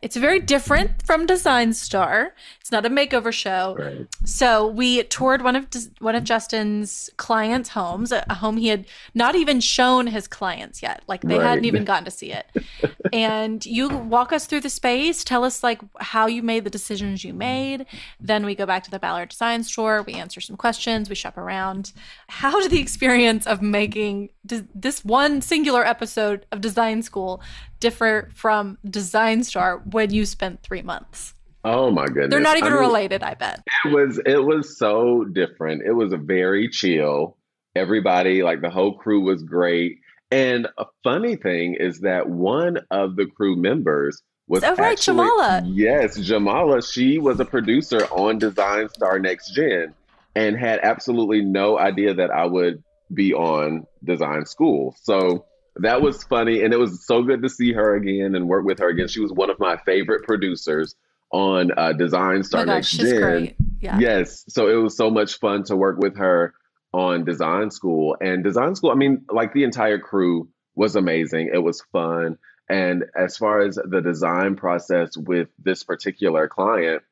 it's 0.00 0.16
very 0.16 0.38
different 0.38 1.04
from 1.04 1.26
Design 1.26 1.72
Star. 1.72 2.34
It's 2.60 2.70
not 2.70 2.86
a 2.86 2.90
makeover 2.90 3.32
show. 3.32 3.76
Right. 3.78 4.06
So 4.24 4.66
we 4.66 5.02
toured 5.04 5.42
one 5.42 5.56
of 5.56 5.66
one 5.98 6.14
of 6.14 6.22
Justin's 6.22 7.10
clients' 7.16 7.70
homes, 7.70 8.12
a, 8.12 8.24
home 8.34 8.58
he 8.58 8.68
had 8.68 8.86
not 9.14 9.34
even 9.34 9.58
shown 9.60 10.06
his 10.06 10.28
clients 10.28 10.82
yet. 10.82 11.02
Like 11.08 11.22
they 11.22 11.38
right. 11.38 11.46
hadn't 11.46 11.64
even 11.64 11.84
gotten 11.84 12.04
to 12.04 12.10
see 12.10 12.32
it. 12.32 12.46
and 13.12 13.64
you 13.66 13.88
walk 13.88 14.32
us 14.32 14.46
through 14.46 14.60
the 14.60 14.70
space, 14.70 15.24
tell 15.24 15.42
us 15.44 15.64
like 15.64 15.80
how 15.98 16.26
you 16.26 16.42
made 16.42 16.64
the 16.64 16.70
decisions 16.70 17.24
you 17.24 17.34
made. 17.34 17.86
Then 18.20 18.46
we 18.46 18.54
go 18.54 18.66
back 18.66 18.84
to 18.84 18.90
the 18.90 18.98
Ballard 19.00 19.30
Design 19.30 19.64
Store. 19.64 20.02
We 20.02 20.14
answer 20.14 20.40
some 20.40 20.56
questions. 20.56 21.08
We 21.08 21.16
shop 21.16 21.36
around. 21.36 21.92
How 22.28 22.60
did 22.60 22.70
the 22.70 22.80
experience 22.80 23.46
of 23.46 23.62
making 23.62 24.30
this 24.44 25.04
one 25.04 25.40
singular 25.40 25.84
episode 25.84 26.46
of 26.52 26.60
Design 26.60 27.02
School 27.02 27.42
differ 27.80 28.30
from 28.34 28.78
Design 28.88 29.44
Star 29.44 29.78
when 29.92 30.12
you 30.12 30.26
spent 30.26 30.62
three 30.62 30.82
months? 30.82 31.34
Oh 31.64 31.90
my 31.90 32.06
goodness. 32.06 32.30
They're 32.30 32.40
not 32.40 32.56
even 32.56 32.72
I 32.72 32.76
mean, 32.76 32.84
related, 32.84 33.22
I 33.22 33.34
bet. 33.34 33.62
It 33.84 33.92
was 33.92 34.20
it 34.24 34.42
was 34.42 34.78
so 34.78 35.24
different. 35.24 35.82
It 35.84 35.92
was 35.92 36.12
a 36.12 36.16
very 36.16 36.68
chill. 36.68 37.36
Everybody, 37.74 38.42
like 38.42 38.60
the 38.60 38.70
whole 38.70 38.96
crew 38.96 39.20
was 39.20 39.42
great. 39.42 39.98
And 40.30 40.68
a 40.76 40.86
funny 41.02 41.36
thing 41.36 41.74
is 41.74 42.00
that 42.00 42.28
one 42.28 42.78
of 42.90 43.16
the 43.16 43.26
crew 43.26 43.56
members 43.56 44.22
was 44.46 44.62
oh, 44.64 44.74
right, 44.74 44.92
actually, 44.92 45.26
Jamala. 45.28 45.62
Yes, 45.74 46.18
Jamala. 46.18 46.90
She 46.90 47.18
was 47.18 47.40
a 47.40 47.44
producer 47.44 48.04
on 48.06 48.38
Design 48.38 48.88
Star 48.90 49.18
Next 49.18 49.54
Gen 49.54 49.94
and 50.34 50.56
had 50.56 50.80
absolutely 50.82 51.42
no 51.42 51.78
idea 51.78 52.14
that 52.14 52.30
I 52.30 52.46
would 52.46 52.82
be 53.12 53.34
on 53.34 53.86
design 54.04 54.46
school. 54.46 54.94
So 55.02 55.44
that 55.78 56.02
was 56.02 56.24
funny. 56.24 56.62
And 56.62 56.72
it 56.72 56.78
was 56.78 57.04
so 57.06 57.22
good 57.22 57.42
to 57.42 57.48
see 57.48 57.72
her 57.72 57.94
again 57.94 58.34
and 58.34 58.48
work 58.48 58.64
with 58.64 58.78
her 58.78 58.88
again. 58.88 59.08
She 59.08 59.20
was 59.20 59.32
one 59.32 59.50
of 59.50 59.58
my 59.58 59.76
favorite 59.78 60.24
producers 60.24 60.94
on 61.30 61.70
uh, 61.76 61.92
Design 61.92 62.42
Star 62.42 62.62
oh 62.62 62.64
Next 62.64 62.92
Gen. 62.92 63.54
Yeah. 63.80 63.98
Yes. 63.98 64.44
So 64.48 64.68
it 64.68 64.82
was 64.82 64.96
so 64.96 65.10
much 65.10 65.38
fun 65.38 65.64
to 65.64 65.76
work 65.76 65.98
with 65.98 66.16
her 66.16 66.54
on 66.92 67.24
design 67.24 67.70
school. 67.70 68.16
And 68.20 68.42
design 68.42 68.74
school, 68.74 68.90
I 68.90 68.94
mean, 68.94 69.24
like 69.30 69.52
the 69.52 69.64
entire 69.64 69.98
crew 69.98 70.48
was 70.74 70.96
amazing. 70.96 71.50
It 71.52 71.58
was 71.58 71.82
fun. 71.92 72.38
And 72.68 73.04
as 73.16 73.36
far 73.36 73.60
as 73.60 73.76
the 73.76 74.00
design 74.00 74.56
process 74.56 75.16
with 75.16 75.48
this 75.58 75.82
particular 75.84 76.48
client, 76.48 77.02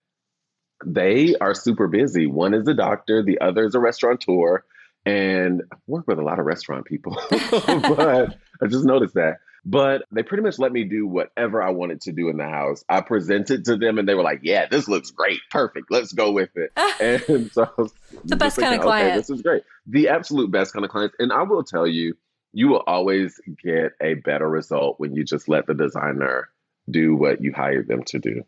they 0.85 1.35
are 1.37 1.55
super 1.55 1.89
busy. 1.89 2.27
One 2.27 2.53
is 2.53 2.69
a 2.69 2.75
doctor, 2.75 3.23
the 3.23 3.41
other 3.41 3.65
is 3.65 3.75
a 3.75 3.81
restaurateur, 3.81 4.65
and 5.07 5.63
I 5.73 5.77
work 5.87 6.07
with 6.07 6.19
a 6.19 6.23
lot 6.23 6.39
of 6.39 6.45
restaurant 6.45 6.85
people. 6.85 7.19
but 7.31 8.37
I 8.63 8.67
just 8.67 8.85
noticed 8.85 9.15
that. 9.15 9.39
But 9.69 10.05
they 10.13 10.23
pretty 10.23 10.45
much 10.45 10.61
let 10.61 10.71
me 10.71 10.85
do 10.85 11.09
whatever 11.09 11.61
I 11.61 11.71
wanted 11.71 12.01
to 12.03 12.13
do 12.13 12.29
in 12.29 12.37
the 12.37 12.45
house. 12.45 12.85
I 12.89 13.01
presented 13.01 13.65
to 13.65 13.77
them 13.77 13.99
and 13.99 14.09
they 14.09 14.15
were 14.15 14.23
like, 14.23 14.41
Yeah, 14.43 14.67
this 14.67 14.87
looks 14.87 15.11
great. 15.11 15.41
Perfect. 15.51 15.91
Let's 15.91 16.13
go 16.13 16.31
with 16.31 16.51
it. 16.55 16.71
and 17.01 17.51
so 17.51 17.91
the 18.25 18.37
best 18.37 18.59
kind 18.59 18.75
of 18.75 18.81
client. 18.81 19.09
Okay, 19.09 19.17
this 19.17 19.29
is 19.29 19.43
great. 19.43 19.65
The 19.89 20.11
absolute 20.11 20.53
best 20.53 20.73
kind 20.73 20.85
of 20.85 20.91
clients. 20.93 21.17
And 21.19 21.33
I 21.33 21.43
will 21.43 21.65
tell 21.65 21.87
you, 21.87 22.17
you 22.53 22.69
will 22.69 22.85
always 22.87 23.41
get 23.63 23.93
a 24.01 24.15
better 24.15 24.49
result 24.49 25.01
when 25.01 25.15
you 25.15 25.25
just 25.25 25.49
let 25.49 25.67
the 25.67 25.75
designer 25.75 26.49
do 26.89 27.17
what 27.17 27.43
you 27.43 27.53
hired 27.53 27.89
them 27.89 28.05
to 28.05 28.21
do. 28.21 28.45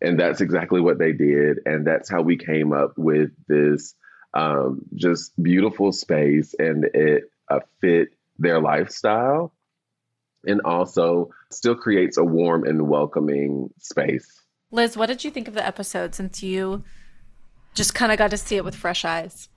And 0.00 0.18
that's 0.18 0.40
exactly 0.40 0.80
what 0.80 0.98
they 0.98 1.12
did. 1.12 1.60
And 1.66 1.86
that's 1.86 2.10
how 2.10 2.22
we 2.22 2.38
came 2.38 2.72
up 2.72 2.94
with 2.96 3.30
this 3.46 3.94
um, 4.34 4.86
just 4.94 5.40
beautiful 5.40 5.92
space 5.92 6.54
and 6.58 6.86
it 6.94 7.24
uh, 7.50 7.60
fit 7.80 8.08
their 8.42 8.60
lifestyle 8.60 9.54
and 10.44 10.60
also 10.64 11.30
still 11.50 11.74
creates 11.74 12.16
a 12.16 12.24
warm 12.24 12.64
and 12.64 12.88
welcoming 12.88 13.70
space. 13.78 14.42
Liz, 14.70 14.96
what 14.96 15.06
did 15.06 15.24
you 15.24 15.30
think 15.30 15.48
of 15.48 15.54
the 15.54 15.64
episode 15.64 16.14
since 16.14 16.42
you 16.42 16.82
just 17.74 17.94
kind 17.94 18.10
of 18.10 18.18
got 18.18 18.30
to 18.30 18.36
see 18.36 18.56
it 18.56 18.64
with 18.64 18.74
fresh 18.74 19.04
eyes? 19.04 19.48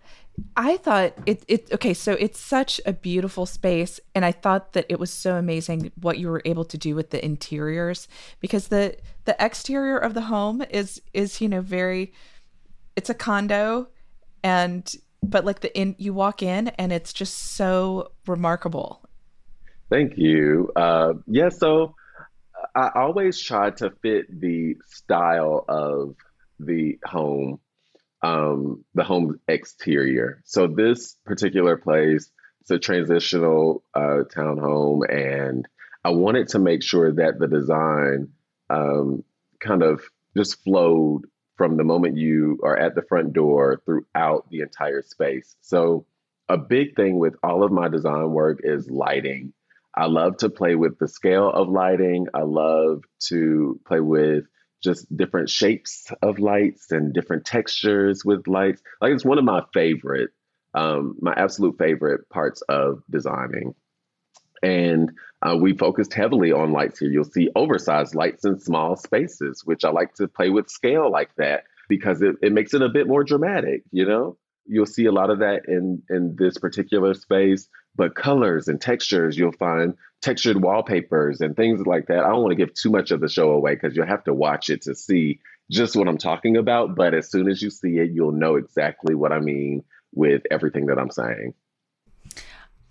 I 0.58 0.76
thought 0.78 1.14
it 1.26 1.46
it 1.48 1.72
okay, 1.72 1.94
so 1.94 2.12
it's 2.14 2.40
such 2.40 2.82
a 2.86 2.92
beautiful 2.92 3.46
space 3.46 4.02
and 4.14 4.26
I 4.26 4.34
thought 4.34 4.74
that 4.74 4.86
it 4.90 5.00
was 5.00 5.10
so 5.10 5.38
amazing 5.38 5.94
what 6.02 6.18
you 6.18 6.28
were 6.28 6.42
able 6.44 6.66
to 6.66 6.78
do 6.78 6.94
with 6.94 7.12
the 7.12 7.24
interiors 7.24 8.10
because 8.42 8.68
the 8.68 8.98
the 9.24 9.36
exterior 9.40 9.98
of 9.98 10.14
the 10.14 10.24
home 10.24 10.62
is 10.70 11.02
is 11.14 11.40
you 11.40 11.48
know 11.48 11.62
very 11.62 12.12
it's 12.98 13.10
a 13.10 13.14
condo 13.14 13.88
and 14.44 14.94
but 15.30 15.46
like 15.46 15.62
the 15.62 15.78
in 15.78 15.96
you 15.98 16.14
walk 16.14 16.42
in 16.42 16.70
and 16.70 16.92
it's 16.92 17.14
just 17.14 17.56
so 17.56 18.12
remarkable. 18.28 19.04
Thank 19.90 20.18
you. 20.18 20.72
Uh 20.76 21.14
yeah, 21.28 21.50
so 21.50 21.96
I 22.76 22.92
always 22.96 23.40
try 23.40 23.70
to 23.72 23.92
fit 24.02 24.40
the 24.42 24.76
style 24.88 25.64
of 25.68 26.16
the 26.60 27.00
home 27.06 27.60
um, 28.26 28.84
the 28.96 29.04
home 29.04 29.40
exterior. 29.48 30.42
So 30.46 30.68
this 30.68 31.16
particular 31.26 31.78
place, 31.78 32.32
it's 32.62 32.72
a 32.72 32.80
transitional 32.80 33.84
uh, 33.94 34.24
townhome, 34.36 35.02
and 35.10 35.68
I 36.04 36.10
wanted 36.10 36.50
to 36.50 36.60
make 36.60 36.82
sure 36.82 37.12
that 37.14 37.40
the 37.40 37.48
design 37.48 38.30
um, 38.70 39.24
kind 39.60 39.84
of 39.84 40.02
just 40.36 40.64
flowed 40.64 41.26
from 41.58 41.78
the 41.78 41.84
moment 41.84 42.18
you 42.18 42.60
are 42.64 42.78
at 42.78 42.96
the 42.96 43.02
front 43.02 43.34
door 43.34 43.82
throughout 43.86 44.50
the 44.50 44.62
entire 44.62 45.02
space. 45.02 45.56
So 45.62 46.06
a 46.50 46.58
big 46.58 46.96
thing 46.96 47.18
with 47.18 47.36
all 47.44 47.64
of 47.64 47.72
my 47.72 47.88
design 47.88 48.32
work 48.32 48.60
is 48.64 48.90
lighting. 48.90 49.54
I 49.96 50.08
love 50.08 50.38
to 50.38 50.50
play 50.50 50.76
with 50.76 51.00
the 51.00 51.08
scale 51.08 51.50
of 51.50 51.70
lighting. 51.70 52.28
I 52.34 52.42
love 52.42 53.04
to 53.28 53.80
play 53.88 54.02
with 54.02 54.44
just 54.84 55.16
different 55.16 55.50
shapes 55.50 56.08
of 56.22 56.38
lights 56.38 56.92
and 56.92 57.14
different 57.14 57.46
textures 57.46 58.24
with 58.24 58.48
lights. 58.48 58.82
Like 59.02 59.14
it's 59.14 59.26
one 59.26 59.40
of 59.40 59.46
my 59.46 59.64
favorite, 59.74 60.32
um, 60.74 61.16
my 61.22 61.34
absolute 61.36 61.78
favorite 61.78 62.30
parts 62.30 62.62
of 62.64 63.02
designing. 63.10 63.74
And 64.64 65.12
uh, 65.42 65.58
we 65.58 65.78
focused 65.78 66.14
heavily 66.14 66.52
on 66.52 66.72
lights 66.72 67.00
here. 67.00 67.10
You'll 67.10 67.24
see 67.24 67.50
oversized 67.56 68.16
lights 68.16 68.46
in 68.46 68.60
small 68.60 68.96
spaces, 68.96 69.64
which 69.66 69.86
I 69.86 69.90
like 69.90 70.14
to 70.16 70.28
play 70.28 70.50
with 70.50 70.70
scale 70.70 71.12
like 71.12 71.36
that 71.36 71.66
because 71.88 72.22
it, 72.22 72.36
it 72.42 72.52
makes 72.52 72.74
it 72.74 72.82
a 72.82 72.90
bit 72.90 73.08
more 73.08 73.24
dramatic, 73.24 73.84
you 73.92 74.06
know? 74.06 74.38
You'll 74.68 74.88
see 74.88 75.06
a 75.06 75.12
lot 75.12 75.30
of 75.30 75.40
that 75.40 75.68
in 75.68 76.02
in 76.10 76.36
this 76.40 76.58
particular 76.58 77.14
space, 77.14 77.70
but 77.96 78.16
colors 78.16 78.68
and 78.68 78.82
textures, 78.82 79.38
you'll 79.38 79.52
find 79.52 79.94
textured 80.24 80.62
wallpapers 80.62 81.42
and 81.42 81.56
things 81.56 81.86
like 81.86 82.08
that. 82.08 82.24
I 82.24 82.30
don't 82.30 82.42
want 82.42 82.52
to 82.52 82.66
give 82.66 82.74
too 82.74 82.90
much 82.90 83.12
of 83.12 83.22
the 83.22 83.30
show 83.30 83.52
away 83.52 83.76
because 83.76 83.96
you'll 83.96 84.08
have 84.08 84.24
to 84.24 84.34
watch 84.34 84.70
it 84.70 84.82
to 84.84 84.96
see 84.96 85.40
just 85.70 85.96
what 85.96 86.08
I'm 86.08 86.18
talking 86.18 86.58
about. 86.58 86.96
But 86.96 87.14
as 87.14 87.30
soon 87.30 87.48
as 87.48 87.62
you 87.62 87.70
see 87.70 88.00
it, 88.00 88.10
you'll 88.12 88.32
know 88.32 88.56
exactly 88.56 89.14
what 89.14 89.32
I 89.32 89.40
mean 89.40 89.84
with 90.14 90.42
everything 90.50 90.88
that 90.88 90.98
I'm 90.98 91.12
saying. 91.12 91.54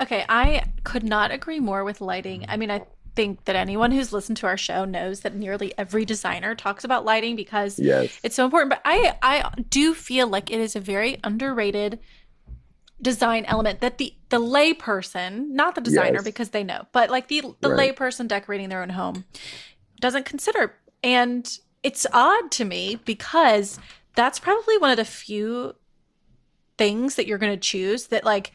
Okay, 0.00 0.24
I 0.28 0.64
could 0.82 1.04
not 1.04 1.30
agree 1.30 1.60
more 1.60 1.84
with 1.84 2.00
lighting. 2.00 2.44
I 2.48 2.56
mean, 2.56 2.70
I 2.70 2.84
think 3.14 3.44
that 3.44 3.56
anyone 3.56 3.92
who's 3.92 4.12
listened 4.12 4.36
to 4.38 4.46
our 4.46 4.56
show 4.56 4.84
knows 4.84 5.20
that 5.20 5.34
nearly 5.34 5.72
every 5.78 6.04
designer 6.04 6.54
talks 6.54 6.84
about 6.84 7.04
lighting 7.04 7.36
because 7.36 7.78
yes. 7.78 8.18
it's 8.22 8.34
so 8.34 8.44
important. 8.44 8.70
But 8.70 8.82
I 8.84 9.16
I 9.22 9.50
do 9.70 9.94
feel 9.94 10.26
like 10.26 10.50
it 10.50 10.60
is 10.60 10.74
a 10.74 10.80
very 10.80 11.18
underrated 11.22 12.00
design 13.00 13.44
element 13.44 13.80
that 13.80 13.98
the 13.98 14.14
the 14.30 14.40
layperson, 14.40 15.50
not 15.50 15.74
the 15.74 15.80
designer 15.80 16.16
yes. 16.16 16.24
because 16.24 16.50
they 16.50 16.64
know, 16.64 16.86
but 16.92 17.10
like 17.10 17.28
the 17.28 17.42
the 17.60 17.70
right. 17.70 17.96
layperson 17.96 18.26
decorating 18.26 18.68
their 18.68 18.82
own 18.82 18.90
home 18.90 19.24
doesn't 20.00 20.24
consider. 20.24 20.74
And 21.02 21.58
it's 21.82 22.06
odd 22.12 22.50
to 22.52 22.64
me 22.64 22.98
because 23.04 23.78
that's 24.16 24.38
probably 24.38 24.78
one 24.78 24.90
of 24.90 24.96
the 24.96 25.04
few 25.04 25.74
things 26.78 27.14
that 27.14 27.26
you're 27.26 27.38
going 27.38 27.52
to 27.52 27.60
choose 27.60 28.06
that 28.08 28.24
like 28.24 28.52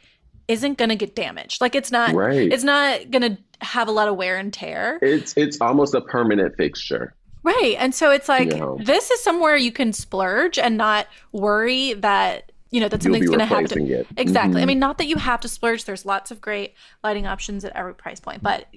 isn't 0.50 0.80
going 0.80 0.89
to 0.89 0.95
get 0.95 1.16
damaged. 1.16 1.62
Like 1.62 1.76
it's 1.76 1.91
not 1.91 2.14
right. 2.14 2.52
it's 2.52 2.64
not 2.64 3.12
going 3.12 3.22
to 3.22 3.38
have 3.66 3.88
a 3.88 3.91
lot 3.91 4.10
of 4.10 4.18
wear 4.18 4.36
and 4.36 4.52
tear. 4.52 5.00
It's 5.02 5.38
it's 5.38 5.62
almost 5.62 5.93
a 5.93 6.02
permanent 6.02 6.58
fixture. 6.58 7.14
Right. 7.43 7.76
And 7.78 7.95
so 7.95 8.12
it's 8.12 8.28
like 8.28 8.52
you 8.52 8.58
know. 8.58 8.78
this 8.84 9.12
is 9.12 9.22
somewhere 9.22 9.56
you 9.56 9.72
can 9.72 9.93
splurge 9.93 10.58
and 10.60 10.76
not 10.76 11.08
worry 11.32 11.93
that 11.93 12.52
you 12.72 12.80
know 12.80 12.89
that 12.89 13.02
something's 13.02 13.28
going 13.28 13.39
to 13.39 13.45
happen 13.45 13.89
it. 13.89 14.06
exactly 14.16 14.58
mm-hmm. 14.58 14.62
i 14.62 14.66
mean 14.66 14.78
not 14.78 15.00
that 15.00 15.08
you 15.08 15.16
have 15.16 15.39
to 15.39 15.47
splurge 15.47 15.86
there's 15.86 16.06
lots 16.06 16.30
of 16.30 16.39
great 16.39 16.76
lighting 17.04 17.26
options 17.26 17.66
at 17.66 17.76
every 17.76 17.95
price 17.95 18.20
point 18.20 18.43
but 18.43 18.68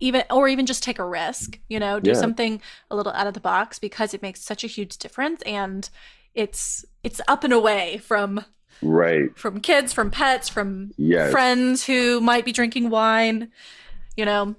even 0.00 0.24
or 0.30 0.48
even 0.48 0.64
just 0.64 0.82
take 0.82 0.98
a 0.98 1.04
risk 1.04 1.58
you 1.68 1.78
know 1.78 2.00
do 2.00 2.12
yeah. 2.12 2.16
something 2.16 2.62
a 2.90 2.96
little 2.96 3.12
out 3.12 3.26
of 3.26 3.34
the 3.34 3.40
box 3.40 3.78
because 3.78 4.14
it 4.14 4.22
makes 4.22 4.40
such 4.40 4.64
a 4.64 4.66
huge 4.66 4.96
difference 4.96 5.42
and 5.42 5.90
it's 6.34 6.86
it's 7.04 7.20
up 7.28 7.44
and 7.44 7.52
away 7.52 7.98
from 7.98 8.42
right 8.82 9.36
from 9.38 9.60
kids 9.60 9.92
from 9.92 10.10
pets 10.10 10.48
from 10.48 10.92
yes. 10.96 11.30
friends 11.30 11.84
who 11.84 12.20
might 12.20 12.44
be 12.44 12.52
drinking 12.52 12.90
wine 12.90 13.50
you 14.16 14.24
know 14.24 14.54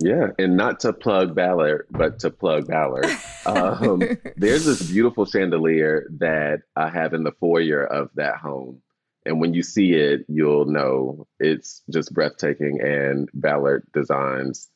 yeah, 0.00 0.28
and 0.38 0.56
not 0.56 0.80
to 0.80 0.92
plug 0.92 1.34
Ballard, 1.34 1.86
but 1.90 2.18
to 2.20 2.30
plug 2.30 2.68
Ballard. 2.68 3.06
Um, 3.46 4.02
there's 4.36 4.66
this 4.66 4.90
beautiful 4.90 5.24
chandelier 5.24 6.06
that 6.18 6.64
I 6.76 6.90
have 6.90 7.14
in 7.14 7.22
the 7.22 7.32
foyer 7.32 7.82
of 7.82 8.10
that 8.16 8.36
home. 8.36 8.82
And 9.24 9.40
when 9.40 9.54
you 9.54 9.62
see 9.62 9.94
it, 9.94 10.26
you'll 10.28 10.66
know 10.66 11.26
it's 11.40 11.82
just 11.90 12.12
breathtaking. 12.12 12.82
And 12.82 13.30
Ballard 13.32 13.86
Designs, 13.94 14.68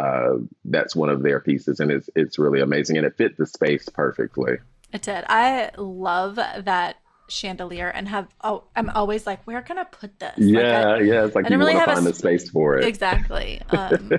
uh, 0.00 0.38
that's 0.64 0.96
one 0.96 1.08
of 1.08 1.22
their 1.22 1.38
pieces, 1.38 1.78
and 1.78 1.92
it's 1.92 2.10
it's 2.16 2.36
really 2.36 2.60
amazing, 2.60 2.96
and 2.96 3.06
it 3.06 3.16
fit 3.16 3.36
the 3.36 3.46
space 3.46 3.88
perfectly. 3.88 4.56
It 4.92 5.02
did. 5.02 5.24
I 5.28 5.70
love 5.78 6.34
that 6.34 6.96
chandelier 7.28 7.88
and 7.88 8.08
have 8.08 8.28
oh 8.42 8.64
I'm 8.76 8.90
always 8.90 9.26
like 9.26 9.42
where 9.44 9.62
can 9.62 9.78
I 9.78 9.84
put 9.84 10.18
this? 10.18 10.34
Yeah, 10.36 10.60
like 10.60 10.86
I, 10.86 11.04
yeah. 11.04 11.24
It's 11.24 11.34
like 11.34 11.46
I 11.46 11.48
you 11.48 11.58
really 11.58 11.74
want 11.74 11.88
to 11.88 11.94
find 11.94 12.06
a, 12.06 12.10
the 12.10 12.16
space 12.16 12.50
for 12.50 12.78
it. 12.78 12.84
Exactly. 12.84 13.60
Um, 13.76 14.10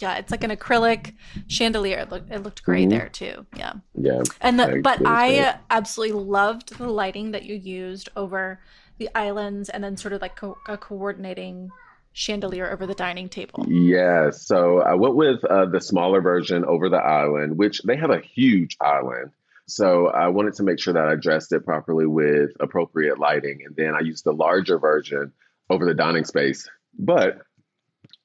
yeah, 0.00 0.16
it's 0.16 0.30
like 0.30 0.44
an 0.44 0.50
acrylic 0.50 1.14
chandelier. 1.48 1.98
It 1.98 2.10
looked, 2.10 2.30
it 2.30 2.42
looked 2.42 2.62
great 2.62 2.88
mm-hmm. 2.88 2.98
there 2.98 3.08
too. 3.08 3.46
Yeah. 3.56 3.72
Yeah. 3.94 4.22
And 4.40 4.58
the, 4.58 4.80
but 4.82 5.00
I 5.04 5.58
absolutely 5.70 6.20
loved 6.20 6.78
the 6.78 6.88
lighting 6.88 7.32
that 7.32 7.44
you 7.44 7.56
used 7.56 8.08
over 8.14 8.60
the 8.98 9.08
islands 9.14 9.68
and 9.68 9.82
then 9.82 9.96
sort 9.96 10.12
of 10.12 10.22
like 10.22 10.36
co- 10.36 10.58
a 10.68 10.76
coordinating 10.76 11.70
chandelier 12.12 12.70
over 12.70 12.86
the 12.86 12.94
dining 12.94 13.28
table. 13.28 13.64
Yeah. 13.68 14.30
So 14.30 14.82
I 14.82 14.94
went 14.94 15.16
with 15.16 15.44
uh, 15.44 15.66
the 15.66 15.80
smaller 15.80 16.20
version 16.20 16.64
over 16.64 16.88
the 16.88 16.96
island, 16.96 17.58
which 17.58 17.80
they 17.82 17.96
have 17.96 18.10
a 18.10 18.20
huge 18.20 18.76
island. 18.80 19.30
So 19.68 20.08
I 20.08 20.28
wanted 20.28 20.54
to 20.54 20.62
make 20.62 20.80
sure 20.80 20.94
that 20.94 21.08
I 21.08 21.14
dressed 21.14 21.52
it 21.52 21.64
properly 21.64 22.06
with 22.06 22.50
appropriate 22.58 23.18
lighting. 23.18 23.60
And 23.66 23.76
then 23.76 23.94
I 23.94 24.00
used 24.00 24.24
the 24.24 24.32
larger 24.32 24.78
version 24.78 25.32
over 25.68 25.84
the 25.84 25.94
dining 25.94 26.24
space. 26.24 26.68
But 26.98 27.42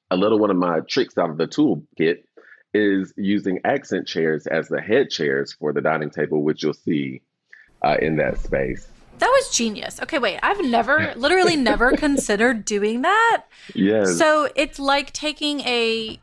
a 0.10 0.16
little 0.16 0.40
one 0.40 0.52
of 0.52 0.56
my 0.58 0.80
tricks 0.88 1.18
out 1.18 1.30
of 1.30 1.38
the 1.38 1.48
toolkit 1.48 2.24
is 2.74 3.14
using 3.18 3.60
accent 3.66 4.08
chairs 4.08 4.48
as 4.48 4.70
the 4.70 4.82
head 4.82 5.10
chairs 5.10 5.54
for 5.54 5.74
the 5.74 5.82
dining 5.82 6.10
table, 6.10 6.42
which 6.42 6.64
you'll 6.64 6.74
see 6.74 7.22
uh, 7.84 7.98
in 8.02 8.16
that 8.18 8.40
space. 8.40 8.88
That 9.20 9.28
was 9.28 9.50
genius. 9.56 10.02
Okay, 10.02 10.20
wait. 10.20 10.40
I've 10.42 10.64
never, 10.64 11.14
literally 11.16 11.58
never 11.58 11.92
considered 11.98 12.64
doing 12.64 13.02
that. 13.02 13.44
Yes. 13.76 14.18
So 14.18 14.50
it's 14.56 14.80
like 14.80 15.12
taking 15.12 15.60
a 15.62 16.20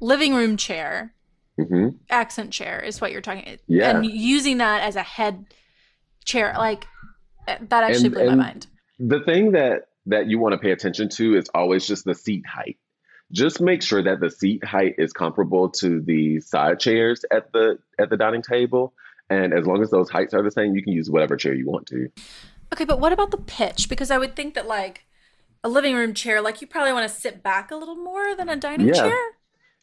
living 0.00 0.34
room 0.34 0.56
chair, 0.56 1.12
hmm 1.58 1.88
accent 2.10 2.52
chair 2.52 2.80
is 2.80 3.00
what 3.00 3.12
you're 3.12 3.20
talking 3.22 3.58
Yeah. 3.66 3.96
And 3.96 4.04
using 4.06 4.58
that 4.58 4.82
as 4.82 4.96
a 4.96 5.02
head 5.02 5.46
chair. 6.24 6.54
Like, 6.58 6.86
that 7.46 7.72
actually 7.72 8.06
And- 8.06 8.14
blew 8.14 8.26
my 8.26 8.34
mind. 8.34 8.66
The 8.98 9.20
thing 9.20 9.52
that 9.52 9.88
that 10.06 10.26
you 10.28 10.38
want 10.38 10.52
to 10.52 10.58
pay 10.58 10.70
attention 10.70 11.08
to 11.08 11.36
is 11.36 11.48
always 11.54 11.86
just 11.86 12.04
the 12.04 12.14
seat 12.14 12.44
height. 12.46 12.76
Just 13.32 13.60
make 13.60 13.82
sure 13.82 14.02
that 14.04 14.20
the 14.20 14.30
seat 14.30 14.64
height 14.64 14.94
is 14.98 15.12
comparable 15.12 15.68
to 15.70 16.00
the 16.00 16.40
side 16.40 16.78
chairs 16.78 17.24
at 17.32 17.52
the 17.52 17.78
at 17.98 18.10
the 18.10 18.16
dining 18.16 18.42
table. 18.42 18.94
And 19.28 19.52
as 19.52 19.66
long 19.66 19.82
as 19.82 19.90
those 19.90 20.08
heights 20.08 20.32
are 20.34 20.42
the 20.42 20.50
same, 20.52 20.76
you 20.76 20.82
can 20.82 20.92
use 20.92 21.10
whatever 21.10 21.36
chair 21.36 21.52
you 21.54 21.66
want 21.66 21.86
to. 21.88 22.08
Okay, 22.72 22.84
but 22.84 23.00
what 23.00 23.12
about 23.12 23.32
the 23.32 23.38
pitch? 23.38 23.88
Because 23.88 24.10
I 24.12 24.18
would 24.18 24.36
think 24.36 24.54
that, 24.54 24.66
like, 24.68 25.04
a 25.64 25.68
living 25.68 25.96
room 25.96 26.14
chair, 26.14 26.40
like, 26.40 26.60
you 26.60 26.66
probably 26.68 26.92
want 26.92 27.08
to 27.10 27.14
sit 27.20 27.42
back 27.42 27.70
a 27.72 27.76
little 27.76 27.96
more 27.96 28.36
than 28.36 28.48
a 28.48 28.54
dining 28.56 28.86
Yeah. 28.88 28.94
chair. 28.94 29.18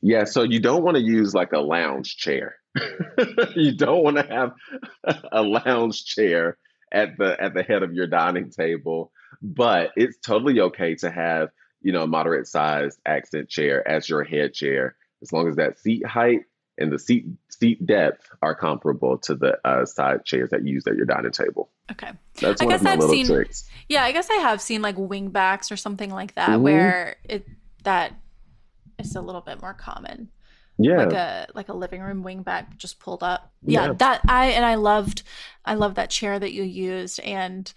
Yeah, 0.06 0.26
so 0.26 0.44
you 0.44 0.60
don't 0.60 0.84
want 0.84 0.98
to 0.98 1.02
use 1.04 1.34
like 1.34 1.54
a 1.54 1.60
lounge 1.60 2.18
chair. 2.18 2.56
you 3.56 3.76
don't 3.76 4.04
want 4.04 4.18
to 4.18 4.24
have 4.28 4.52
a 5.32 5.42
lounge 5.42 6.04
chair 6.06 6.58
at 6.92 7.18
the 7.18 7.42
at 7.42 7.54
the 7.54 7.64
head 7.64 7.84
of 7.84 7.94
your 7.94 8.06
dining 8.08 8.50
table, 8.52 9.12
but 9.42 9.92
it's 9.96 10.18
totally 10.18 10.60
okay 10.60 10.96
to 10.96 11.10
have, 11.10 11.50
you 11.82 11.94
know, 11.94 12.04
a 12.04 12.08
moderate 12.08 12.48
sized 12.48 13.00
accent 13.06 13.48
chair 13.50 13.88
as 13.88 14.10
your 14.10 14.24
head 14.24 14.54
chair 14.54 14.96
as 15.22 15.32
long 15.32 15.48
as 15.48 15.56
that 15.56 15.80
seat 15.80 16.06
height 16.06 16.42
and 16.78 16.92
the 16.92 17.00
seat 17.00 17.26
seat 17.50 17.86
depth 17.86 18.28
are 18.42 18.56
comparable 18.56 19.18
to 19.20 19.36
the 19.36 19.58
uh, 19.64 19.86
side 19.86 20.26
chairs 20.26 20.50
that 20.50 20.66
you 20.68 20.74
use 20.74 20.86
at 20.86 20.96
your 20.98 21.06
dining 21.06 21.32
table. 21.32 21.70
Okay. 21.92 22.12
That's 22.42 22.62
I 22.62 22.66
one 22.66 22.74
guess 22.74 22.82
of 22.82 22.86
my 22.86 22.92
I've 22.94 23.00
little 23.00 23.16
seen- 23.16 23.28
tricks. 23.28 23.70
Yeah, 23.88 24.04
I 24.04 24.12
guess 24.12 24.30
I 24.30 24.36
have 24.42 24.60
seen 24.60 24.82
like 24.82 24.98
wing 24.98 25.30
backs 25.30 25.72
or 25.72 25.78
something 25.78 26.10
like 26.10 26.36
that 26.36 26.50
Mhm. 26.50 26.62
where 26.62 27.16
it 27.24 27.48
that 27.84 28.14
is 29.08 29.16
a 29.16 29.22
little 29.22 29.42
bit 29.42 29.62
more 29.62 29.74
common. 29.74 30.30
Yeah. 30.78 30.98
Like 31.06 31.14
a 31.14 31.48
like 31.54 31.70
a 31.70 31.74
living 31.74 32.02
room 32.02 32.24
wing 32.24 32.42
back 32.42 32.78
just 32.78 33.00
pulled 33.00 33.22
up. 33.24 33.52
Yeah, 33.64 33.88
Yeah. 33.88 33.94
that 33.94 34.22
I 34.28 34.48
and 34.48 34.66
I 34.66 34.76
loved 34.76 35.24
I 35.66 35.76
loved 35.76 35.96
that 35.98 36.10
chair 36.10 36.40
that 36.40 36.52
you 36.54 36.64
used 36.64 37.20
and 37.20 37.72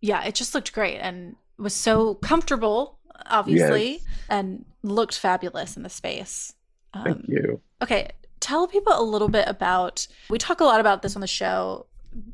yeah, 0.00 0.24
it 0.24 0.34
just 0.34 0.54
looked 0.54 0.72
great 0.72 0.98
and 0.98 1.36
was 1.58 1.74
so 1.74 2.14
comfortable 2.16 2.98
obviously 3.26 3.92
Yes. 3.92 4.00
and 4.28 4.64
looked 4.82 5.16
fabulous 5.18 5.76
in 5.76 5.82
the 5.82 5.88
space. 5.90 6.54
Um, 6.94 7.04
Thank 7.04 7.28
you. 7.28 7.60
Okay, 7.82 8.08
tell 8.40 8.66
people 8.66 8.94
a 8.96 9.02
little 9.04 9.28
bit 9.28 9.44
about. 9.46 10.06
We 10.30 10.38
talk 10.38 10.60
a 10.60 10.64
lot 10.64 10.80
about 10.80 11.02
this 11.02 11.14
on 11.14 11.20
the 11.20 11.26
show, 11.28 11.86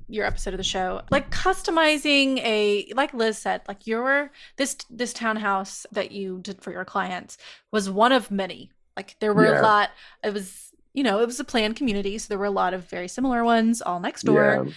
your 0.08 0.24
episode 0.24 0.54
of 0.54 0.58
the 0.58 0.64
show, 0.64 1.02
like 1.10 1.30
customizing 1.30 2.38
a. 2.38 2.92
Like 2.94 3.12
Liz 3.14 3.38
said, 3.38 3.62
like 3.68 3.86
your 3.86 4.30
this 4.56 4.76
this 4.90 5.12
townhouse 5.12 5.86
that 5.92 6.12
you 6.12 6.38
did 6.42 6.62
for 6.62 6.70
your 6.72 6.84
clients 6.84 7.38
was 7.72 7.90
one 7.90 8.12
of 8.12 8.30
many. 8.30 8.70
Like 8.96 9.16
there 9.20 9.34
were 9.34 9.44
Yeah. 9.46 9.60
a 9.60 9.62
lot. 9.62 9.90
It 10.24 10.32
was 10.32 10.72
you 10.94 11.02
know 11.02 11.20
it 11.20 11.26
was 11.26 11.40
a 11.40 11.44
planned 11.44 11.76
community, 11.76 12.18
so 12.18 12.26
there 12.28 12.38
were 12.38 12.46
a 12.46 12.50
lot 12.50 12.72
of 12.74 12.84
very 12.88 13.08
similar 13.08 13.44
ones 13.44 13.82
all 13.82 14.00
next 14.00 14.22
door. 14.22 14.64
Yeah. 14.66 14.72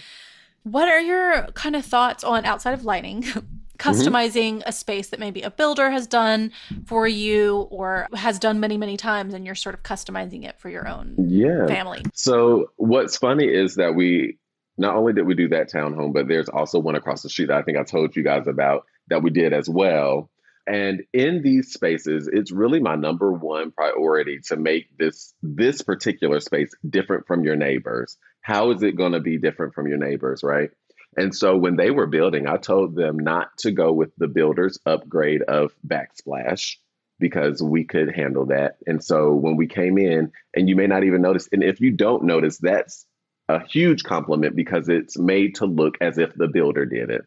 What 0.64 0.88
are 0.88 1.00
your 1.00 1.46
kind 1.54 1.74
of 1.74 1.86
thoughts 1.86 2.22
on 2.22 2.44
outside 2.44 2.74
of 2.74 2.84
lighting? 2.84 3.24
Mm-hmm. 3.80 3.88
Customizing 3.98 4.62
a 4.66 4.72
space 4.72 5.08
that 5.08 5.18
maybe 5.18 5.40
a 5.40 5.50
builder 5.50 5.88
has 5.88 6.06
done 6.06 6.52
for 6.84 7.08
you 7.08 7.60
or 7.70 8.06
has 8.12 8.38
done 8.38 8.60
many, 8.60 8.76
many 8.76 8.98
times, 8.98 9.32
and 9.32 9.46
you're 9.46 9.54
sort 9.54 9.74
of 9.74 9.82
customizing 9.82 10.44
it 10.44 10.58
for 10.60 10.68
your 10.68 10.86
own 10.86 11.14
Yeah. 11.16 11.66
family. 11.66 12.02
So 12.12 12.72
what's 12.76 13.16
funny 13.16 13.46
is 13.46 13.76
that 13.76 13.94
we 13.94 14.36
not 14.80 14.96
only 14.96 15.12
did 15.12 15.26
we 15.26 15.34
do 15.34 15.48
that 15.50 15.70
townhome, 15.70 16.14
but 16.14 16.26
there's 16.26 16.48
also 16.48 16.78
one 16.78 16.96
across 16.96 17.22
the 17.22 17.28
street 17.28 17.48
that 17.48 17.58
I 17.58 17.62
think 17.62 17.76
I 17.76 17.82
told 17.82 18.16
you 18.16 18.24
guys 18.24 18.46
about 18.46 18.86
that 19.08 19.22
we 19.22 19.28
did 19.28 19.52
as 19.52 19.68
well. 19.68 20.30
And 20.66 21.02
in 21.12 21.42
these 21.42 21.72
spaces, 21.72 22.30
it's 22.32 22.50
really 22.50 22.80
my 22.80 22.94
number 22.94 23.30
one 23.30 23.72
priority 23.72 24.40
to 24.46 24.56
make 24.56 24.86
this 24.98 25.34
this 25.42 25.82
particular 25.82 26.40
space 26.40 26.70
different 26.88 27.26
from 27.26 27.44
your 27.44 27.56
neighbors. 27.56 28.16
How 28.40 28.70
is 28.70 28.82
it 28.82 28.96
going 28.96 29.12
to 29.12 29.20
be 29.20 29.36
different 29.36 29.74
from 29.74 29.86
your 29.86 29.98
neighbors, 29.98 30.42
right? 30.42 30.70
And 31.14 31.34
so 31.34 31.58
when 31.58 31.76
they 31.76 31.90
were 31.90 32.06
building, 32.06 32.46
I 32.46 32.56
told 32.56 32.94
them 32.94 33.18
not 33.18 33.48
to 33.58 33.72
go 33.72 33.92
with 33.92 34.12
the 34.16 34.28
builder's 34.28 34.78
upgrade 34.86 35.42
of 35.42 35.74
backsplash 35.86 36.76
because 37.18 37.62
we 37.62 37.84
could 37.84 38.14
handle 38.14 38.46
that. 38.46 38.76
And 38.86 39.04
so 39.04 39.34
when 39.34 39.56
we 39.56 39.66
came 39.66 39.98
in, 39.98 40.32
and 40.54 40.70
you 40.70 40.76
may 40.76 40.86
not 40.86 41.04
even 41.04 41.20
notice, 41.20 41.48
and 41.52 41.62
if 41.62 41.80
you 41.80 41.90
don't 41.90 42.24
notice, 42.24 42.56
that's 42.58 43.04
a 43.54 43.66
huge 43.66 44.04
compliment 44.04 44.54
because 44.54 44.88
it's 44.88 45.18
made 45.18 45.56
to 45.56 45.66
look 45.66 45.96
as 46.00 46.18
if 46.18 46.34
the 46.34 46.48
builder 46.48 46.86
did 46.86 47.10
it. 47.10 47.24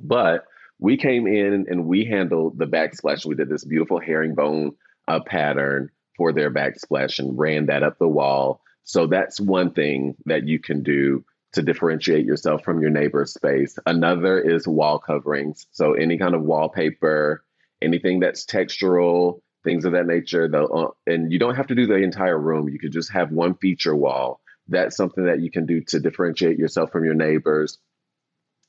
But 0.00 0.44
we 0.78 0.96
came 0.96 1.26
in 1.26 1.66
and 1.68 1.86
we 1.86 2.04
handled 2.04 2.58
the 2.58 2.66
backsplash. 2.66 3.24
We 3.24 3.36
did 3.36 3.48
this 3.48 3.64
beautiful 3.64 4.00
herringbone 4.00 4.72
uh, 5.06 5.20
pattern 5.20 5.90
for 6.16 6.32
their 6.32 6.50
backsplash 6.50 7.18
and 7.18 7.38
ran 7.38 7.66
that 7.66 7.82
up 7.82 7.98
the 7.98 8.08
wall. 8.08 8.60
So 8.84 9.06
that's 9.06 9.40
one 9.40 9.72
thing 9.72 10.16
that 10.26 10.46
you 10.46 10.58
can 10.58 10.82
do 10.82 11.24
to 11.52 11.62
differentiate 11.62 12.24
yourself 12.24 12.64
from 12.64 12.80
your 12.80 12.90
neighbor's 12.90 13.32
space. 13.32 13.78
Another 13.86 14.40
is 14.40 14.66
wall 14.66 14.98
coverings. 14.98 15.66
So 15.70 15.92
any 15.92 16.18
kind 16.18 16.34
of 16.34 16.42
wallpaper, 16.42 17.44
anything 17.80 18.20
that's 18.20 18.44
textural, 18.44 19.40
things 19.62 19.84
of 19.84 19.92
that 19.92 20.06
nature. 20.06 20.50
Uh, 20.52 20.88
and 21.06 21.30
you 21.30 21.38
don't 21.38 21.54
have 21.54 21.68
to 21.68 21.74
do 21.74 21.86
the 21.86 21.96
entire 21.96 22.38
room. 22.38 22.68
You 22.68 22.78
could 22.78 22.92
just 22.92 23.12
have 23.12 23.30
one 23.30 23.54
feature 23.54 23.94
wall. 23.94 24.40
That's 24.68 24.96
something 24.96 25.24
that 25.24 25.40
you 25.40 25.50
can 25.50 25.66
do 25.66 25.82
to 25.88 26.00
differentiate 26.00 26.58
yourself 26.58 26.92
from 26.92 27.04
your 27.04 27.14
neighbors. 27.14 27.78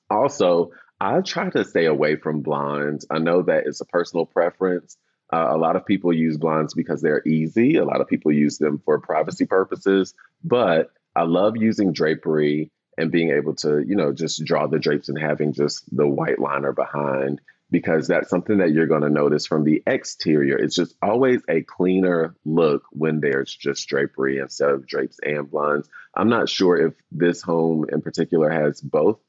Also, 0.10 0.72
I 1.00 1.22
try 1.22 1.50
to 1.50 1.66
stay 1.66 1.86
away 1.86 2.16
from 2.16 2.42
blinds. 2.42 3.06
I 3.10 3.20
know 3.20 3.44
that 3.44 3.66
it's 3.66 3.82
a 3.82 3.86
personal 3.86 4.26
preference. 4.26 4.98
Uh, 5.32 5.48
a 5.50 5.58
lot 5.58 5.76
of 5.76 5.86
people 5.86 6.14
use 6.14 6.38
blinds 6.38 6.74
because 6.74 7.02
they're 7.02 7.24
easy. 7.26 7.78
A 7.78 7.86
lot 7.86 8.02
of 8.02 8.08
people 8.08 8.32
use 8.32 8.58
them 8.58 8.82
for 8.86 9.00
privacy 9.00 9.46
purposes. 9.46 10.14
But 10.44 10.92
I 11.16 11.24
love 11.24 11.58
using 11.58 11.94
drapery 11.94 12.72
and 12.98 13.12
being 13.12 13.32
able 13.32 13.56
to, 13.56 13.80
you 13.80 13.96
know, 13.96 14.14
just 14.14 14.44
draw 14.44 14.68
the 14.68 14.80
drapes 14.80 15.10
and 15.10 15.18
having 15.18 15.54
just 15.54 15.84
the 15.96 16.08
white 16.08 16.40
liner 16.40 16.72
behind 16.72 17.42
because 17.74 18.08
that's 18.08 18.30
something 18.30 18.60
that 18.60 18.72
you're 18.72 18.86
going 18.86 19.02
to 19.02 19.10
notice 19.10 19.48
from 19.48 19.64
the 19.64 19.82
exterior. 19.88 20.56
It's 20.56 20.76
just 20.76 20.96
always 21.02 21.42
a 21.50 21.64
cleaner 21.64 22.36
look 22.46 22.84
when 22.92 23.20
there's 23.20 23.52
just 23.52 23.88
drapery 23.88 24.38
instead 24.38 24.70
of 24.70 24.86
drapes 24.86 25.18
and 25.24 25.50
blinds. 25.50 25.90
I'm 26.14 26.30
not 26.30 26.50
sure 26.50 26.78
if 26.78 26.94
this 27.12 27.42
home 27.42 27.88
in 27.92 28.04
particular 28.04 28.52
has 28.52 28.80
both, 28.80 29.20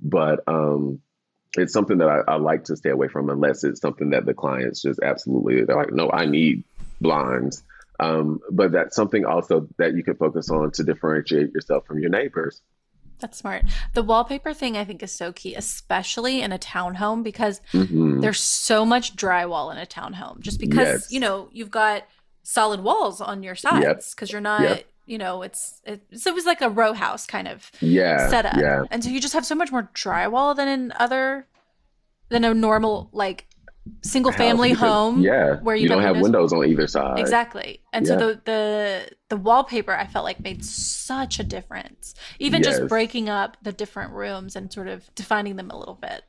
but 0.00 0.40
um, 0.48 1.00
it's 1.56 1.72
something 1.72 1.98
that 1.98 2.08
I, 2.08 2.32
I 2.32 2.36
like 2.38 2.64
to 2.64 2.76
stay 2.76 2.90
away 2.90 3.06
from 3.06 3.30
unless 3.30 3.62
it's 3.62 3.80
something 3.80 4.10
that 4.10 4.26
the 4.26 4.34
clients 4.34 4.82
just 4.82 4.98
absolutely, 5.00 5.64
they're 5.64 5.76
like, 5.76 5.92
no, 5.92 6.10
I 6.10 6.26
need 6.26 6.64
blinds. 7.00 7.62
Um, 8.00 8.40
but 8.50 8.72
that's 8.72 8.96
something 8.96 9.24
also 9.24 9.68
that 9.78 9.94
you 9.94 10.02
can 10.02 10.16
focus 10.16 10.50
on 10.50 10.72
to 10.72 10.82
differentiate 10.82 11.52
yourself 11.52 11.86
from 11.86 12.00
your 12.00 12.10
neighbors. 12.10 12.62
That's 13.22 13.38
smart. 13.38 13.64
The 13.94 14.02
wallpaper 14.02 14.52
thing 14.52 14.76
I 14.76 14.84
think 14.84 15.02
is 15.02 15.12
so 15.12 15.32
key, 15.32 15.54
especially 15.54 16.42
in 16.42 16.52
a 16.52 16.58
townhome 16.58 17.22
because 17.22 17.60
Mhm. 17.72 18.20
there's 18.20 18.40
so 18.40 18.84
much 18.84 19.16
drywall 19.16 19.70
in 19.72 19.78
a 19.78 19.86
townhome. 19.86 20.40
Just 20.40 20.58
because, 20.60 21.02
Yes. 21.04 21.12
you 21.12 21.20
know, 21.20 21.48
you've 21.52 21.70
got 21.70 22.02
solid 22.42 22.80
walls 22.80 23.20
on 23.20 23.42
your 23.44 23.54
sides 23.54 24.12
because 24.12 24.32
you're 24.32 24.40
not, 24.40 24.60
Yep. 24.62 24.84
you 25.06 25.18
know, 25.18 25.42
it's 25.42 25.80
it, 25.84 26.02
so 26.16 26.30
it 26.30 26.34
was 26.34 26.44
like 26.46 26.60
a 26.60 26.68
row 26.68 26.92
house 26.92 27.24
kind 27.24 27.46
of 27.46 27.70
Yeah. 27.80 28.28
setup. 28.28 28.56
Yeah. 28.56 28.82
And 28.90 29.02
so 29.04 29.10
you 29.10 29.20
just 29.20 29.34
have 29.34 29.46
so 29.46 29.54
much 29.54 29.70
more 29.70 29.88
drywall 29.94 30.54
than 30.56 30.66
in 30.66 30.92
other 30.98 31.46
than 32.28 32.44
a 32.44 32.52
normal 32.52 33.08
like 33.12 33.46
single 34.02 34.32
family 34.32 34.70
because- 34.70 34.88
home. 34.88 35.20
Yeah. 35.20 35.56
where 35.60 35.74
you 35.74 35.82
you 35.84 35.88
don't 35.88 36.02
have 36.02 36.20
windows 36.20 36.52
on 36.52 36.64
either 36.66 36.86
side. 36.86 37.18
Exactly. 37.18 37.80
And 37.92 38.06
Yeah. 38.06 38.18
so 38.18 38.18
the 38.34 38.40
the 38.44 39.10
the 39.30 39.36
wallpaper 39.36 39.92
I 39.92 40.06
felt 40.06 40.24
like 40.24 40.40
made 40.40 40.64
such 40.64 41.40
a 41.40 41.44
difference. 41.44 42.14
Even 42.38 42.62
just 42.62 42.86
breaking 42.88 43.28
up 43.28 43.56
the 43.62 43.72
different 43.72 44.12
rooms 44.12 44.54
and 44.56 44.72
sort 44.72 44.88
of 44.88 45.12
defining 45.14 45.56
them 45.56 45.70
a 45.70 45.78
little 45.78 45.98
bit. 46.00 46.22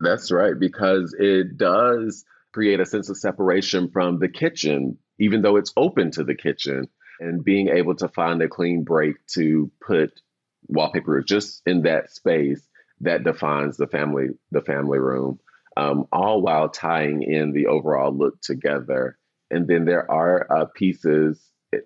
That's 0.00 0.30
right, 0.30 0.58
because 0.58 1.14
it 1.18 1.56
does 1.56 2.24
create 2.52 2.80
a 2.80 2.86
sense 2.86 3.08
of 3.08 3.16
separation 3.16 3.90
from 3.90 4.18
the 4.18 4.28
kitchen, 4.28 4.98
even 5.18 5.42
though 5.42 5.56
it's 5.56 5.72
open 5.76 6.10
to 6.12 6.24
the 6.24 6.34
kitchen, 6.34 6.88
and 7.20 7.42
being 7.44 7.68
able 7.68 7.94
to 7.96 8.08
find 8.08 8.40
a 8.42 8.48
clean 8.48 8.84
break 8.84 9.16
to 9.28 9.70
put 9.86 10.20
wallpaper 10.68 11.22
just 11.22 11.62
in 11.66 11.82
that 11.82 12.10
space 12.10 12.66
that 13.00 13.24
defines 13.24 13.76
the 13.76 13.86
family 13.86 14.28
the 14.50 14.60
family 14.62 14.98
room, 14.98 15.38
um, 15.76 16.06
all 16.12 16.42
while 16.42 16.68
tying 16.68 17.22
in 17.22 17.52
the 17.52 17.66
overall 17.66 18.16
look 18.16 18.40
together. 18.40 19.18
And 19.50 19.66
then 19.68 19.84
there 19.84 20.10
are 20.10 20.46
uh, 20.50 20.64
pieces 20.66 21.40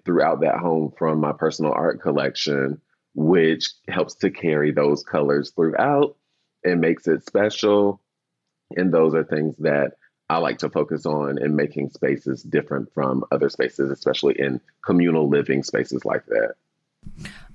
throughout 0.04 0.40
that 0.40 0.58
home 0.58 0.92
from 0.96 1.20
my 1.20 1.32
personal 1.32 1.72
art 1.72 2.00
collection, 2.00 2.80
which 3.14 3.70
helps 3.88 4.14
to 4.16 4.30
carry 4.30 4.72
those 4.72 5.02
colors 5.02 5.52
throughout 5.54 6.16
and 6.64 6.80
makes 6.80 7.06
it 7.06 7.26
special. 7.26 8.00
And 8.76 8.92
those 8.92 9.14
are 9.14 9.24
things 9.24 9.56
that 9.58 9.92
I 10.28 10.38
like 10.38 10.58
to 10.58 10.70
focus 10.70 11.06
on 11.06 11.42
in 11.42 11.56
making 11.56 11.90
spaces 11.90 12.42
different 12.42 12.94
from 12.94 13.24
other 13.32 13.48
spaces, 13.48 13.90
especially 13.90 14.36
in 14.38 14.60
communal 14.84 15.28
living 15.28 15.64
spaces 15.64 16.04
like 16.04 16.24
that. 16.26 16.54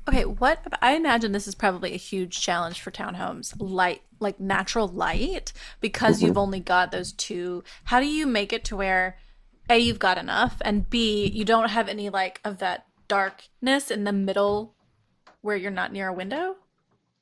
Okay, 0.07 0.25
what 0.25 0.59
I 0.81 0.95
imagine 0.95 1.31
this 1.31 1.47
is 1.47 1.55
probably 1.55 1.93
a 1.93 1.97
huge 1.97 2.39
challenge 2.39 2.79
for 2.79 2.91
townhomes, 2.91 3.55
light, 3.57 4.01
like 4.19 4.39
natural 4.39 4.87
light, 4.87 5.51
because 5.81 6.17
mm-hmm. 6.17 6.27
you've 6.27 6.37
only 6.37 6.59
got 6.59 6.91
those 6.91 7.11
two. 7.11 7.63
How 7.85 7.99
do 7.99 8.05
you 8.05 8.27
make 8.27 8.53
it 8.53 8.63
to 8.65 8.75
where 8.75 9.17
A, 9.67 9.79
you've 9.79 9.99
got 9.99 10.19
enough, 10.19 10.57
and 10.61 10.87
B, 10.89 11.25
you 11.25 11.43
don't 11.43 11.69
have 11.69 11.87
any 11.87 12.09
like 12.09 12.39
of 12.43 12.59
that 12.59 12.85
darkness 13.07 13.89
in 13.89 14.03
the 14.03 14.13
middle 14.13 14.75
where 15.41 15.57
you're 15.57 15.71
not 15.71 15.91
near 15.91 16.09
a 16.09 16.13
window? 16.13 16.55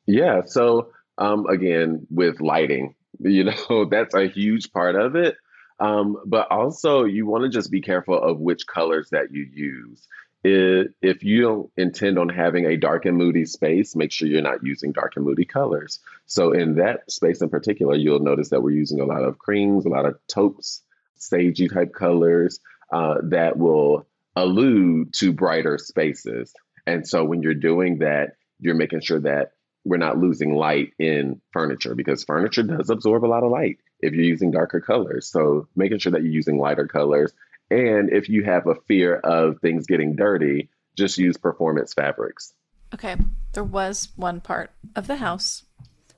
Yeah, 0.06 0.42
so 0.46 0.90
um 1.18 1.46
again, 1.48 2.06
with 2.10 2.42
lighting, 2.42 2.96
you 3.20 3.46
know, 3.46 3.86
that's 3.86 4.14
a 4.14 4.28
huge 4.28 4.74
part 4.74 4.96
of 4.96 5.16
it. 5.16 5.38
Um, 5.80 6.18
but 6.26 6.52
also 6.52 7.04
you 7.06 7.26
want 7.26 7.44
to 7.44 7.50
just 7.50 7.72
be 7.72 7.82
careful 7.82 8.22
of 8.22 8.40
which 8.40 8.68
colors 8.68 9.10
that 9.12 9.32
you 9.32 9.48
use 9.52 10.08
if 10.44 11.24
you 11.24 11.42
don't 11.42 11.72
intend 11.78 12.20
on 12.20 12.30
having 12.30 12.66
a 12.66 12.78
dark 12.78 13.06
and 13.06 13.18
moody 13.18 13.46
space, 13.46 13.96
make 13.96 14.12
sure 14.12 14.28
you're 14.28 14.42
not 14.42 14.64
using 14.64 14.92
dark 14.92 15.14
and 15.16 15.26
moody 15.26 15.46
colors. 15.46 16.00
So 16.26 16.52
in 16.52 16.76
that 16.76 17.10
space 17.10 17.42
in 17.42 17.50
particular, 17.50 17.96
you'll 17.96 18.20
notice 18.20 18.50
that 18.50 18.62
we're 18.62 18.72
using 18.72 19.00
a 19.00 19.06
lot 19.06 19.24
of 19.24 19.38
creams, 19.38 19.86
a 19.86 19.90
lot 19.90 20.06
of 20.06 20.18
taupes, 20.28 20.82
sagey 21.18 21.74
type 21.74 21.94
colors 21.94 22.60
uh, 22.92 23.16
that 23.24 23.58
will 23.58 24.06
allude 24.36 25.14
to 25.14 25.32
brighter 25.32 25.78
spaces. 25.78 26.54
And 26.86 27.08
so 27.08 27.24
when 27.24 27.42
you're 27.42 27.54
doing 27.54 28.00
that, 28.00 28.34
you're 28.60 28.76
making 28.76 29.02
sure 29.02 29.20
that 29.22 29.52
we're 29.86 29.98
not 29.98 30.18
losing 30.18 30.54
light 30.54 30.94
in 31.00 31.42
furniture 31.52 31.96
because 31.96 32.24
furniture 32.24 32.64
does 32.64 32.90
absorb 32.90 33.26
a 33.26 33.28
lot 33.28 33.44
of 33.44 33.52
light 33.52 33.78
if 34.00 34.14
you're 34.14 34.24
using 34.24 34.52
darker 34.52 34.82
colors. 34.82 35.30
So 35.30 35.68
making 35.76 36.00
sure 36.00 36.12
that 36.12 36.24
you're 36.24 36.32
using 36.32 36.58
lighter 36.58 36.88
colors 36.88 37.34
and 37.70 38.12
if 38.12 38.30
you 38.30 38.44
have 38.44 38.68
a 38.68 38.76
fear 38.88 39.16
of 39.16 39.60
things 39.60 39.86
getting 39.86 40.16
dirty, 40.16 40.70
just 40.96 41.18
use 41.18 41.38
performance 41.38 41.94
fabrics. 41.94 42.54
Okay. 42.94 43.16
There 43.54 43.64
was 43.64 44.10
one 44.16 44.42
part 44.42 44.72
of 44.96 45.08
the 45.08 45.16
house 45.16 45.64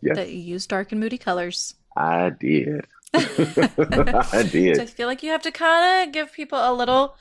yes. 0.01 0.17
that 0.17 0.31
you 0.31 0.39
used 0.39 0.69
dark 0.69 0.91
and 0.91 0.99
moody 0.99 1.17
colors. 1.17 1.75
I 1.95 2.29
did. 2.29 2.85
I 3.13 4.47
did. 4.51 4.75
So 4.75 4.83
I 4.83 4.85
feel 4.85 5.07
like 5.07 5.23
you 5.23 5.31
have 5.31 5.43
to 5.43 5.51
kind 5.51 6.07
of 6.07 6.13
give 6.13 6.33
people 6.33 6.59
a 6.59 6.73
little. 6.73 7.15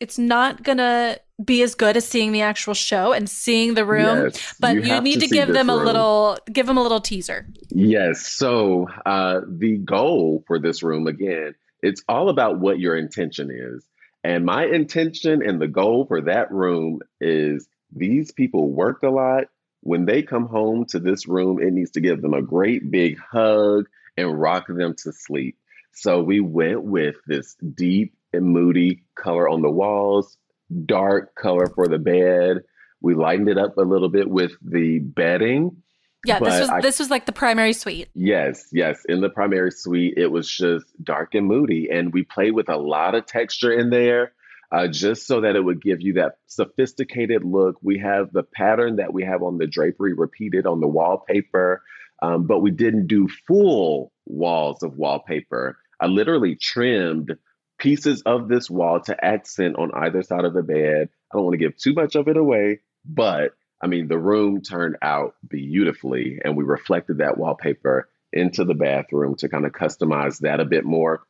It's 0.00 0.18
not 0.18 0.62
gonna 0.62 1.18
be 1.42 1.62
as 1.62 1.74
good 1.74 1.96
as 1.96 2.06
seeing 2.06 2.32
the 2.32 2.42
actual 2.42 2.74
show 2.74 3.12
and 3.12 3.28
seeing 3.28 3.74
the 3.74 3.84
room, 3.84 4.24
yes, 4.24 4.54
but 4.60 4.74
you, 4.74 4.82
you 4.82 5.00
need 5.00 5.20
to, 5.20 5.26
to 5.26 5.28
give 5.28 5.48
them 5.48 5.68
room. 5.68 5.80
a 5.80 5.84
little, 5.84 6.38
give 6.52 6.66
them 6.66 6.76
a 6.76 6.82
little 6.82 7.00
teaser. 7.00 7.46
Yes. 7.70 8.20
So 8.20 8.88
uh, 9.06 9.40
the 9.48 9.78
goal 9.78 10.44
for 10.46 10.58
this 10.58 10.82
room 10.82 11.06
again 11.06 11.54
it's 11.82 12.02
all 12.08 12.28
about 12.28 12.58
what 12.58 12.78
your 12.78 12.96
intention 12.96 13.50
is. 13.50 13.84
And 14.24 14.44
my 14.44 14.66
intention 14.66 15.42
and 15.42 15.60
the 15.60 15.68
goal 15.68 16.06
for 16.06 16.22
that 16.22 16.50
room 16.50 17.00
is 17.20 17.68
these 17.92 18.32
people 18.32 18.70
worked 18.70 19.04
a 19.04 19.10
lot. 19.10 19.44
When 19.80 20.04
they 20.04 20.22
come 20.22 20.46
home 20.46 20.86
to 20.86 20.98
this 20.98 21.28
room, 21.28 21.62
it 21.62 21.72
needs 21.72 21.92
to 21.92 22.00
give 22.00 22.20
them 22.20 22.34
a 22.34 22.42
great 22.42 22.90
big 22.90 23.18
hug 23.18 23.86
and 24.16 24.40
rock 24.40 24.66
them 24.66 24.94
to 25.04 25.12
sleep. 25.12 25.56
So 25.92 26.22
we 26.22 26.40
went 26.40 26.82
with 26.82 27.16
this 27.26 27.54
deep 27.54 28.14
and 28.32 28.44
moody 28.44 29.04
color 29.14 29.48
on 29.48 29.62
the 29.62 29.70
walls, 29.70 30.36
dark 30.84 31.34
color 31.34 31.66
for 31.68 31.88
the 31.88 31.98
bed. 31.98 32.64
We 33.00 33.14
lightened 33.14 33.48
it 33.48 33.58
up 33.58 33.78
a 33.78 33.82
little 33.82 34.08
bit 34.08 34.28
with 34.28 34.52
the 34.62 34.98
bedding 34.98 35.82
yeah, 36.24 36.38
this 36.40 36.60
was 36.60 36.68
I, 36.68 36.80
this 36.80 36.98
was 36.98 37.10
like 37.10 37.26
the 37.26 37.32
primary 37.32 37.72
suite. 37.72 38.08
Yes, 38.14 38.66
yes. 38.72 39.04
In 39.08 39.20
the 39.20 39.30
primary 39.30 39.70
suite, 39.70 40.14
it 40.16 40.28
was 40.28 40.50
just 40.50 40.86
dark 41.02 41.34
and 41.34 41.46
moody, 41.46 41.88
and 41.90 42.12
we 42.12 42.24
played 42.24 42.52
with 42.52 42.68
a 42.68 42.76
lot 42.76 43.14
of 43.14 43.26
texture 43.26 43.72
in 43.72 43.90
there, 43.90 44.32
uh, 44.72 44.88
just 44.88 45.26
so 45.26 45.42
that 45.42 45.54
it 45.54 45.60
would 45.60 45.80
give 45.80 46.00
you 46.00 46.14
that 46.14 46.38
sophisticated 46.46 47.44
look. 47.44 47.76
We 47.82 47.98
have 47.98 48.32
the 48.32 48.42
pattern 48.42 48.96
that 48.96 49.12
we 49.12 49.24
have 49.24 49.42
on 49.42 49.58
the 49.58 49.66
drapery 49.66 50.12
repeated 50.12 50.66
on 50.66 50.80
the 50.80 50.88
wallpaper, 50.88 51.82
um, 52.20 52.46
but 52.46 52.60
we 52.60 52.72
didn't 52.72 53.06
do 53.06 53.28
full 53.46 54.12
walls 54.26 54.82
of 54.82 54.96
wallpaper. 54.96 55.78
I 56.00 56.06
literally 56.06 56.56
trimmed 56.56 57.36
pieces 57.78 58.22
of 58.22 58.48
this 58.48 58.68
wall 58.68 59.00
to 59.02 59.24
accent 59.24 59.76
on 59.76 59.92
either 59.94 60.22
side 60.22 60.44
of 60.44 60.52
the 60.52 60.62
bed. 60.62 61.08
I 61.32 61.36
don't 61.36 61.44
want 61.44 61.54
to 61.54 61.58
give 61.58 61.76
too 61.76 61.92
much 61.92 62.16
of 62.16 62.26
it 62.26 62.36
away, 62.36 62.80
but 63.04 63.52
I 63.80 63.86
mean, 63.86 64.08
the 64.08 64.18
room 64.18 64.62
turned 64.62 64.96
out 65.02 65.34
beautifully, 65.46 66.40
and 66.44 66.56
we 66.56 66.64
reflected 66.64 67.18
that 67.18 67.38
wallpaper 67.38 68.08
into 68.32 68.64
the 68.64 68.74
bathroom 68.74 69.36
to 69.36 69.48
kind 69.48 69.64
of 69.64 69.72
customize 69.72 70.40
that 70.40 70.60
a 70.60 70.64
bit 70.64 70.84
more. 70.84 71.22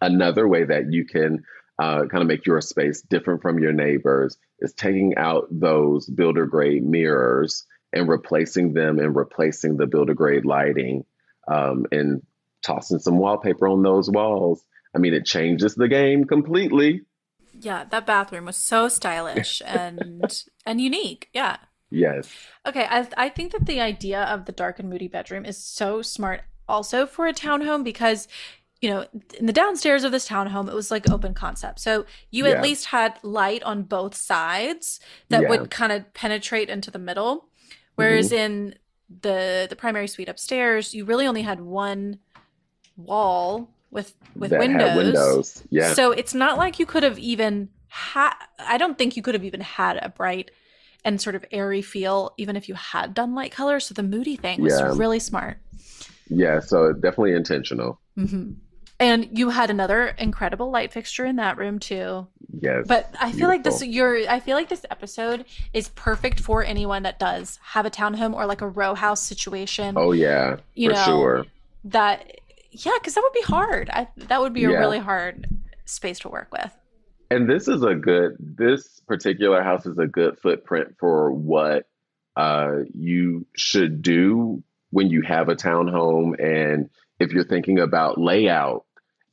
Another 0.00 0.46
way 0.46 0.64
that 0.64 0.92
you 0.92 1.04
can 1.04 1.44
uh, 1.78 2.06
kind 2.06 2.22
of 2.22 2.26
make 2.26 2.46
your 2.46 2.60
space 2.60 3.02
different 3.02 3.42
from 3.42 3.58
your 3.58 3.72
neighbors 3.72 4.36
is 4.60 4.72
taking 4.72 5.16
out 5.16 5.46
those 5.50 6.06
builder 6.06 6.46
grade 6.46 6.84
mirrors 6.84 7.66
and 7.92 8.08
replacing 8.08 8.72
them 8.74 8.98
and 8.98 9.14
replacing 9.14 9.76
the 9.76 9.86
builder 9.86 10.14
grade 10.14 10.44
lighting 10.44 11.04
um, 11.46 11.86
and 11.92 12.22
tossing 12.62 12.98
some 12.98 13.18
wallpaper 13.18 13.68
on 13.68 13.82
those 13.82 14.10
walls. 14.10 14.64
I 14.94 14.98
mean, 14.98 15.14
it 15.14 15.24
changes 15.24 15.74
the 15.74 15.88
game 15.88 16.24
completely. 16.24 17.02
Yeah, 17.60 17.84
that 17.84 18.06
bathroom 18.06 18.46
was 18.46 18.56
so 18.56 18.88
stylish 18.88 19.62
and 19.66 20.44
and 20.66 20.80
unique. 20.80 21.28
Yeah. 21.32 21.56
Yes. 21.90 22.30
Okay, 22.66 22.86
I 22.88 23.06
I 23.16 23.28
think 23.28 23.52
that 23.52 23.66
the 23.66 23.80
idea 23.80 24.22
of 24.24 24.44
the 24.44 24.52
dark 24.52 24.78
and 24.78 24.90
moody 24.90 25.08
bedroom 25.08 25.44
is 25.44 25.56
so 25.56 26.02
smart 26.02 26.42
also 26.68 27.06
for 27.06 27.26
a 27.26 27.32
townhome 27.32 27.82
because 27.82 28.28
you 28.80 28.90
know, 28.90 29.06
in 29.36 29.46
the 29.46 29.52
downstairs 29.52 30.04
of 30.04 30.12
this 30.12 30.28
townhome, 30.28 30.68
it 30.68 30.74
was 30.74 30.90
like 30.90 31.10
open 31.10 31.34
concept. 31.34 31.80
So 31.80 32.06
you 32.30 32.46
yeah. 32.46 32.52
at 32.52 32.62
least 32.62 32.86
had 32.86 33.18
light 33.22 33.62
on 33.64 33.82
both 33.82 34.14
sides 34.14 35.00
that 35.30 35.42
yeah. 35.42 35.48
would 35.48 35.70
kind 35.70 35.90
of 35.90 36.14
penetrate 36.14 36.70
into 36.70 36.90
the 36.90 36.98
middle. 36.98 37.48
Whereas 37.96 38.30
mm-hmm. 38.30 38.38
in 38.38 38.74
the 39.22 39.66
the 39.68 39.74
primary 39.74 40.06
suite 40.06 40.28
upstairs, 40.28 40.94
you 40.94 41.04
really 41.04 41.26
only 41.26 41.42
had 41.42 41.60
one 41.60 42.20
wall 42.96 43.70
with 43.90 44.14
with 44.36 44.52
windows. 44.52 44.96
windows. 44.96 45.62
Yeah. 45.70 45.92
So 45.94 46.12
it's 46.12 46.34
not 46.34 46.58
like 46.58 46.78
you 46.78 46.86
could 46.86 47.02
have 47.02 47.18
even 47.18 47.68
had. 47.88 48.34
I 48.58 48.78
don't 48.78 48.98
think 48.98 49.16
you 49.16 49.22
could 49.22 49.34
have 49.34 49.44
even 49.44 49.60
had 49.60 49.98
a 50.02 50.08
bright 50.08 50.50
and 51.04 51.20
sort 51.20 51.34
of 51.34 51.44
airy 51.50 51.82
feel, 51.82 52.34
even 52.36 52.56
if 52.56 52.68
you 52.68 52.74
had 52.74 53.14
done 53.14 53.34
light 53.34 53.52
colors. 53.52 53.86
So 53.86 53.94
the 53.94 54.02
moody 54.02 54.36
thing 54.36 54.60
was 54.60 54.78
yeah. 54.78 54.92
really 54.94 55.20
smart. 55.20 55.58
Yeah. 56.28 56.60
So 56.60 56.92
definitely 56.92 57.34
intentional. 57.34 58.00
Mm-hmm. 58.16 58.52
And 59.00 59.38
you 59.38 59.50
had 59.50 59.70
another 59.70 60.08
incredible 60.18 60.70
light 60.72 60.92
fixture 60.92 61.24
in 61.24 61.36
that 61.36 61.56
room 61.56 61.78
too. 61.78 62.26
Yes. 62.60 62.84
But 62.86 63.08
I 63.14 63.30
feel 63.30 63.48
beautiful. 63.48 63.48
like 63.48 63.62
this 63.62 63.84
your 63.84 64.28
I 64.28 64.40
feel 64.40 64.56
like 64.56 64.68
this 64.68 64.84
episode 64.90 65.44
is 65.72 65.88
perfect 65.90 66.40
for 66.40 66.64
anyone 66.64 67.04
that 67.04 67.20
does 67.20 67.60
have 67.62 67.86
a 67.86 67.90
townhome 67.90 68.34
or 68.34 68.44
like 68.46 68.60
a 68.60 68.68
row 68.68 68.94
house 68.94 69.22
situation. 69.22 69.94
Oh 69.96 70.10
yeah. 70.10 70.56
You 70.74 70.90
for 70.90 70.96
know, 70.96 71.04
sure. 71.04 71.46
That 71.84 72.40
yeah, 72.70 72.92
because 72.98 73.14
that 73.14 73.22
would 73.22 73.32
be 73.32 73.42
hard. 73.42 73.90
I, 73.90 74.08
that 74.16 74.40
would 74.40 74.52
be 74.52 74.64
a 74.64 74.70
really 74.70 74.98
hard 74.98 75.48
space 75.84 76.18
to 76.20 76.28
work 76.28 76.48
with. 76.52 76.72
And 77.30 77.48
this 77.48 77.68
is 77.68 77.82
a 77.82 77.94
good. 77.94 78.36
This 78.38 79.00
particular 79.00 79.62
house 79.62 79.86
is 79.86 79.98
a 79.98 80.06
good 80.06 80.38
footprint 80.38 80.96
for 80.98 81.30
what 81.30 81.88
uh, 82.36 82.78
you 82.94 83.46
should 83.56 84.02
do 84.02 84.62
when 84.90 85.10
you 85.10 85.22
have 85.22 85.48
a 85.48 85.56
townhome, 85.56 86.40
and 86.42 86.88
if 87.20 87.32
you're 87.32 87.44
thinking 87.44 87.78
about 87.78 88.18
layout 88.18 88.86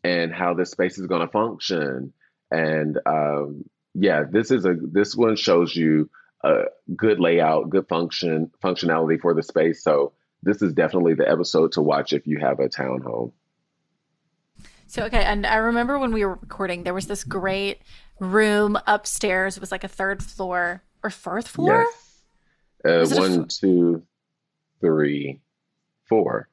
and 0.04 0.34
how 0.34 0.54
this 0.54 0.72
space 0.72 0.98
is 0.98 1.08
going 1.08 1.22
to 1.22 1.32
function. 1.32 2.14
And 2.52 3.00
um, 3.06 3.64
yeah, 3.94 4.24
this 4.30 4.52
is 4.52 4.66
a 4.66 4.76
this 4.80 5.16
one 5.16 5.36
shows 5.36 5.76
you 5.76 6.10
a 6.44 6.64
good 6.96 7.20
layout, 7.20 7.70
good 7.70 7.88
function 7.88 8.52
functionality 8.64 9.20
for 9.20 9.34
the 9.34 9.44
space. 9.44 9.84
So 9.84 10.14
this 10.46 10.62
is 10.62 10.74
definitely 10.74 11.16
the 11.16 11.30
episode 11.30 11.74
to 11.74 11.82
watch 11.82 12.14
if 12.14 12.26
you 12.26 12.40
have 12.40 12.60
a 12.60 12.70
townhome. 12.70 13.34
So 14.88 15.04
okay, 15.06 15.24
and 15.24 15.46
I 15.46 15.56
remember 15.56 16.00
when 16.00 16.14
we 16.14 16.24
were 16.24 16.36
recording, 16.36 16.84
there 16.84 16.94
was 16.94 17.08
this 17.08 17.24
great 17.24 17.82
room 18.20 18.78
upstairs. 18.88 19.58
It 19.58 19.60
was 19.60 19.72
like 19.72 19.84
a 19.84 19.90
third 19.90 20.24
floor 20.24 20.84
or 21.04 21.10
fourth 21.10 21.48
floor. 21.48 21.86
Yes. 22.86 23.12
Uh, 23.12 23.20
one, 23.20 23.42
f- 23.42 23.48
two, 23.48 24.04
three, 24.80 25.42
four. 26.08 26.48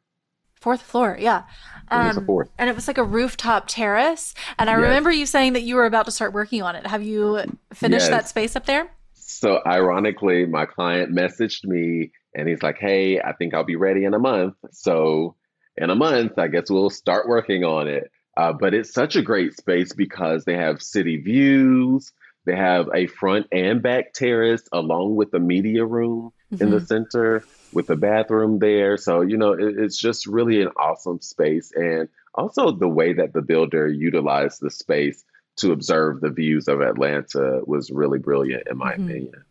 Fourth 0.55 0.81
floor, 0.81 1.17
yeah. 1.21 1.43
Um, 1.89 2.25
fourth. 2.25 2.49
And 2.57 2.71
it 2.71 2.75
was 2.77 2.89
like 2.89 2.99
a 2.99 3.05
rooftop 3.05 3.65
terrace. 3.67 4.33
And 4.59 4.71
I 4.71 4.75
yes. 4.75 4.83
remember 4.83 5.11
you 5.11 5.27
saying 5.27 5.53
that 5.55 5.63
you 5.63 5.75
were 5.75 5.87
about 5.87 6.07
to 6.07 6.13
start 6.13 6.33
working 6.33 6.63
on 6.63 6.75
it. 6.77 6.87
Have 6.87 7.03
you 7.03 7.43
finished 7.75 8.05
yes. 8.05 8.11
that 8.11 8.29
space 8.29 8.57
up 8.57 8.65
there? 8.65 8.91
So, 9.13 9.61
ironically, 9.67 10.47
my 10.47 10.67
client 10.67 11.13
messaged 11.13 11.65
me 11.65 12.13
and 12.35 12.49
he's 12.49 12.63
like, 12.63 12.79
Hey, 12.79 13.21
I 13.21 13.33
think 13.33 13.55
I'll 13.55 13.65
be 13.65 13.77
ready 13.77 14.05
in 14.05 14.15
a 14.15 14.19
month. 14.19 14.55
So, 14.71 15.37
in 15.77 15.91
a 15.91 15.95
month, 15.95 16.39
I 16.39 16.49
guess 16.49 16.71
we'll 16.71 16.91
start 16.91 17.29
working 17.29 17.65
on 17.65 17.89
it. 17.89 18.11
Uh, 18.37 18.53
but 18.53 18.75
it's 18.75 18.93
such 18.93 19.17
a 19.17 19.23
great 19.23 19.57
space 19.57 19.93
because 19.93 20.45
they 20.45 20.57
have 20.57 20.83
city 20.83 21.19
views, 21.19 22.13
they 22.45 22.57
have 22.57 22.89
a 22.95 23.07
front 23.07 23.47
and 23.53 23.83
back 23.83 24.13
terrace 24.13 24.63
along 24.73 25.17
with 25.17 25.31
the 25.31 25.39
media 25.39 25.85
room 25.85 26.33
mm-hmm. 26.53 26.63
in 26.63 26.71
the 26.71 26.77
mm-hmm. 26.77 26.87
center 26.87 27.45
with 27.73 27.87
the 27.87 27.97
bathroom 27.97 28.59
there. 28.59 28.97
So, 28.97 29.21
you 29.21 29.37
know, 29.37 29.53
it, 29.53 29.79
it's 29.79 29.99
just 29.99 30.27
really 30.27 30.63
an 30.63 30.69
awesome 30.79 31.21
space. 31.21 31.73
And 31.75 32.09
also 32.35 32.71
the 32.71 32.89
way 32.89 33.13
that 33.15 33.33
the 33.33 33.43
builder 33.43 33.89
utilized 33.89 34.61
the 34.61 34.71
space 34.71 35.25
to 35.57 35.73
observe 35.73 36.21
the 36.21 36.31
views 36.31 36.69
of 36.69 36.81
Atlanta 36.81 37.61
was 37.67 37.91
really 37.91 38.19
brilliant 38.19 38.67
in 38.71 38.79
my 38.79 38.93
mm-hmm. 38.93 39.05
opinion. 39.05 39.45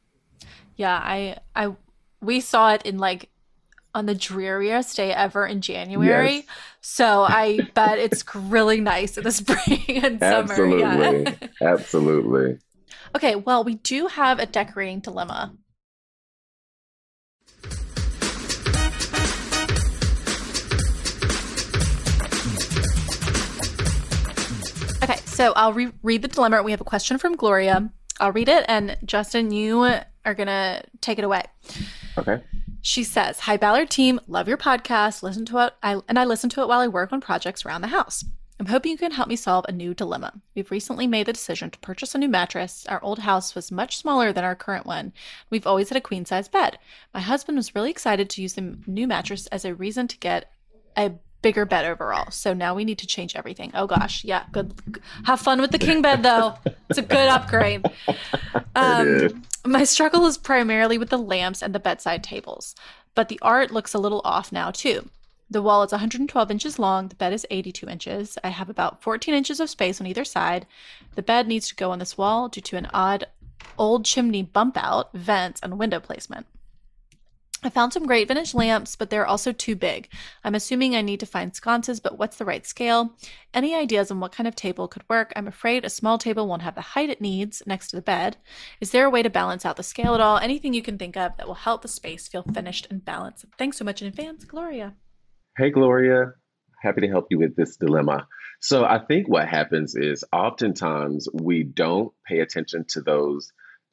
Yeah, 0.75 0.95
I 0.95 1.37
I 1.55 1.75
we 2.21 2.39
saw 2.39 2.73
it 2.73 2.83
in 2.83 2.97
like 2.97 3.29
on 3.93 4.05
the 4.05 4.15
dreariest 4.15 4.95
day 4.95 5.13
ever 5.13 5.45
in 5.45 5.61
January. 5.61 6.35
Yes. 6.35 6.45
So 6.81 7.23
I 7.23 7.59
bet 7.73 7.99
it's 7.99 8.23
really 8.35 8.79
nice 8.79 9.17
in 9.17 9.23
the 9.23 9.31
spring 9.31 9.83
and 9.87 10.19
summer. 10.19 10.51
Absolutely. 10.51 11.23
Yeah. 11.23 11.47
Absolutely. 11.61 12.59
Okay, 13.15 13.35
well, 13.35 13.63
we 13.63 13.75
do 13.75 14.07
have 14.07 14.39
a 14.39 14.45
decorating 14.45 15.01
dilemma. 15.01 15.53
Okay, 25.03 25.17
so 25.25 25.51
I'll 25.55 25.73
re- 25.73 25.91
read 26.03 26.21
the 26.21 26.27
dilemma. 26.27 26.63
We 26.63 26.71
have 26.71 26.79
a 26.79 26.85
question 26.85 27.17
from 27.17 27.35
Gloria. 27.35 27.91
I'll 28.19 28.31
read 28.31 28.47
it, 28.47 28.63
and 28.67 28.97
Justin, 29.03 29.51
you 29.51 29.81
are 29.83 30.33
going 30.35 30.47
to 30.47 30.83
take 31.01 31.17
it 31.17 31.25
away. 31.25 31.43
Okay. 32.17 32.41
She 32.81 33.03
says, 33.03 33.41
Hi, 33.41 33.57
Ballard 33.57 33.89
team. 33.89 34.19
Love 34.27 34.47
your 34.47 34.57
podcast. 34.57 35.23
Listen 35.23 35.45
to 35.45 35.65
it. 35.65 35.73
I, 35.83 35.99
and 36.07 36.17
I 36.17 36.25
listen 36.25 36.49
to 36.51 36.61
it 36.61 36.67
while 36.67 36.79
I 36.79 36.87
work 36.87 37.11
on 37.13 37.21
projects 37.21 37.65
around 37.65 37.81
the 37.81 37.87
house. 37.87 38.25
I'm 38.59 38.67
hoping 38.67 38.91
you 38.91 38.97
can 38.97 39.11
help 39.11 39.27
me 39.27 39.35
solve 39.35 39.65
a 39.67 39.71
new 39.71 39.95
dilemma. 39.95 40.33
We've 40.53 40.69
recently 40.69 41.07
made 41.07 41.25
the 41.25 41.33
decision 41.33 41.71
to 41.71 41.79
purchase 41.79 42.13
a 42.13 42.19
new 42.19 42.29
mattress. 42.29 42.85
Our 42.87 43.01
old 43.01 43.17
house 43.17 43.55
was 43.55 43.71
much 43.71 43.97
smaller 43.97 44.31
than 44.31 44.43
our 44.43 44.55
current 44.55 44.85
one. 44.85 45.13
We've 45.49 45.65
always 45.65 45.89
had 45.89 45.97
a 45.97 46.01
queen 46.01 46.25
size 46.25 46.47
bed. 46.47 46.77
My 47.11 47.21
husband 47.21 47.57
was 47.57 47.73
really 47.73 47.89
excited 47.89 48.29
to 48.29 48.41
use 48.41 48.53
the 48.53 48.77
new 48.85 49.07
mattress 49.07 49.47
as 49.47 49.65
a 49.65 49.73
reason 49.73 50.07
to 50.09 50.17
get 50.19 50.51
a 50.95 51.13
bigger 51.41 51.65
bed 51.65 51.85
overall. 51.85 52.29
So 52.31 52.53
now 52.53 52.75
we 52.75 52.85
need 52.85 52.99
to 52.99 53.07
change 53.07 53.35
everything. 53.35 53.71
Oh 53.73 53.87
gosh, 53.87 54.23
yeah, 54.23 54.45
good. 54.51 54.73
Have 55.25 55.39
fun 55.39 55.61
with 55.61 55.71
the 55.71 55.79
king 55.79 56.01
bed 56.01 56.23
though. 56.23 56.55
It's 56.89 56.99
a 56.99 57.03
good 57.03 57.29
upgrade. 57.29 57.85
Um, 58.73 59.43
my 59.65 59.83
struggle 59.83 60.25
is 60.25 60.37
primarily 60.37 60.97
with 60.97 61.09
the 61.09 61.17
lamps 61.17 61.61
and 61.61 61.75
the 61.75 61.79
bedside 61.79 62.23
tables, 62.23 62.73
but 63.15 63.27
the 63.27 63.37
art 63.41 63.69
looks 63.69 63.93
a 63.93 63.99
little 63.99 64.21
off 64.23 64.53
now 64.53 64.71
too. 64.71 65.09
The 65.49 65.61
wall 65.61 65.83
is 65.83 65.91
112 65.91 66.49
inches 66.49 66.79
long, 66.79 67.09
the 67.09 67.15
bed 67.15 67.33
is 67.33 67.45
82 67.51 67.89
inches. 67.89 68.37
I 68.45 68.47
have 68.47 68.69
about 68.69 69.01
14 69.01 69.33
inches 69.33 69.59
of 69.59 69.69
space 69.69 69.99
on 69.99 70.07
either 70.07 70.23
side. 70.23 70.65
The 71.15 71.21
bed 71.21 71.47
needs 71.47 71.67
to 71.67 71.75
go 71.75 71.91
on 71.91 71.99
this 71.99 72.17
wall 72.17 72.47
due 72.47 72.61
to 72.61 72.77
an 72.77 72.87
odd 72.93 73.25
old 73.77 74.05
chimney 74.05 74.43
bump 74.43 74.77
out, 74.77 75.11
vents, 75.13 75.59
and 75.61 75.77
window 75.77 75.99
placement. 75.99 76.47
I 77.63 77.69
found 77.69 77.93
some 77.93 78.07
great 78.07 78.27
vintage 78.27 78.55
lamps, 78.55 78.95
but 78.95 79.11
they're 79.11 79.27
also 79.27 79.51
too 79.51 79.75
big. 79.75 80.09
I'm 80.43 80.55
assuming 80.55 80.95
I 80.95 81.01
need 81.01 81.19
to 81.19 81.27
find 81.27 81.55
sconces, 81.55 81.99
but 81.99 82.17
what's 82.17 82.37
the 82.37 82.45
right 82.45 82.65
scale? 82.65 83.15
Any 83.53 83.75
ideas 83.75 84.09
on 84.09 84.19
what 84.19 84.31
kind 84.31 84.47
of 84.47 84.55
table 84.55 84.87
could 84.87 85.07
work? 85.07 85.31
I'm 85.35 85.47
afraid 85.47 85.85
a 85.85 85.89
small 85.89 86.17
table 86.17 86.47
won't 86.47 86.63
have 86.63 86.73
the 86.73 86.81
height 86.81 87.11
it 87.11 87.21
needs 87.21 87.61
next 87.67 87.89
to 87.89 87.95
the 87.95 88.01
bed. 88.01 88.37
Is 88.79 88.89
there 88.89 89.05
a 89.05 89.11
way 89.11 89.21
to 89.21 89.29
balance 89.29 89.63
out 89.63 89.75
the 89.77 89.83
scale 89.83 90.15
at 90.15 90.21
all? 90.21 90.39
Anything 90.39 90.73
you 90.73 90.81
can 90.81 90.97
think 90.97 91.15
of 91.15 91.37
that 91.37 91.45
will 91.45 91.53
help 91.53 91.83
the 91.83 91.87
space 91.87 92.27
feel 92.27 92.41
finished 92.41 92.87
and 92.89 93.05
balanced? 93.05 93.45
Thanks 93.59 93.77
so 93.77 93.85
much 93.85 94.01
in 94.01 94.07
advance, 94.07 94.43
Gloria. 94.43 94.95
Hey, 95.55 95.69
Gloria. 95.69 96.33
Happy 96.81 97.01
to 97.01 97.09
help 97.09 97.27
you 97.29 97.37
with 97.37 97.55
this 97.55 97.77
dilemma. 97.77 98.27
So, 98.59 98.85
I 98.85 98.97
think 98.97 99.29
what 99.29 99.47
happens 99.47 99.95
is 99.95 100.23
oftentimes 100.33 101.27
we 101.31 101.61
don't 101.61 102.11
pay 102.25 102.39
attention 102.39 102.85
to 102.89 103.01
those 103.01 103.51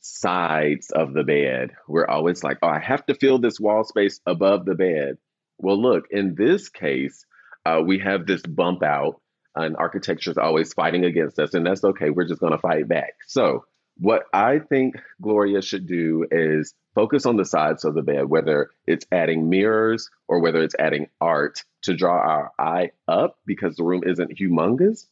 sides 0.09 0.91
of 0.91 1.13
the 1.13 1.23
bed. 1.23 1.73
We're 1.87 2.07
always 2.07 2.43
like, 2.43 2.59
oh, 2.63 2.69
I 2.69 2.79
have 2.79 3.05
to 3.07 3.15
fill 3.15 3.39
this 3.39 3.61
wall 3.61 3.85
space 3.85 4.21
above 4.27 4.65
the 4.65 4.75
bed. 4.75 5.19
Well, 5.59 5.81
look, 5.81 6.05
in 6.11 6.35
this 6.35 6.69
case, 6.69 7.25
uh, 7.67 7.83
we 7.85 7.99
have 7.99 8.27
this 8.27 8.43
bump 8.43 8.83
out, 8.83 9.21
and 9.55 9.77
architecture 9.77 10.31
is 10.31 10.39
always 10.39 10.73
fighting 10.73 11.05
against 11.05 11.39
us, 11.39 11.55
and 11.55 11.67
that's 11.67 11.85
okay. 11.85 12.11
We're 12.11 12.29
just 12.29 12.41
going 12.41 12.53
to 12.53 12.59
fight 12.59 12.89
back. 12.89 13.15
So, 13.27 13.65
what 13.97 14.25
I 14.33 14.61
think 14.61 14.95
Gloria 15.21 15.61
should 15.61 15.87
do 15.87 16.25
is 16.31 16.73
focus 16.95 17.27
on 17.27 17.37
the 17.37 17.45
sides 17.45 17.85
of 17.85 17.95
the 17.95 18.03
bed, 18.03 18.29
whether 18.29 18.71
it's 18.87 19.05
adding 19.11 19.49
mirrors 19.49 20.09
or 20.29 20.41
whether 20.41 20.63
it's 20.63 20.77
adding 20.79 21.09
art 21.21 21.65
to 21.83 21.97
draw 21.97 22.17
our 22.17 22.53
eye 22.59 22.93
up 23.09 23.39
because 23.45 23.75
the 23.75 23.83
room 23.83 24.03
isn't 24.07 24.39
humongous. 24.39 25.07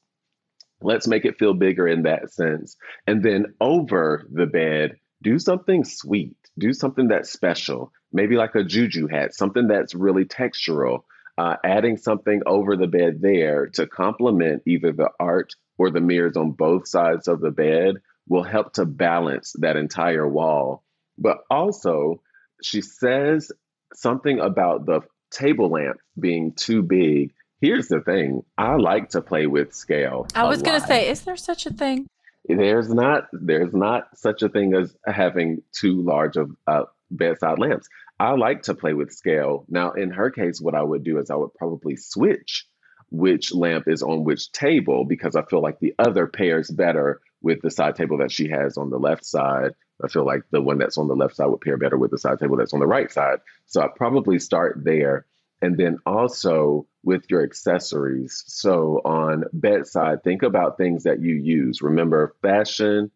Let's 0.87 1.09
make 1.09 1.24
it 1.24 1.37
feel 1.37 1.53
bigger 1.53 1.89
in 1.89 2.05
that 2.05 2.32
sense. 2.32 2.76
And 3.09 3.20
then 3.20 3.55
over 3.61 4.24
the 4.32 4.47
bed, 4.47 5.01
do 5.20 5.41
something 5.41 5.82
sweet, 5.82 6.37
do 6.57 6.72
something 6.72 7.09
that's 7.09 7.32
special, 7.32 7.91
maybe 8.12 8.37
like 8.37 8.55
a 8.55 8.62
juju 8.62 9.09
hat, 9.09 9.34
something 9.34 9.66
that's 9.66 9.97
really 9.97 10.24
textural. 10.24 11.01
Uh, 11.37 11.57
adding 11.64 11.97
something 11.99 12.41
over 12.47 12.76
the 12.76 12.87
bed 12.87 13.20
there 13.20 13.66
to 13.66 13.87
complement 13.87 14.62
either 14.64 14.93
the 14.93 15.11
art 15.20 15.55
or 15.76 15.91
the 15.91 16.01
mirrors 16.01 16.37
on 16.37 16.53
both 16.53 16.89
sides 16.89 17.26
of 17.26 17.41
the 17.41 17.51
bed 17.51 17.97
will 18.28 18.45
help 18.45 18.72
to 18.72 18.87
balance 18.87 19.55
that 19.59 19.76
entire 19.76 20.26
wall. 20.26 20.84
But 21.18 21.39
also, 21.51 22.22
she 22.62 22.80
says 22.80 23.51
something 23.93 24.39
about 24.39 24.87
the 24.87 25.01
table 25.30 25.68
lamp 25.68 25.99
being 26.18 26.53
too 26.55 26.82
big 26.82 27.32
Here's 27.61 27.89
the 27.89 28.01
thing 28.01 28.43
I 28.59 28.77
like 28.77 29.11
to 29.11 29.23
play 29.23 29.47
with 29.47 29.75
scale. 29.75 30.27
I 30.35 30.45
was 30.45 30.63
going 30.63 30.81
to 30.81 30.87
say, 30.87 31.09
is 31.09 31.23
there 31.23 31.37
such 31.37 31.67
a 31.67 31.73
thing? 31.73 32.07
There's 32.49 32.93
not. 32.93 33.29
There's 33.33 33.73
not 33.73 34.17
such 34.17 34.43
a 34.43 34.49
thing 34.49 34.75
as 34.75 34.95
having 35.05 35.63
too 35.73 36.03
large 36.03 36.37
of 36.37 36.51
uh, 36.67 36.85
bedside 37.11 37.59
lamps. 37.59 37.89
I 38.21 38.33
like 38.33 38.63
to 38.65 38.75
play 38.75 38.93
with 38.93 39.13
scale. 39.13 39.65
Now, 39.69 39.93
in 39.93 40.11
her 40.11 40.31
case, 40.31 40.61
what 40.61 40.75
I 40.75 40.83
would 40.83 41.03
do 41.03 41.19
is 41.19 41.31
I 41.31 41.35
would 41.35 41.55
probably 41.55 41.97
switch 41.97 42.67
which 43.11 43.55
lamp 43.55 43.89
is 43.89 44.03
on 44.03 44.25
which 44.25 44.51
table 44.53 45.05
because 45.05 45.37
I 45.37 45.43
feel 45.43 45.63
like 45.63 45.79
the 45.79 45.95
other 45.99 46.27
pairs 46.27 46.71
better 46.71 47.21
with 47.41 47.63
the 47.63 47.71
side 47.71 47.95
table 47.97 48.19
that 48.19 48.33
she 48.33 48.49
has 48.49 48.77
on 48.77 48.91
the 48.91 48.99
left 48.99 49.25
side. 49.25 49.73
I 50.03 50.09
feel 50.09 50.27
like 50.27 50.43
the 50.51 50.61
one 50.61 50.79
that's 50.79 50.99
on 50.99 51.09
the 51.09 51.15
left 51.15 51.37
side 51.37 51.47
would 51.47 51.61
pair 51.61 51.77
better 51.77 51.97
with 51.97 52.11
the 52.11 52.19
side 52.19 52.39
table 52.39 52.57
that's 52.57 52.75
on 52.75 52.81
the 52.81 52.87
right 52.87 53.11
side. 53.11 53.39
So 53.67 53.81
I 53.81 53.89
probably 53.95 54.39
start 54.39 54.81
there. 54.83 55.27
And 55.63 55.77
then 55.77 55.99
also 56.05 56.87
with 57.03 57.31
your 57.31 57.43
accessories. 57.43 58.45
So 58.47 59.01
on 59.05 59.45
bedside, 59.53 60.23
think 60.23 60.43
about 60.43 60.77
things 60.77 61.05
that 61.05 61.23
you 61.23 61.35
use. 61.35 61.81
Remember, 61.81 62.35
fashion 62.43 63.11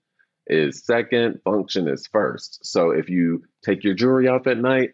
is 0.47 0.84
second, 0.84 1.41
function 1.45 1.88
is 1.88 2.07
first. 2.07 2.64
So 2.64 2.91
if 2.91 3.09
you 3.09 3.45
take 3.64 3.84
your 3.84 3.95
jewelry 3.95 4.28
off 4.28 4.47
at 4.47 4.59
night, 4.59 4.91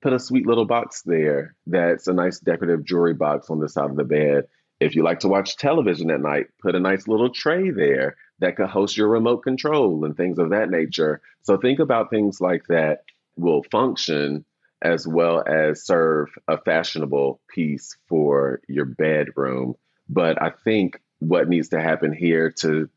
put 0.00 0.12
a 0.12 0.18
sweet 0.18 0.46
little 0.46 0.64
box 0.64 1.02
there 1.02 1.54
that's 1.66 2.06
a 2.06 2.12
nice 2.12 2.38
decorative 2.38 2.84
jewelry 2.84 3.14
box 3.14 3.50
on 3.50 3.60
the 3.60 3.68
side 3.68 3.90
of 3.90 3.96
the 3.96 4.04
bed. 4.04 4.44
If 4.78 4.94
you 4.94 5.02
like 5.02 5.20
to 5.20 5.28
watch 5.28 5.56
television 5.56 6.10
at 6.10 6.20
night, 6.20 6.46
put 6.60 6.74
a 6.74 6.80
nice 6.80 7.08
little 7.08 7.30
tray 7.30 7.70
there 7.70 8.16
that 8.40 8.56
could 8.56 8.68
host 8.68 8.96
your 8.96 9.08
remote 9.08 9.38
control 9.38 10.04
and 10.04 10.16
things 10.16 10.38
of 10.38 10.50
that 10.50 10.70
nature. 10.70 11.22
So 11.42 11.56
think 11.56 11.78
about 11.78 12.10
things 12.10 12.40
like 12.40 12.64
that 12.68 13.04
will 13.36 13.62
function 13.70 14.44
as 14.82 15.06
well 15.06 15.42
as 15.46 15.84
serve 15.84 16.28
a 16.46 16.58
fashionable 16.58 17.40
piece 17.48 17.96
for 18.08 18.60
your 18.68 18.84
bedroom. 18.84 19.74
But 20.08 20.40
I 20.40 20.50
think 20.50 21.00
what 21.18 21.48
needs 21.48 21.70
to 21.70 21.80
happen 21.80 22.12
here 22.12 22.50
to 22.60 22.88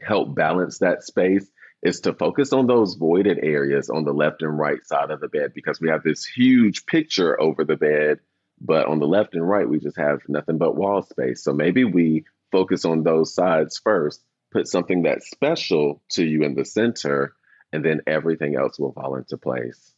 help 0.00 0.34
balance 0.34 0.78
that 0.78 1.02
space 1.02 1.46
is 1.82 2.00
to 2.00 2.12
focus 2.12 2.52
on 2.52 2.66
those 2.66 2.94
voided 2.94 3.38
areas 3.42 3.90
on 3.90 4.04
the 4.04 4.12
left 4.12 4.42
and 4.42 4.58
right 4.58 4.84
side 4.84 5.10
of 5.10 5.20
the 5.20 5.28
bed 5.28 5.52
because 5.54 5.80
we 5.80 5.88
have 5.88 6.02
this 6.02 6.24
huge 6.24 6.86
picture 6.86 7.40
over 7.40 7.64
the 7.64 7.76
bed, 7.76 8.18
but 8.60 8.86
on 8.86 8.98
the 8.98 9.06
left 9.06 9.34
and 9.34 9.48
right, 9.48 9.68
we 9.68 9.78
just 9.78 9.96
have 9.96 10.20
nothing 10.28 10.58
but 10.58 10.76
wall 10.76 11.02
space. 11.02 11.42
So 11.42 11.52
maybe 11.52 11.84
we 11.84 12.24
focus 12.50 12.84
on 12.84 13.02
those 13.02 13.34
sides 13.34 13.78
first, 13.78 14.22
put 14.50 14.66
something 14.66 15.02
that's 15.02 15.30
special 15.30 16.02
to 16.12 16.24
you 16.24 16.42
in 16.42 16.54
the 16.54 16.64
center, 16.64 17.34
and 17.72 17.84
then 17.84 18.00
everything 18.06 18.56
else 18.56 18.78
will 18.78 18.92
fall 18.92 19.16
into 19.16 19.36
place. 19.36 19.94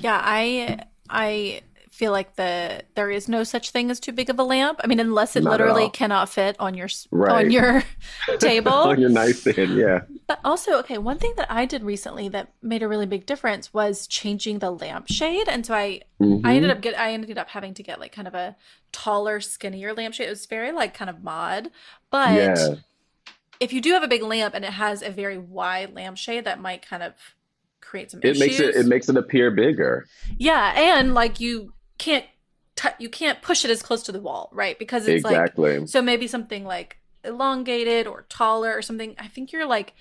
Yeah, 0.00 0.20
I 0.22 0.84
I 1.08 1.62
feel 2.00 2.12
like 2.12 2.34
the 2.36 2.82
there 2.94 3.10
is 3.10 3.28
no 3.28 3.44
such 3.44 3.70
thing 3.72 3.90
as 3.90 4.00
too 4.00 4.12
big 4.12 4.30
of 4.30 4.38
a 4.38 4.42
lamp. 4.42 4.80
I 4.82 4.86
mean, 4.86 5.00
unless 5.00 5.36
it 5.36 5.42
Not 5.42 5.50
literally 5.50 5.90
cannot 5.90 6.30
fit 6.30 6.56
on 6.58 6.72
your 6.72 6.88
right. 7.10 7.44
on 7.44 7.50
your 7.50 7.84
table, 8.38 8.72
on 8.72 8.98
your 8.98 9.10
nightstand. 9.10 9.76
Yeah. 9.76 10.00
But 10.26 10.40
also, 10.42 10.78
okay, 10.78 10.96
one 10.96 11.18
thing 11.18 11.34
that 11.36 11.50
I 11.50 11.66
did 11.66 11.82
recently 11.82 12.30
that 12.30 12.52
made 12.62 12.82
a 12.82 12.88
really 12.88 13.04
big 13.04 13.26
difference 13.26 13.74
was 13.74 14.06
changing 14.06 14.60
the 14.60 14.70
lampshade, 14.70 15.46
and 15.46 15.66
so 15.66 15.74
I 15.74 16.00
mm-hmm. 16.18 16.46
I 16.46 16.56
ended 16.56 16.70
up 16.70 16.80
get 16.80 16.98
I 16.98 17.12
ended 17.12 17.36
up 17.36 17.50
having 17.50 17.74
to 17.74 17.82
get 17.82 18.00
like 18.00 18.12
kind 18.12 18.26
of 18.26 18.34
a 18.34 18.56
taller, 18.92 19.38
skinnier 19.38 19.92
lampshade. 19.92 20.26
It 20.26 20.30
was 20.30 20.46
very 20.46 20.72
like 20.72 20.94
kind 20.94 21.10
of 21.10 21.22
mod, 21.22 21.70
but. 22.10 22.32
Yeah. 22.32 22.74
If 23.58 23.74
you 23.74 23.82
do 23.82 23.92
have 23.92 24.02
a 24.02 24.08
big 24.08 24.22
lamp 24.22 24.54
and 24.54 24.64
it 24.64 24.70
has 24.70 25.02
a 25.02 25.10
very 25.10 25.36
wide 25.36 25.94
lampshade, 25.94 26.46
that 26.46 26.62
might 26.62 26.80
kind 26.80 27.02
of 27.02 27.12
create 27.80 28.10
some 28.10 28.20
it 28.22 28.30
issues. 28.30 28.40
makes 28.40 28.60
it 28.60 28.76
it 28.76 28.86
makes 28.86 29.08
it 29.08 29.16
appear 29.16 29.50
bigger 29.50 30.06
yeah 30.38 30.72
and 30.76 31.14
like 31.14 31.40
you 31.40 31.72
can't 31.98 32.24
t- 32.76 32.88
you 32.98 33.08
can't 33.08 33.42
push 33.42 33.64
it 33.64 33.70
as 33.70 33.82
close 33.82 34.02
to 34.02 34.12
the 34.12 34.20
wall 34.20 34.50
right 34.52 34.78
because 34.78 35.06
it's 35.06 35.24
exactly. 35.24 35.78
like 35.78 35.88
so 35.88 36.00
maybe 36.00 36.26
something 36.26 36.64
like 36.64 36.98
elongated 37.24 38.06
or 38.06 38.26
taller 38.28 38.72
or 38.74 38.82
something 38.82 39.14
i 39.18 39.28
think 39.28 39.52
you're 39.52 39.66
like 39.66 39.92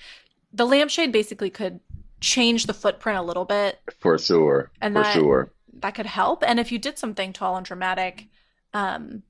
the 0.54 0.66
lampshade 0.66 1.12
basically 1.12 1.50
could 1.50 1.80
change 2.22 2.66
the 2.66 2.74
footprint 2.74 3.18
a 3.18 3.22
little 3.22 3.46
bit 3.46 3.80
for 4.00 4.18
sure 4.18 4.72
and 4.82 4.94
for 4.94 5.04
that, 5.04 5.14
sure 5.14 5.52
that 5.74 5.96
could 5.96 6.06
help 6.06 6.44
and 6.46 6.60
if 6.60 6.72
you 6.72 6.80
did 6.80 6.98
something 6.98 7.34
tall 7.34 7.56
and 7.56 7.66
dramatic 7.66 8.28
um 8.74 9.24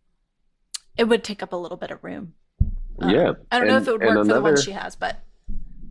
it 1.00 1.08
would 1.08 1.24
take 1.24 1.42
up 1.42 1.54
a 1.54 1.56
little 1.56 1.78
bit 1.78 1.92
of 1.92 2.04
room. 2.04 2.34
Um, 3.00 3.10
yeah. 3.10 3.32
I 3.50 3.60
don't 3.60 3.70
and, 3.70 3.70
know 3.70 3.78
if 3.78 3.88
it 3.88 3.92
would 3.94 4.02
work 4.02 4.12
another, 4.12 4.30
for 4.30 4.36
the 4.36 4.42
one 4.42 4.62
she 4.62 4.72
has, 4.72 4.96
but. 4.96 5.24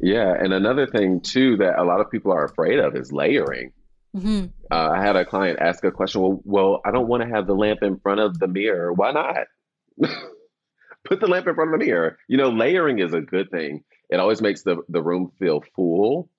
Yeah. 0.00 0.32
And 0.32 0.52
another 0.52 0.86
thing, 0.86 1.20
too, 1.20 1.56
that 1.58 1.78
a 1.78 1.84
lot 1.84 2.00
of 2.00 2.10
people 2.10 2.32
are 2.32 2.44
afraid 2.44 2.78
of 2.78 2.96
is 2.96 3.12
layering. 3.12 3.72
Mm-hmm. 4.16 4.46
Uh, 4.70 4.90
I 4.90 5.02
had 5.02 5.16
a 5.16 5.24
client 5.24 5.58
ask 5.60 5.84
a 5.84 5.90
question. 5.90 6.22
Well, 6.22 6.40
well, 6.44 6.80
I 6.84 6.90
don't 6.90 7.08
want 7.08 7.22
to 7.22 7.28
have 7.28 7.46
the 7.46 7.54
lamp 7.54 7.82
in 7.82 7.98
front 7.98 8.20
of 8.20 8.38
the 8.38 8.48
mirror. 8.48 8.92
Why 8.92 9.12
not? 9.12 9.46
Put 11.04 11.20
the 11.20 11.26
lamp 11.26 11.46
in 11.46 11.54
front 11.54 11.72
of 11.72 11.78
the 11.78 11.86
mirror. 11.86 12.18
You 12.28 12.36
know, 12.38 12.50
layering 12.50 12.98
is 12.98 13.12
a 13.12 13.20
good 13.20 13.50
thing. 13.50 13.84
It 14.10 14.20
always 14.20 14.40
makes 14.40 14.62
the 14.62 14.78
the 14.88 15.02
room 15.02 15.30
feel 15.38 15.62
full, 15.76 16.30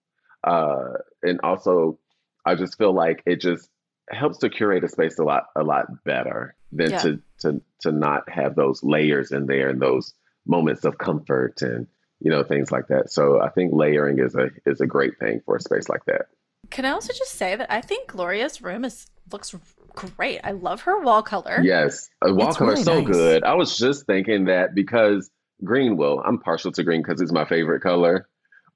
uh, 0.44 0.94
and 1.22 1.40
also, 1.44 2.00
I 2.46 2.56
just 2.56 2.78
feel 2.78 2.94
like 2.94 3.22
it 3.26 3.42
just 3.42 3.70
helps 4.10 4.40
to 4.40 4.50
curate 4.50 4.84
a 4.84 4.90
space 4.90 5.20
a 5.20 5.24
lot 5.24 5.46
a 5.56 5.64
lot 5.64 5.86
better 6.04 6.56
than 6.72 6.92
yeah. 6.92 6.98
to 7.00 7.22
to 7.40 7.62
to 7.82 7.92
not 7.92 8.30
have 8.30 8.56
those 8.56 8.84
layers 8.84 9.32
in 9.32 9.46
there 9.46 9.70
and 9.70 9.80
those 9.80 10.14
moments 10.48 10.84
of 10.84 10.98
comfort 10.98 11.62
and 11.62 11.88
you 12.20 12.30
know 12.30 12.44
things 12.44 12.72
like 12.72 12.88
that. 12.88 13.12
So 13.12 13.42
I 13.42 13.50
think 13.50 13.74
layering 13.74 14.20
is 14.20 14.36
a 14.36 14.50
is 14.66 14.82
a 14.82 14.88
great 14.88 15.18
thing 15.20 15.42
for 15.46 15.56
a 15.56 15.62
space 15.62 15.90
like 15.90 16.06
that. 16.06 16.28
Can 16.70 16.86
I 16.86 16.92
also 16.92 17.14
just 17.14 17.34
say 17.34 17.56
that 17.56 17.72
I 17.72 17.82
think 17.82 18.10
Gloria's 18.10 18.62
room 18.62 18.86
is 18.86 19.08
looks 19.32 19.56
great. 19.96 20.40
I 20.44 20.52
love 20.52 20.82
her 20.82 21.00
wall 21.02 21.24
color. 21.24 21.60
Yes, 21.64 22.10
a 22.24 22.34
wall 22.34 22.54
color 22.54 22.72
really 22.72 22.84
so 22.84 23.02
nice. 23.02 23.08
good. 23.08 23.44
I 23.44 23.54
was 23.56 23.78
just 23.78 24.06
thinking 24.06 24.46
that 24.46 24.76
because 24.76 25.30
green 25.64 25.98
will. 25.98 26.22
I'm 26.26 26.40
partial 26.40 26.72
to 26.74 26.84
green 26.84 27.02
because 27.02 27.22
it's 27.22 27.32
my 27.32 27.46
favorite 27.46 27.82
color. 27.82 28.28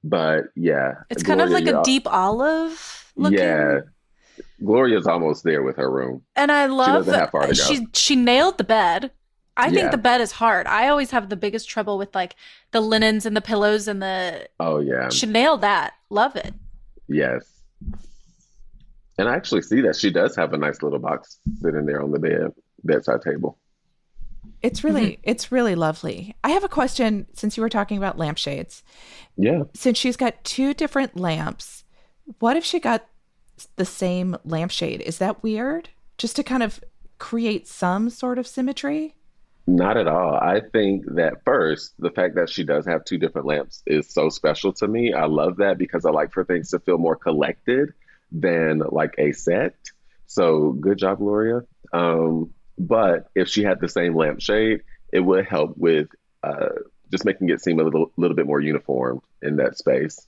But 0.03 0.45
yeah, 0.55 0.95
it's 1.09 1.23
Gloria, 1.23 1.45
kind 1.45 1.55
of 1.55 1.65
like 1.65 1.73
a 1.73 1.81
deep 1.83 2.07
olive. 2.07 3.11
Looking. 3.15 3.39
Yeah, 3.39 3.79
Gloria's 4.63 5.07
almost 5.07 5.43
there 5.43 5.63
with 5.63 5.77
her 5.77 5.89
room, 5.89 6.23
and 6.35 6.51
I 6.51 6.65
love 6.65 7.05
she 7.55 7.55
she 7.55 7.87
she 7.93 8.15
nailed 8.15 8.57
the 8.57 8.63
bed. 8.63 9.11
I 9.55 9.67
yeah. 9.67 9.71
think 9.71 9.91
the 9.91 9.97
bed 9.97 10.21
is 10.21 10.31
hard. 10.31 10.65
I 10.67 10.87
always 10.87 11.11
have 11.11 11.29
the 11.29 11.35
biggest 11.35 11.69
trouble 11.69 11.97
with 11.97 12.13
like 12.15 12.35
the 12.71 12.81
linens 12.81 13.25
and 13.25 13.35
the 13.35 13.41
pillows 13.41 13.87
and 13.87 14.01
the. 14.01 14.47
Oh 14.59 14.79
yeah, 14.79 15.09
she 15.09 15.25
nailed 15.25 15.61
that. 15.61 15.93
Love 16.09 16.35
it. 16.35 16.53
Yes. 17.07 17.49
And 19.17 19.29
I 19.29 19.35
actually 19.35 19.61
see 19.61 19.81
that 19.81 19.95
she 19.95 20.09
does 20.09 20.35
have 20.35 20.53
a 20.53 20.57
nice 20.57 20.81
little 20.81 20.99
box 20.99 21.37
sitting 21.61 21.85
there 21.85 22.01
on 22.01 22.11
the 22.11 22.19
bed 22.19 22.51
bedside 22.83 23.21
table. 23.21 23.59
It's 24.61 24.83
really 24.83 25.11
mm-hmm. 25.11 25.21
it's 25.23 25.51
really 25.51 25.75
lovely. 25.75 26.35
I 26.43 26.49
have 26.49 26.63
a 26.63 26.69
question 26.69 27.27
since 27.33 27.55
you 27.55 27.61
were 27.61 27.69
talking 27.69 27.97
about 27.97 28.17
lampshades. 28.17 28.81
Yeah. 29.37 29.63
Since 29.73 29.97
she's 29.97 30.17
got 30.17 30.43
two 30.43 30.73
different 30.73 31.17
lamps, 31.17 31.83
what 32.39 32.57
if 32.57 32.63
she 32.63 32.79
got 32.79 33.05
the 33.75 33.85
same 33.85 34.35
lampshade? 34.43 35.01
Is 35.01 35.19
that 35.19 35.43
weird? 35.43 35.89
Just 36.17 36.35
to 36.37 36.43
kind 36.43 36.63
of 36.63 36.83
create 37.19 37.67
some 37.67 38.09
sort 38.09 38.39
of 38.39 38.47
symmetry? 38.47 39.15
Not 39.65 39.95
at 39.95 40.07
all. 40.07 40.35
I 40.35 40.59
think 40.59 41.05
that 41.15 41.43
first, 41.45 41.93
the 41.97 42.11
fact 42.11 42.35
that 42.35 42.49
she 42.49 42.65
does 42.65 42.85
have 42.85 43.05
two 43.05 43.17
different 43.17 43.47
lamps 43.47 43.81
is 43.85 44.09
so 44.09 44.29
special 44.29 44.73
to 44.73 44.87
me. 44.87 45.13
I 45.13 45.25
love 45.25 45.57
that 45.57 45.77
because 45.77 46.05
I 46.05 46.11
like 46.11 46.33
for 46.33 46.43
things 46.43 46.71
to 46.71 46.79
feel 46.79 46.97
more 46.97 47.15
collected 47.15 47.93
than 48.31 48.79
like 48.79 49.15
a 49.17 49.31
set. 49.31 49.75
So 50.25 50.71
good 50.71 50.97
job, 50.97 51.19
Gloria. 51.19 51.61
Um, 51.93 52.51
but 52.77 53.29
if 53.35 53.47
she 53.47 53.63
had 53.63 53.79
the 53.79 53.87
same 53.87 54.15
lampshade, 54.15 54.81
it 55.13 55.21
would 55.21 55.45
help 55.45 55.77
with 55.77 56.09
uh, 56.41 56.69
just 57.11 57.23
making 57.23 57.49
it 57.49 57.61
seem 57.61 57.79
a 57.79 57.83
little 57.83 58.11
little 58.17 58.35
bit 58.35 58.47
more 58.47 58.59
uniform 58.59 59.21
in 59.41 59.57
that 59.57 59.77
space. 59.77 60.19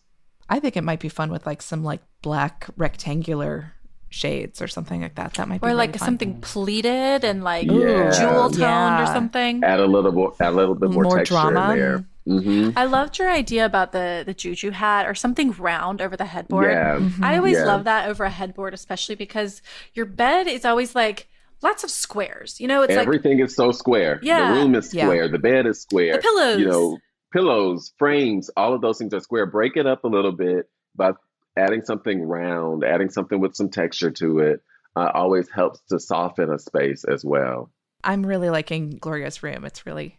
I 0.47 0.59
think 0.59 0.77
it 0.77 0.83
might 0.83 0.99
be 0.99 1.09
fun 1.09 1.31
with 1.31 1.45
like 1.45 1.61
some 1.61 1.83
like 1.83 2.01
black 2.21 2.67
rectangular 2.77 3.73
shades 4.15 4.61
or 4.61 4.67
something 4.67 5.01
like 5.01 5.15
that. 5.15 5.33
That 5.33 5.47
might 5.49 5.61
be 5.61 5.67
or 5.67 5.73
like 5.73 5.89
really 5.89 5.99
something 5.99 6.39
pleated 6.39 7.23
and 7.23 7.43
like 7.43 7.65
yeah. 7.65 8.11
jewel 8.11 8.49
toned 8.49 8.57
yeah. 8.57 9.03
or 9.03 9.05
something. 9.07 9.63
Add 9.63 9.81
a 9.81 9.85
little 9.85 10.11
more, 10.13 10.33
add 10.39 10.53
a 10.53 10.55
little 10.55 10.75
bit 10.75 10.89
more, 10.91 11.03
more 11.03 11.17
texture 11.17 11.33
drama. 11.33 11.73
in 11.73 11.79
there. 11.79 12.05
Mm-hmm. 12.27 12.77
I 12.77 12.85
loved 12.85 13.19
your 13.19 13.29
idea 13.29 13.65
about 13.65 13.91
the 13.91 14.23
the 14.25 14.33
juju 14.33 14.71
hat 14.71 15.05
or 15.05 15.13
something 15.13 15.51
round 15.51 16.01
over 16.01 16.15
the 16.15 16.25
headboard. 16.25 16.71
Yeah. 16.71 16.95
Mm-hmm. 16.95 17.23
I 17.23 17.37
always 17.37 17.57
yeah. 17.57 17.65
love 17.65 17.83
that 17.83 18.09
over 18.09 18.23
a 18.23 18.29
headboard, 18.29 18.73
especially 18.73 19.15
because 19.15 19.61
your 19.93 20.05
bed 20.05 20.47
is 20.47 20.65
always 20.65 20.95
like 20.95 21.27
lots 21.61 21.83
of 21.83 21.91
squares. 21.91 22.59
You 22.59 22.67
know, 22.67 22.81
it's 22.83 22.93
everything 22.93 23.39
like, 23.39 23.49
is 23.49 23.55
so 23.55 23.71
square. 23.71 24.19
Yeah. 24.23 24.53
The 24.53 24.59
room 24.59 24.75
is 24.75 24.89
square. 24.89 25.25
Yeah. 25.25 25.31
The 25.31 25.39
bed 25.39 25.67
is 25.67 25.81
square. 25.81 26.13
The 26.13 26.19
pillows. 26.19 26.59
You 26.59 26.67
know, 26.67 26.97
pillows, 27.33 27.93
frames, 27.97 28.49
all 28.55 28.73
of 28.73 28.81
those 28.81 28.97
things 28.97 29.13
are 29.13 29.19
square. 29.19 29.45
Break 29.45 29.75
it 29.75 29.85
up 29.85 30.05
a 30.05 30.07
little 30.07 30.31
bit 30.31 30.69
by 30.95 31.11
adding 31.57 31.83
something 31.83 32.21
round, 32.21 32.83
adding 32.83 33.09
something 33.09 33.39
with 33.39 33.55
some 33.55 33.69
texture 33.69 34.11
to 34.11 34.39
it. 34.39 34.63
Uh, 34.95 35.11
always 35.13 35.49
helps 35.49 35.81
to 35.89 35.99
soften 35.99 36.49
a 36.49 36.57
space 36.57 37.03
as 37.03 37.25
well. 37.25 37.69
I'm 38.03 38.25
really 38.25 38.49
liking 38.49 38.91
Gloria's 38.91 39.43
room. 39.43 39.65
It's 39.65 39.85
really 39.85 40.17